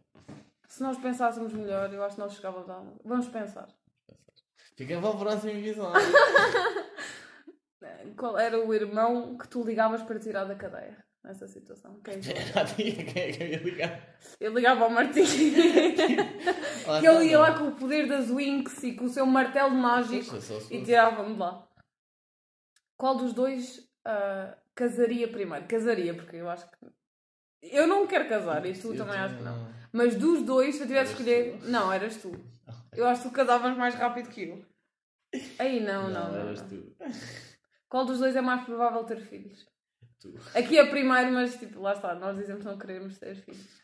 se 0.68 0.82
nós 0.82 0.96
pensássemos 0.98 1.52
melhor, 1.52 1.92
eu 1.92 2.02
acho 2.04 2.14
que 2.16 2.20
nós 2.20 2.32
chegávamos 2.34 2.68
a 2.70 2.74
dar. 2.74 2.84
Vamos 3.04 3.28
pensar. 3.28 3.68
Fica 4.76 5.00
para 5.00 5.10
o 5.10 5.18
próximo 5.18 5.50
episódio. 5.52 6.00
Qual 8.16 8.38
era 8.38 8.58
o 8.64 8.74
irmão 8.74 9.36
que 9.38 9.48
tu 9.48 9.62
ligavas 9.64 10.02
para 10.02 10.18
tirar 10.18 10.44
da 10.44 10.54
cadeia 10.54 10.96
nessa 11.24 11.46
situação? 11.46 12.00
Quem? 12.02 12.20
Já 12.22 12.64
tinha 12.64 13.04
quem 13.04 13.22
é 13.22 13.32
que 13.32 13.42
eu 13.42 13.48
ia 13.48 13.62
ligar. 13.62 14.16
Eu 14.38 14.54
ligava 14.54 14.84
ao 14.84 14.90
Martim. 14.90 15.22
Que 17.00 17.06
ele 17.06 17.26
ia 17.26 17.38
lá 17.38 17.56
com 17.56 17.68
o 17.68 17.76
poder 17.76 18.08
das 18.08 18.30
Winx 18.30 18.82
e 18.82 18.94
com 18.94 19.04
o 19.04 19.08
seu 19.08 19.24
martelo 19.24 19.70
mágico 19.70 20.34
e 20.70 20.82
tirava-me 20.82 21.34
de 21.34 21.38
lá. 21.38 21.68
Qual 22.96 23.16
dos 23.16 23.32
dois 23.32 23.88
ah, 24.04 24.56
casaria 24.74 25.28
primeiro? 25.28 25.66
Casaria, 25.66 26.14
porque 26.14 26.36
eu 26.36 26.48
acho 26.48 26.68
que. 26.70 26.86
Eu 27.62 27.86
não 27.86 28.06
quero 28.06 28.28
casar 28.28 28.64
e 28.66 28.72
tu 28.72 28.92
Eu 28.92 28.96
também 28.96 29.18
acho 29.18 29.36
que 29.36 29.42
não. 29.42 29.56
não. 29.56 29.74
Mas 29.92 30.16
dos 30.16 30.42
dois, 30.42 30.74
se 30.74 30.82
eu 30.82 30.86
tivesse 30.86 31.12
Eras 31.12 31.20
escolher. 31.20 31.58
tu. 31.58 31.68
Não, 31.68 31.92
eras 31.92 32.16
tu. 32.16 32.32
Eu 32.92 33.06
acho 33.06 33.22
que 33.22 33.28
tu 33.28 33.34
casavas 33.34 33.76
mais 33.76 33.94
rápido 33.94 34.30
que 34.30 34.42
eu. 34.42 34.64
Aí 35.58 35.80
não, 35.80 36.10
não. 36.10 36.24
Não, 36.24 36.32
não, 36.32 36.40
eras 36.40 36.62
não. 36.62 36.68
tu. 36.68 36.96
Qual 37.88 38.04
dos 38.04 38.18
dois 38.18 38.34
é 38.34 38.40
mais 38.40 38.64
provável 38.64 39.04
ter 39.04 39.20
filhos? 39.20 39.66
Tu. 40.20 40.34
Aqui 40.54 40.78
é 40.78 40.86
primeiro, 40.86 41.32
mas 41.32 41.56
tipo, 41.56 41.80
lá 41.80 41.94
está, 41.94 42.14
nós 42.14 42.36
dizemos 42.36 42.62
que 42.62 42.68
não 42.68 42.78
queremos 42.78 43.18
ter 43.18 43.34
filhos. 43.36 43.80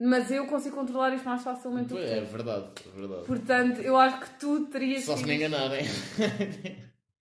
Mas 0.00 0.30
eu 0.30 0.46
consigo 0.46 0.74
controlar 0.76 1.14
isto 1.14 1.24
mais 1.28 1.42
facilmente 1.42 1.88
do 1.90 1.96
que 1.96 2.00
É 2.02 2.20
tu. 2.20 2.26
verdade, 2.26 2.72
é 2.86 2.90
verdade. 2.98 3.26
Portanto, 3.26 3.80
eu 3.80 3.96
acho 3.96 4.20
que 4.20 4.38
tu 4.38 4.66
terias 4.66 5.04
Só 5.04 5.16
se 5.16 5.24
me 5.24 5.32
filhos. 5.36 5.48
enganarem. 5.48 5.84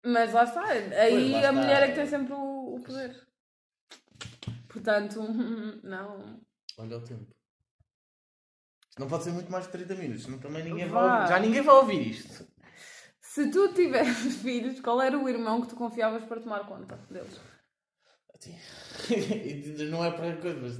Mas 0.05 0.33
lá 0.33 0.43
está, 0.43 0.63
aí 0.65 1.31
lá 1.31 1.37
a 1.37 1.41
está. 1.41 1.51
mulher 1.51 1.83
é 1.83 1.87
que 1.89 1.95
tem 1.95 2.05
sempre 2.07 2.33
o, 2.33 2.75
o 2.75 2.83
poder. 2.83 3.27
Portanto, 4.67 5.21
não. 5.83 6.39
Olha 6.77 6.97
o 6.97 7.01
tempo. 7.01 7.27
Isto 8.89 8.99
não 8.99 9.07
pode 9.07 9.23
ser 9.23 9.31
muito 9.31 9.51
mais 9.51 9.65
de 9.65 9.71
30 9.71 9.95
minutos, 9.95 10.23
senão 10.23 10.39
também 10.39 10.63
ninguém 10.63 10.87
vai 10.87 11.03
ouvir. 11.03 11.27
Já 11.27 11.39
ninguém 11.39 11.61
vai 11.61 11.75
ouvir 11.75 12.07
isto. 12.11 12.47
Se 13.21 13.49
tu 13.51 13.73
tivesses 13.73 14.37
filhos, 14.41 14.79
qual 14.79 15.01
era 15.01 15.17
o 15.17 15.27
irmão 15.29 15.61
que 15.61 15.67
tu 15.69 15.75
confiavas 15.75 16.23
para 16.25 16.39
tomar 16.41 16.65
conta 16.67 16.97
deles? 17.09 17.39
Não 19.89 20.03
é 20.05 20.11
para 20.11 20.35
coisa, 20.37 20.59
mas. 20.61 20.79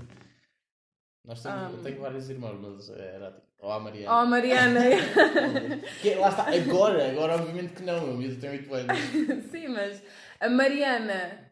Nós 1.25 1.43
temos, 1.43 1.57
Ah. 1.61 1.71
eu 1.71 1.83
tenho 1.83 1.99
vários 2.01 2.29
irmãos, 2.29 2.59
mas 2.59 2.89
era 2.89 3.31
tipo. 3.31 3.47
Ou 3.61 3.71
a 3.73 3.79
Mariana. 3.79 4.25
Mariana! 4.25 4.79
Que, 6.01 6.15
lá 6.15 6.29
está, 6.29 6.49
agora, 6.49 7.09
agora 7.11 7.35
obviamente 7.35 7.73
que 7.73 7.83
não, 7.83 8.07
meu 8.07 8.17
miúdo 8.17 8.39
tem 8.39 8.51
8 8.51 8.73
anos. 8.73 8.97
Sim, 9.51 9.67
mas 9.67 10.01
a 10.39 10.49
Mariana, 10.49 11.51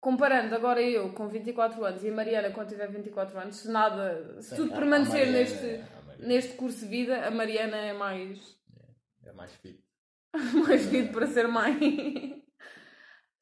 comparando 0.00 0.54
agora 0.54 0.80
eu 0.80 1.12
com 1.12 1.28
24 1.28 1.84
anos 1.84 2.04
e 2.04 2.08
a 2.08 2.12
Mariana 2.12 2.50
quando 2.52 2.68
tiver 2.68 2.88
24 2.88 3.36
anos, 3.40 3.56
se 3.56 3.68
nada, 3.68 4.40
se 4.40 4.50
Sim, 4.50 4.56
tudo 4.56 4.72
a- 4.72 4.76
a 4.76 4.78
permanecer 4.78 5.26
Mariana- 5.26 5.38
neste, 5.38 5.66
a 5.66 6.02
Mariana 6.06 6.28
neste 6.28 6.52
curso 6.54 6.78
de 6.80 6.86
vida, 6.86 7.26
a 7.26 7.30
Mariana 7.32 7.76
é 7.78 7.92
mais, 7.92 8.56
É 9.24 9.32
mais 9.32 9.52
fit. 9.56 9.80
mais 10.66 10.86
fit 10.86 11.08
para 11.12 11.26
ser 11.26 11.48
mãe. 11.48 12.44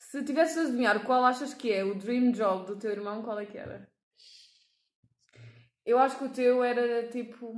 Se 0.09 0.25
tivesses 0.25 0.55
de 0.55 0.61
adivinhar 0.63 1.05
qual 1.05 1.23
achas 1.23 1.53
que 1.53 1.71
é 1.71 1.85
o 1.85 1.95
dream 1.95 2.33
job 2.33 2.65
do 2.65 2.79
teu 2.79 2.91
irmão, 2.93 3.23
qual 3.23 3.39
é 3.39 3.45
que 3.45 3.59
era? 3.59 3.87
Eu 5.85 5.99
acho 5.99 6.17
que 6.17 6.25
o 6.25 6.33
teu 6.33 6.65
era 6.65 7.07
tipo. 7.11 7.53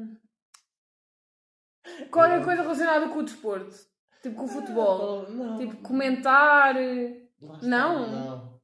Qualquer 2.10 2.44
coisa 2.44 2.62
relacionada 2.62 3.08
com 3.08 3.20
o 3.20 3.22
desporto. 3.22 3.76
Tipo 4.20 4.34
com 4.34 4.46
o 4.46 4.48
futebol. 4.48 5.26
Ah, 5.26 5.30
Não. 5.30 5.58
Tipo 5.58 5.76
comentar. 5.76 6.74
Lá 6.74 7.54
está, 7.54 7.66
não? 7.68 8.10
Não. 8.10 8.60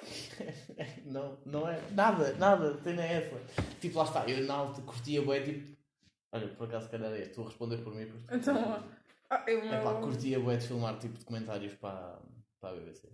não, 1.04 1.42
não 1.44 1.68
é. 1.68 1.78
Nada, 1.90 2.32
nada, 2.38 2.74
tem 2.78 2.96
nem 2.96 3.04
essa. 3.04 3.38
Tipo, 3.82 3.98
lá 3.98 4.04
está, 4.04 4.26
eu 4.26 4.46
na 4.46 4.54
alta 4.54 4.80
curtia 4.80 5.20
bem, 5.20 5.44
tipo. 5.44 5.78
Olha, 6.32 6.48
por 6.48 6.66
acaso, 6.66 6.86
se 6.86 6.90
calhar 6.90 7.12
é, 7.12 7.20
estou 7.20 7.44
a 7.44 7.48
responder 7.48 7.76
por 7.84 7.94
mim. 7.94 8.06
Porque... 8.06 8.34
Então, 8.34 8.82
ah, 9.30 9.44
eu 9.46 9.60
É 9.62 9.80
pá, 9.82 9.92
não. 9.94 10.00
curtia 10.02 10.38
bué 10.40 10.56
de 10.56 10.66
filmar 10.66 10.98
tipo 10.98 11.16
documentários 11.18 11.74
para, 11.74 12.18
para 12.60 12.70
a 12.70 12.74
BBC. 12.80 13.08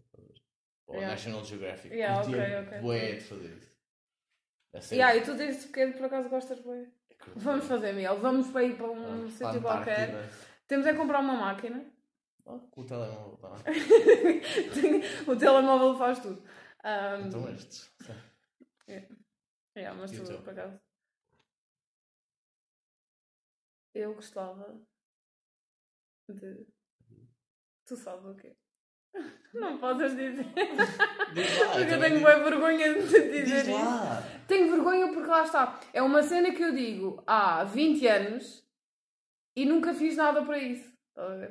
Ou 0.89 0.95
Yeah. 0.97 1.15
National 1.15 1.45
Geographic. 1.45 1.95
Yeah, 1.95 2.23
curtia 2.25 2.43
ok, 2.43 2.67
ok. 2.69 2.81
bué 2.81 3.13
de 3.15 3.21
fazer 3.21 3.57
isso. 3.57 3.77
A 4.73 4.81
sério. 4.81 5.03
Yeah, 5.03 5.17
e 5.21 5.25
tu 5.25 5.35
desde 5.37 5.67
pequeno 5.67 5.93
por 5.95 6.07
acaso 6.07 6.29
gostas. 6.29 6.61
Curtia. 6.61 6.93
Vamos 7.37 7.65
fazer, 7.67 7.93
Miguel. 7.93 8.19
Vamos 8.21 8.49
para 8.49 8.63
ir 8.65 8.77
para 8.77 8.87
Ah, 8.87 8.91
um 8.91 8.97
para 9.17 9.49
a 9.49 9.53
sítio 9.53 9.63
qualquer. 9.63 10.31
Temos 10.69 10.87
é 10.87 10.95
comprar 10.95 11.21
uma 11.21 11.35
máquina. 11.35 11.85
Oh, 12.45 12.61
com 12.61 12.83
o 12.83 12.85
telemóvel, 12.87 13.37
tá. 13.39 13.51
o 15.27 15.37
telemóvel 15.37 15.99
faz 15.99 16.21
tudo. 16.21 16.41
Um, 16.85 17.27
Então 17.27 17.51
estes. 17.53 17.93
yeah, 18.89 19.95
mas 19.99 20.13
E 20.13 20.17
o 20.17 20.21
tu, 20.23 20.27
teu? 20.29 20.43
por 20.43 20.51
acaso. 20.51 20.79
Eu 23.95 24.15
gostava 24.15 24.81
de. 26.35 26.67
Tu 27.87 27.97
sabes 27.97 28.25
o 28.27 28.35
quê? 28.35 28.57
Não 29.55 29.79
podes 29.79 30.11
dizer. 30.15 30.45
Diz 31.35 31.59
lá, 31.61 31.73
Porque 31.73 31.95
eu 31.95 32.01
tenho 32.01 32.21
boa 32.21 32.39
vergonha 32.45 32.93
de 32.95 33.01
te 33.09 33.21
dizer 33.31 33.45
Diz 33.45 33.53
isso. 33.69 33.73
lá. 33.73 34.23
Tenho 34.47 34.71
vergonha 34.71 35.13
porque 35.13 35.29
lá 35.31 35.45
está. 35.45 35.81
É 35.95 36.03
uma 36.03 36.23
cena 36.23 36.53
que 36.55 36.63
eu 36.63 36.75
digo 36.75 37.23
há 37.27 37.65
20 37.65 38.07
anos 38.07 38.69
e 39.57 39.65
nunca 39.65 39.95
fiz 39.95 40.17
nada 40.17 40.45
para 40.45 40.59
isso. 40.59 40.93
Estás 41.09 41.31
a 41.33 41.37
ver? 41.37 41.51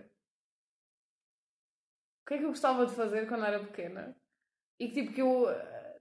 O 2.21 2.27
que 2.27 2.33
é 2.35 2.37
que 2.37 2.43
eu 2.43 2.49
gostava 2.49 2.85
de 2.85 2.93
fazer 2.93 3.27
quando 3.27 3.45
era 3.45 3.59
pequena? 3.65 4.15
E 4.79 4.87
que 4.89 4.93
tipo 5.01 5.13
que 5.13 5.21
eu. 5.21 5.49
eh, 5.49 5.97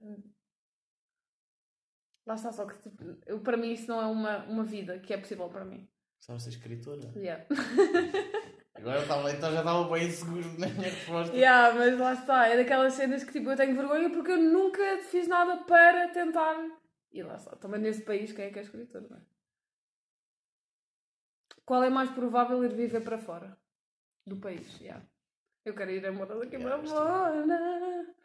Lá 2.27 2.33
está, 2.35 2.51
só 2.51 2.65
que 2.65 2.77
tipo, 2.81 3.03
eu, 3.27 3.39
para 3.41 3.55
mim 3.57 3.71
isso 3.71 3.87
não 3.87 4.01
é 4.01 4.05
uma, 4.07 4.43
uma 4.45 4.63
vida 4.63 4.99
que 4.99 5.13
é 5.13 5.17
possível 5.17 5.47
para 5.49 5.63
mim. 5.63 5.87
Sabes 6.19 6.43
ser 6.43 6.49
escritora? 6.49 7.11
Yeah. 7.15 7.45
Agora 8.85 9.01
estava, 9.01 9.31
então 9.31 9.51
já 9.51 9.59
estava 9.61 9.89
bem 9.89 10.11
seguro 10.11 10.47
na 10.59 10.67
minha 10.67 10.91
resposta. 10.91 11.35
yeah, 11.35 11.73
mas 11.73 11.97
lá 11.97 12.13
está, 12.13 12.47
é 12.47 12.55
daquelas 12.55 12.93
cenas 12.93 13.23
que 13.23 13.31
tipo, 13.31 13.49
eu 13.49 13.57
tenho 13.57 13.75
vergonha 13.75 14.11
porque 14.11 14.33
eu 14.33 14.37
nunca 14.37 14.99
fiz 14.99 15.27
nada 15.27 15.57
para 15.63 16.07
tentar. 16.09 16.55
E 17.11 17.23
lá 17.23 17.33
está, 17.35 17.55
também 17.55 17.81
nesse 17.81 18.03
país 18.03 18.31
quem 18.31 18.45
é 18.45 18.51
que 18.51 18.59
é 18.59 18.61
escritor, 18.61 19.01
não 19.09 19.17
é? 19.17 19.21
Qual 21.65 21.83
é 21.83 21.89
mais 21.89 22.11
provável 22.11 22.63
ir 22.63 22.75
viver 22.75 23.01
para 23.01 23.17
fora 23.17 23.57
do 24.23 24.37
país? 24.37 24.79
Yeah. 24.79 25.03
Eu 25.65 25.73
quero 25.73 25.89
ir 25.89 26.05
a 26.05 26.11
morar 26.11 26.35
daqui 26.35 26.55
Yeah, 26.55 26.77
para 26.77 26.87
fora. 26.87 28.15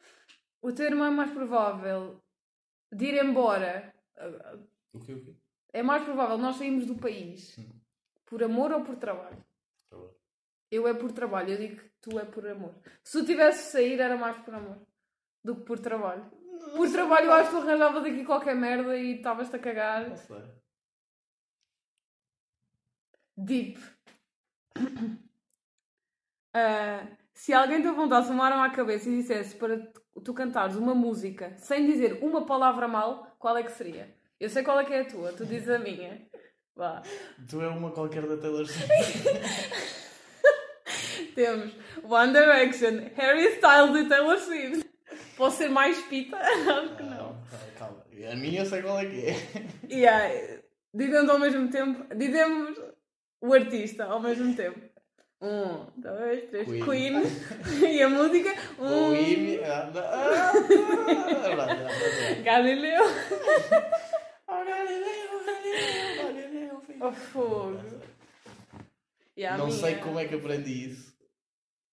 O 0.61 0.73
teu 0.73 0.85
irmão 0.85 1.07
é 1.07 1.11
mais 1.11 1.31
provável 1.31 2.23
de 2.93 3.07
ir 3.07 3.25
embora. 3.25 3.95
O 4.93 5.01
quê, 5.01 5.15
o 5.15 5.25
quê? 5.25 5.35
É 5.73 5.83
mais 5.83 6.05
provável 6.05 6.37
nós 6.37 6.57
sairmos 6.57 6.85
do 6.85 6.97
país 6.97 7.55
Sim. 7.55 7.73
por 8.27 8.43
amor 8.43 8.73
ou 8.73 8.85
por? 8.85 8.97
Trabalho. 8.97 9.43
Eu 10.71 10.87
é 10.87 10.95
por 10.95 11.11
trabalho, 11.13 11.51
eu 11.51 11.59
digo 11.59 11.77
que 11.83 11.89
tu 12.01 12.19
é 12.19 12.25
por 12.25 12.47
amor. 12.47 12.75
Se 13.03 13.19
tu 13.21 13.27
tivesse 13.27 13.65
de 13.67 13.71
sair, 13.73 14.01
era 14.01 14.17
mais 14.17 14.37
por 14.39 14.55
amor 14.55 14.79
do 15.45 15.57
que 15.57 15.63
por 15.63 15.79
trabalho. 15.79 16.31
Por 16.77 16.91
trabalho, 16.93 17.27
eu 17.27 17.33
acho 17.33 17.51
que 17.51 17.57
tu 17.57 17.63
arranjavas 17.63 18.05
aqui 18.05 18.25
qualquer 18.25 18.55
merda 18.55 18.97
e 18.97 19.17
estavas-te 19.17 19.57
a 19.57 19.59
cagar. 19.59 20.09
Não 20.09 20.17
sei. 20.17 20.43
Deep. 23.37 23.79
Ah, 26.53 27.07
se 27.33 27.53
alguém 27.53 27.81
te 27.81 27.87
apontasse 27.87 28.29
uma 28.31 28.45
arma 28.45 28.67
à 28.67 28.71
cabeça 28.71 29.09
e 29.09 29.19
dissesse 29.19 29.55
para 29.55 29.79
tu- 29.79 30.21
tu 30.21 30.35
cantares 30.35 30.75
uma 30.75 30.97
música 30.97 31.57
sem 31.57 31.87
dizer 31.87 32.25
uma 32.25 32.45
palavra 32.45 32.89
mal, 32.89 33.37
qual 33.39 33.57
é 33.57 33.63
que 33.63 33.71
seria? 33.71 34.13
Eu 34.41 34.51
sei 34.51 34.65
qual 34.65 34.81
é 34.81 34.85
que 34.85 34.93
é 34.93 35.03
a 35.03 35.05
tua, 35.09 35.33
tu 35.33 35.47
dizes 35.47 35.69
a 35.69 35.79
minha. 35.79 36.29
Vá. 36.75 37.03
Tu 37.49 37.61
é 37.63 37.69
uma 37.69 37.93
qualquer 37.93 38.27
da 38.27 38.37
Taylor 38.37 38.67
Swift. 38.67 38.89
Temos 41.41 41.73
One 42.05 42.33
Direction, 42.35 43.09
Harry 43.17 43.47
Styles 43.55 43.97
e 43.97 44.09
Taylor 44.11 44.39
Swift. 44.39 44.85
Posso 45.39 45.57
ser 45.57 45.71
mais 45.71 45.99
pita? 46.03 46.37
Acho 46.37 46.97
que 46.97 47.03
não. 47.03 47.17
Não, 47.33 47.37
calma. 47.79 48.05
A 48.31 48.37
minha 48.37 48.61
eu 48.61 48.67
sei 48.67 48.83
qual 48.83 48.99
é 49.01 49.07
que 49.07 49.25
é. 49.27 49.37
Yeah. 49.91 50.61
Dizemos 50.93 51.31
ao 51.31 51.39
mesmo 51.39 51.71
tempo, 51.71 52.15
dizemos 52.15 52.77
o 53.41 53.55
artista 53.55 54.05
ao 54.05 54.21
mesmo 54.21 54.55
tempo. 54.55 54.79
Um, 55.41 55.87
dois, 55.97 56.45
três. 56.51 56.67
Queen. 56.67 56.85
Queen. 56.85 57.23
e 57.91 58.03
a 58.03 58.09
música. 58.11 58.51
Um. 58.79 59.15
Ah, 59.65 59.91
ah, 59.97 60.53
Galileu. 62.43 63.03
ah, 64.47 64.65
Galileu, 64.65 65.45
Galileu, 65.47 66.35
Galileu. 66.35 66.83
Oh, 67.01 67.13
fogo. 67.13 67.81
A 69.43 69.57
Não 69.57 69.69
minha- 69.69 69.79
sei 69.79 69.95
como 69.95 70.19
é 70.19 70.27
que 70.27 70.35
aprendi 70.35 70.91
isso. 70.91 71.10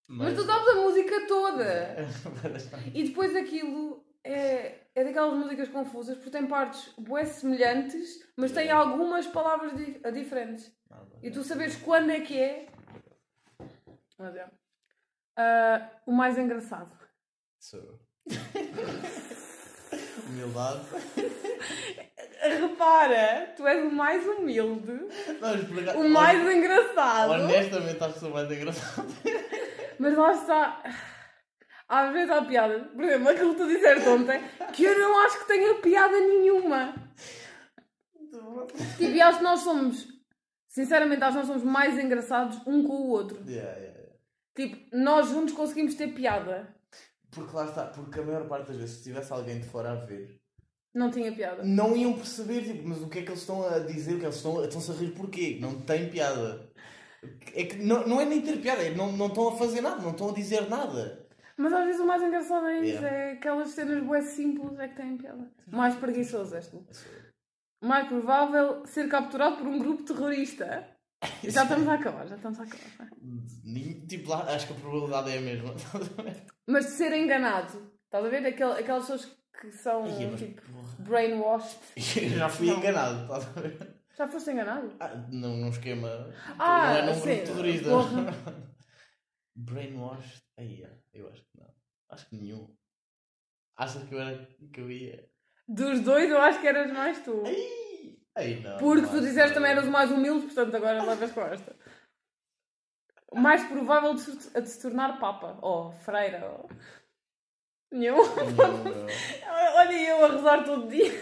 Mas 0.08 0.34
tu 0.34 0.42
sabes 0.42 0.68
a 0.68 0.74
música 0.76 1.26
toda. 1.26 1.96
E 2.94 3.04
depois 3.04 3.36
aquilo 3.36 4.02
é, 4.24 4.78
é 4.94 5.04
daquelas 5.04 5.34
músicas 5.38 5.68
confusas 5.68 6.16
porque 6.16 6.30
tem 6.30 6.46
partes 6.46 6.92
bué 6.98 7.24
semelhantes, 7.26 8.18
mas 8.36 8.50
tem 8.52 8.70
algumas 8.70 9.26
palavras 9.26 9.76
di- 9.76 10.00
diferentes. 10.12 10.72
E 11.22 11.30
tu 11.30 11.44
sabes 11.44 11.76
quando 11.76 12.10
é 12.10 12.20
que 12.20 12.38
é. 12.40 12.66
Mas 14.18 14.34
é. 14.34 14.46
Ah, 15.36 15.90
o 16.06 16.12
mais 16.12 16.38
engraçado. 16.38 16.90
Sou. 17.60 18.00
Humildade. 20.28 20.80
Repara, 22.40 23.52
tu 23.56 23.66
és 23.66 23.84
o 23.84 23.90
mais 23.90 24.24
humilde, 24.26 24.92
Não, 25.40 25.42
mas 25.70 25.96
o 25.96 26.08
mais 26.08 26.56
engraçado. 26.56 27.32
Honestamente, 27.32 28.02
acho 28.04 28.14
que 28.14 28.20
sou 28.20 28.30
mais 28.30 28.50
engraçado. 28.50 29.08
Mas 29.98 30.16
lá 30.16 30.32
está. 30.32 30.82
Às 31.88 32.12
vezes 32.12 32.30
há 32.30 32.44
piada. 32.44 32.80
Por 32.94 33.02
exemplo, 33.04 33.28
aquilo 33.30 33.54
que 33.54 33.60
tu 33.62 33.66
disseste 33.68 34.08
ontem, 34.08 34.40
que 34.74 34.84
eu 34.84 34.98
não 34.98 35.18
acho 35.24 35.38
que 35.40 35.46
tenha 35.48 35.74
piada 35.76 36.20
nenhuma. 36.20 36.94
Tipo, 38.96 39.10
e 39.14 39.20
acho 39.20 39.38
que 39.38 39.44
nós 39.44 39.60
somos, 39.60 40.06
sinceramente, 40.68 41.22
acho 41.24 41.32
que 41.32 41.38
nós 41.38 41.46
somos 41.46 41.62
mais 41.62 41.98
engraçados 41.98 42.58
um 42.66 42.84
com 42.84 42.92
o 42.94 43.08
outro. 43.08 43.38
Yeah, 43.48 43.70
yeah, 43.78 43.98
yeah. 43.98 44.14
Tipo, 44.54 44.96
nós 44.96 45.28
juntos 45.28 45.54
conseguimos 45.54 45.94
ter 45.94 46.08
piada. 46.08 46.74
Porque 47.30 47.54
lá 47.56 47.64
está, 47.66 47.84
porque 47.86 48.20
a 48.20 48.22
maior 48.22 48.46
parte 48.48 48.68
das 48.68 48.76
vezes, 48.76 48.96
se 48.96 49.04
tivesse 49.04 49.32
alguém 49.32 49.60
de 49.60 49.66
fora 49.66 49.92
a 49.92 49.94
ver, 49.94 50.40
Não 50.94 51.10
tinha 51.10 51.32
piada. 51.32 51.62
não 51.64 51.96
iam 51.96 52.14
perceber, 52.14 52.62
tipo, 52.64 52.86
mas 52.88 53.00
o 53.02 53.08
que 53.08 53.20
é 53.20 53.22
que 53.22 53.28
eles 53.28 53.40
estão 53.40 53.66
a 53.66 53.78
dizer, 53.78 54.14
o 54.14 54.18
que 54.18 54.24
eles 54.24 54.36
estão, 54.36 54.64
estão-se 54.64 54.90
a 54.90 54.94
rir 54.94 55.12
porquê? 55.12 55.58
Não 55.60 55.80
tem 55.82 56.10
piada. 56.10 56.67
É 57.54 57.64
que 57.64 57.76
não, 57.76 58.06
não 58.06 58.20
é 58.20 58.24
nem 58.24 58.40
ter 58.40 58.60
piada, 58.60 58.82
é 58.82 58.94
não, 58.94 59.10
não 59.12 59.26
estão 59.26 59.48
a 59.48 59.56
fazer 59.56 59.80
nada, 59.80 60.00
não 60.02 60.10
estão 60.12 60.30
a 60.30 60.32
dizer 60.32 60.68
nada. 60.68 61.26
Mas 61.56 61.72
às 61.72 61.84
vezes 61.86 62.00
o 62.00 62.06
mais 62.06 62.22
engraçado 62.22 62.66
é 62.66 62.80
isso, 62.86 63.04
é 63.04 63.32
aquelas 63.32 63.70
cenas 63.70 64.02
bué 64.04 64.20
simples 64.22 64.78
é 64.78 64.86
que 64.88 64.94
têm 64.96 65.16
piada. 65.16 65.50
Mais 65.66 65.96
preguiçoso 65.96 66.54
és 66.54 66.68
tu. 66.68 66.86
Mais 67.82 68.06
provável 68.08 68.86
ser 68.86 69.08
capturado 69.08 69.56
por 69.56 69.66
um 69.66 69.78
grupo 69.78 70.04
terrorista. 70.04 70.88
Já 71.42 71.64
estamos 71.64 71.88
a 71.88 71.94
acabar, 71.94 72.28
já 72.28 72.36
estamos 72.36 72.60
a 72.60 72.62
acabar. 72.62 73.10
Tipo, 74.08 74.30
lá, 74.30 74.42
acho 74.54 74.68
que 74.68 74.72
a 74.72 74.76
probabilidade 74.76 75.30
é 75.32 75.38
a 75.38 75.40
mesma. 75.40 75.74
Mas 76.68 76.84
de 76.86 76.90
ser 76.92 77.12
enganado, 77.12 77.90
estás 78.04 78.24
a 78.24 78.28
ver? 78.28 78.46
Aquel, 78.46 78.70
aquelas 78.70 79.02
pessoas 79.02 79.36
que 79.60 79.72
são 79.72 80.06
Ia, 80.06 80.36
tipo 80.36 80.62
porra. 80.62 80.94
brainwashed. 81.00 81.80
Eu 82.22 82.28
já 82.38 82.48
fui 82.48 82.68
Não. 82.68 82.78
enganado, 82.78 83.22
estás 83.22 83.48
a 83.56 83.60
ver? 83.60 83.97
Já 84.18 84.26
foste 84.26 84.50
enganado? 84.50 84.96
Ah, 84.98 85.14
num, 85.30 85.58
num 85.58 85.68
esquema. 85.68 86.08
Ah, 86.58 86.88
não 86.88 86.96
é 86.96 87.02
num 87.02 87.20
grupo 87.20 87.44
terrorista. 87.44 87.88
porra. 87.88 88.24
Brainwashed? 89.54 90.42
Aí, 90.56 90.82
é, 90.82 90.90
eu 91.14 91.28
acho 91.28 91.42
que 91.42 91.56
não. 91.56 91.72
Acho 92.08 92.28
que 92.28 92.36
nenhum. 92.36 92.76
Achas 93.76 94.02
que 94.02 94.12
eu 94.12 94.20
era 94.20 94.48
que 94.72 94.80
eu 94.80 94.90
ia. 94.90 95.30
Dos 95.68 96.00
dois 96.00 96.28
eu 96.28 96.40
acho 96.40 96.60
que 96.60 96.66
eras 96.66 96.90
mais 96.92 97.22
tu. 97.22 97.44
Aí, 97.46 98.18
aí 98.34 98.60
não. 98.60 98.76
Porque 98.78 99.02
não 99.02 99.10
tu 99.10 99.20
disseste 99.20 99.54
também 99.54 99.72
não. 99.72 99.78
eras 99.78 99.88
o 99.88 99.92
mais 99.92 100.10
humilde, 100.10 100.46
portanto 100.46 100.74
agora 100.74 101.04
levas 101.04 101.30
com 101.30 101.42
esta. 101.42 101.76
O 103.30 103.38
mais 103.38 103.62
provável 103.68 104.14
de 104.14 104.20
se, 104.22 104.60
de 104.60 104.68
se 104.68 104.82
tornar 104.82 105.20
Papa. 105.20 105.58
Ou 105.62 105.92
Freira. 105.92 106.44
Ou... 106.44 106.68
Nenhum. 107.92 108.16
Não, 108.16 108.84
não. 108.84 109.06
Olha 109.78 110.08
eu 110.08 110.24
a 110.24 110.28
rezar 110.32 110.64
todo 110.64 110.88
dia. 110.88 111.12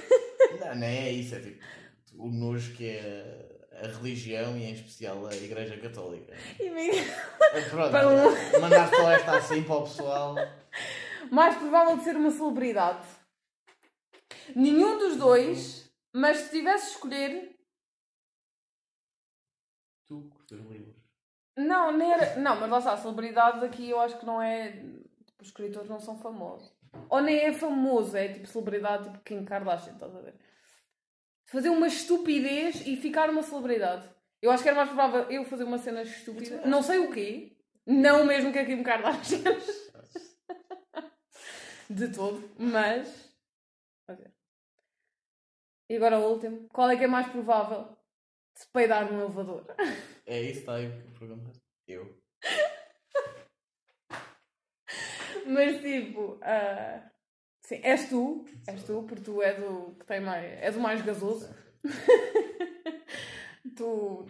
Não, 0.61 0.75
não 0.77 0.87
é 0.87 1.11
isso, 1.11 1.35
é 1.35 1.41
tipo 1.41 1.76
o 2.19 2.29
nojo 2.31 2.75
que 2.77 2.89
é 2.89 3.69
a 3.83 3.87
religião 3.89 4.57
e 4.57 4.65
em 4.65 4.73
especial 4.73 5.27
a 5.27 5.35
Igreja 5.35 5.77
Católica. 5.79 6.33
E 6.59 6.71
me- 6.71 6.91
É, 6.91 7.69
Pronto, 7.69 7.91
Para 7.93 8.09
um- 8.09 8.61
mandar 8.61 8.89
só 8.89 9.11
esta 9.11 9.37
assim 9.37 9.63
para 9.63 9.75
o 9.77 9.83
pessoal. 9.83 10.35
Mais 11.31 11.57
provável 11.57 11.97
de 11.97 12.05
ser 12.05 12.17
uma 12.17 12.31
celebridade. 12.31 13.07
Nenhum 14.55 14.99
dos 14.99 15.17
dois, 15.17 15.91
mas 16.15 16.39
se 16.39 16.51
tivesse 16.51 16.87
de 16.87 16.91
escolher. 16.93 17.57
Tu, 20.07 20.23
curtir 20.31 20.55
livros. 20.57 20.95
Não, 21.57 21.91
nem 21.97 22.13
era. 22.13 22.37
Não, 22.37 22.59
mas 22.61 22.71
lá 22.71 22.79
está, 22.79 22.97
celebridades 22.97 23.63
aqui 23.63 23.91
eu 23.91 24.01
acho 24.01 24.19
que 24.19 24.27
não 24.27 24.41
é. 24.41 24.71
Tipo, 25.27 25.43
os 25.43 25.49
escritores 25.49 25.89
não 25.89 25.99
são 25.99 26.17
famosos. 26.19 26.73
Ou 27.11 27.21
nem 27.21 27.39
é 27.41 27.53
famoso, 27.53 28.17
é 28.17 28.29
tipo 28.33 28.47
celebridade, 28.47 29.05
tipo 29.05 29.19
Kim 29.25 29.45
Kardashian, 29.45 29.95
estás 29.95 30.15
a 30.17 30.21
ver? 30.21 30.35
Fazer 31.47 31.71
uma 31.71 31.87
estupidez 31.87 32.87
e 32.87 32.97
ficar 32.97 33.31
uma 33.31 33.43
celebridade. 33.43 34.09
Eu 34.43 34.51
acho 34.51 34.63
que 34.63 34.69
era 34.69 34.77
mais 34.77 34.89
provável 34.89 35.31
eu 35.31 35.45
fazer 35.45 35.65
uma 35.65 35.79
cena 35.79 36.03
estúpida. 36.03 36.67
Não 36.67 36.83
sei 36.83 36.99
o 36.99 37.13
quê. 37.13 37.57
Não 37.87 38.25
mesmo 38.25 38.53
que 38.53 38.59
a 38.59 38.67
Kim 38.67 38.83
Kardashian. 38.83 39.43
De 41.89 42.13
todo, 42.13 42.51
mas. 42.59 43.33
E 45.89 45.97
agora 45.97 46.19
o 46.19 46.33
último. 46.33 46.69
Qual 46.69 46.91
é 46.91 46.97
que 46.97 47.05
é 47.05 47.07
mais 47.07 47.29
provável 47.29 47.97
de 48.55 48.61
se 48.61 48.67
peidar 48.73 49.11
num 49.11 49.21
elevador? 49.21 49.65
É 50.27 50.41
isso, 50.41 50.61
está 50.61 50.75
aí 50.75 50.91
que 50.91 51.19
perguntas? 51.19 51.61
Eu. 51.87 52.21
Mas 55.47 55.81
tipo, 55.81 56.41
ah, 56.43 57.09
sim, 57.67 57.81
és 57.83 58.09
tu, 58.09 58.45
és 58.67 58.83
tu, 58.85 59.03
porque 59.03 59.23
tu 59.23 59.43
és 59.43 59.59
o 59.59 59.95
que 59.99 60.07
tem 60.07 60.21
mais, 60.21 60.45
és 60.63 60.77
o 60.77 60.81
mais 60.81 61.03
gasoso. 61.03 61.49
tu. 63.77 64.27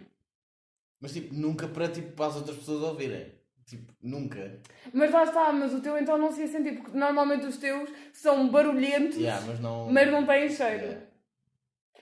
Mas 0.99 1.13
tipo, 1.13 1.33
nunca 1.33 1.67
para, 1.67 1.87
tipo, 1.89 2.11
para 2.13 2.25
as 2.27 2.35
outras 2.35 2.57
pessoas 2.57 2.81
ouvirem. 2.83 3.35
Tipo, 3.65 3.93
nunca. 4.01 4.59
Mas 4.93 5.11
lá 5.11 5.23
está, 5.25 5.51
mas 5.51 5.73
o 5.73 5.81
teu 5.81 5.97
então 5.97 6.17
não 6.17 6.31
se 6.31 6.41
ia 6.41 6.47
sentir, 6.47 6.77
porque 6.81 6.97
normalmente 6.97 7.45
os 7.45 7.57
teus 7.57 7.89
são 8.13 8.49
barulhentos, 8.49 9.17
Yeah, 9.17 9.45
mas 9.45 9.59
não. 9.59 9.91
mas 9.91 10.09
não 10.09 10.25
têm 10.25 10.49
cheiro. 10.49 10.85
Yeah. 10.85 11.07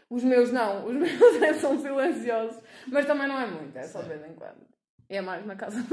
Os 0.10 0.24
meus 0.24 0.52
não, 0.52 0.86
os 0.86 0.94
meus 0.96 1.42
é, 1.42 1.54
são 1.56 1.78
silenciosos, 1.82 2.62
mas 2.88 3.06
também 3.08 3.28
não 3.28 3.40
é 3.40 3.48
muito, 3.48 3.76
é 3.76 3.84
só 3.84 4.02
de 4.02 4.10
vez 4.10 4.24
em 4.26 4.36
quando. 4.36 4.64
É 5.10 5.20
mais 5.22 5.44
na 5.46 5.56
casa. 5.56 5.84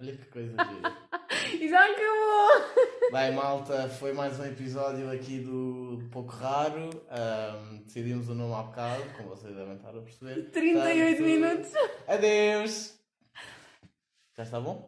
Olha 0.00 0.16
que 0.16 0.24
coisa 0.26 0.50
gira. 0.52 0.96
e 1.52 1.68
já 1.68 1.84
acabou! 1.84 3.10
Bem, 3.12 3.32
malta, 3.32 3.88
foi 3.88 4.12
mais 4.12 4.38
um 4.40 4.44
episódio 4.44 5.10
aqui 5.10 5.38
do 5.40 6.02
Pouco 6.10 6.32
Raro. 6.32 6.90
Ahm, 7.10 7.82
decidimos 7.84 8.28
o 8.28 8.34
nome 8.34 8.54
há 8.54 8.62
bocado, 8.62 9.02
como 9.16 9.28
vocês 9.30 9.54
devem 9.54 9.74
estar 9.76 9.90
a 9.90 10.00
perceber. 10.00 10.50
38 10.50 11.16
Portanto, 11.16 11.22
minutos. 11.22 11.72
Adeus! 12.08 12.94
Já 14.36 14.42
está 14.42 14.60
bom? 14.60 14.82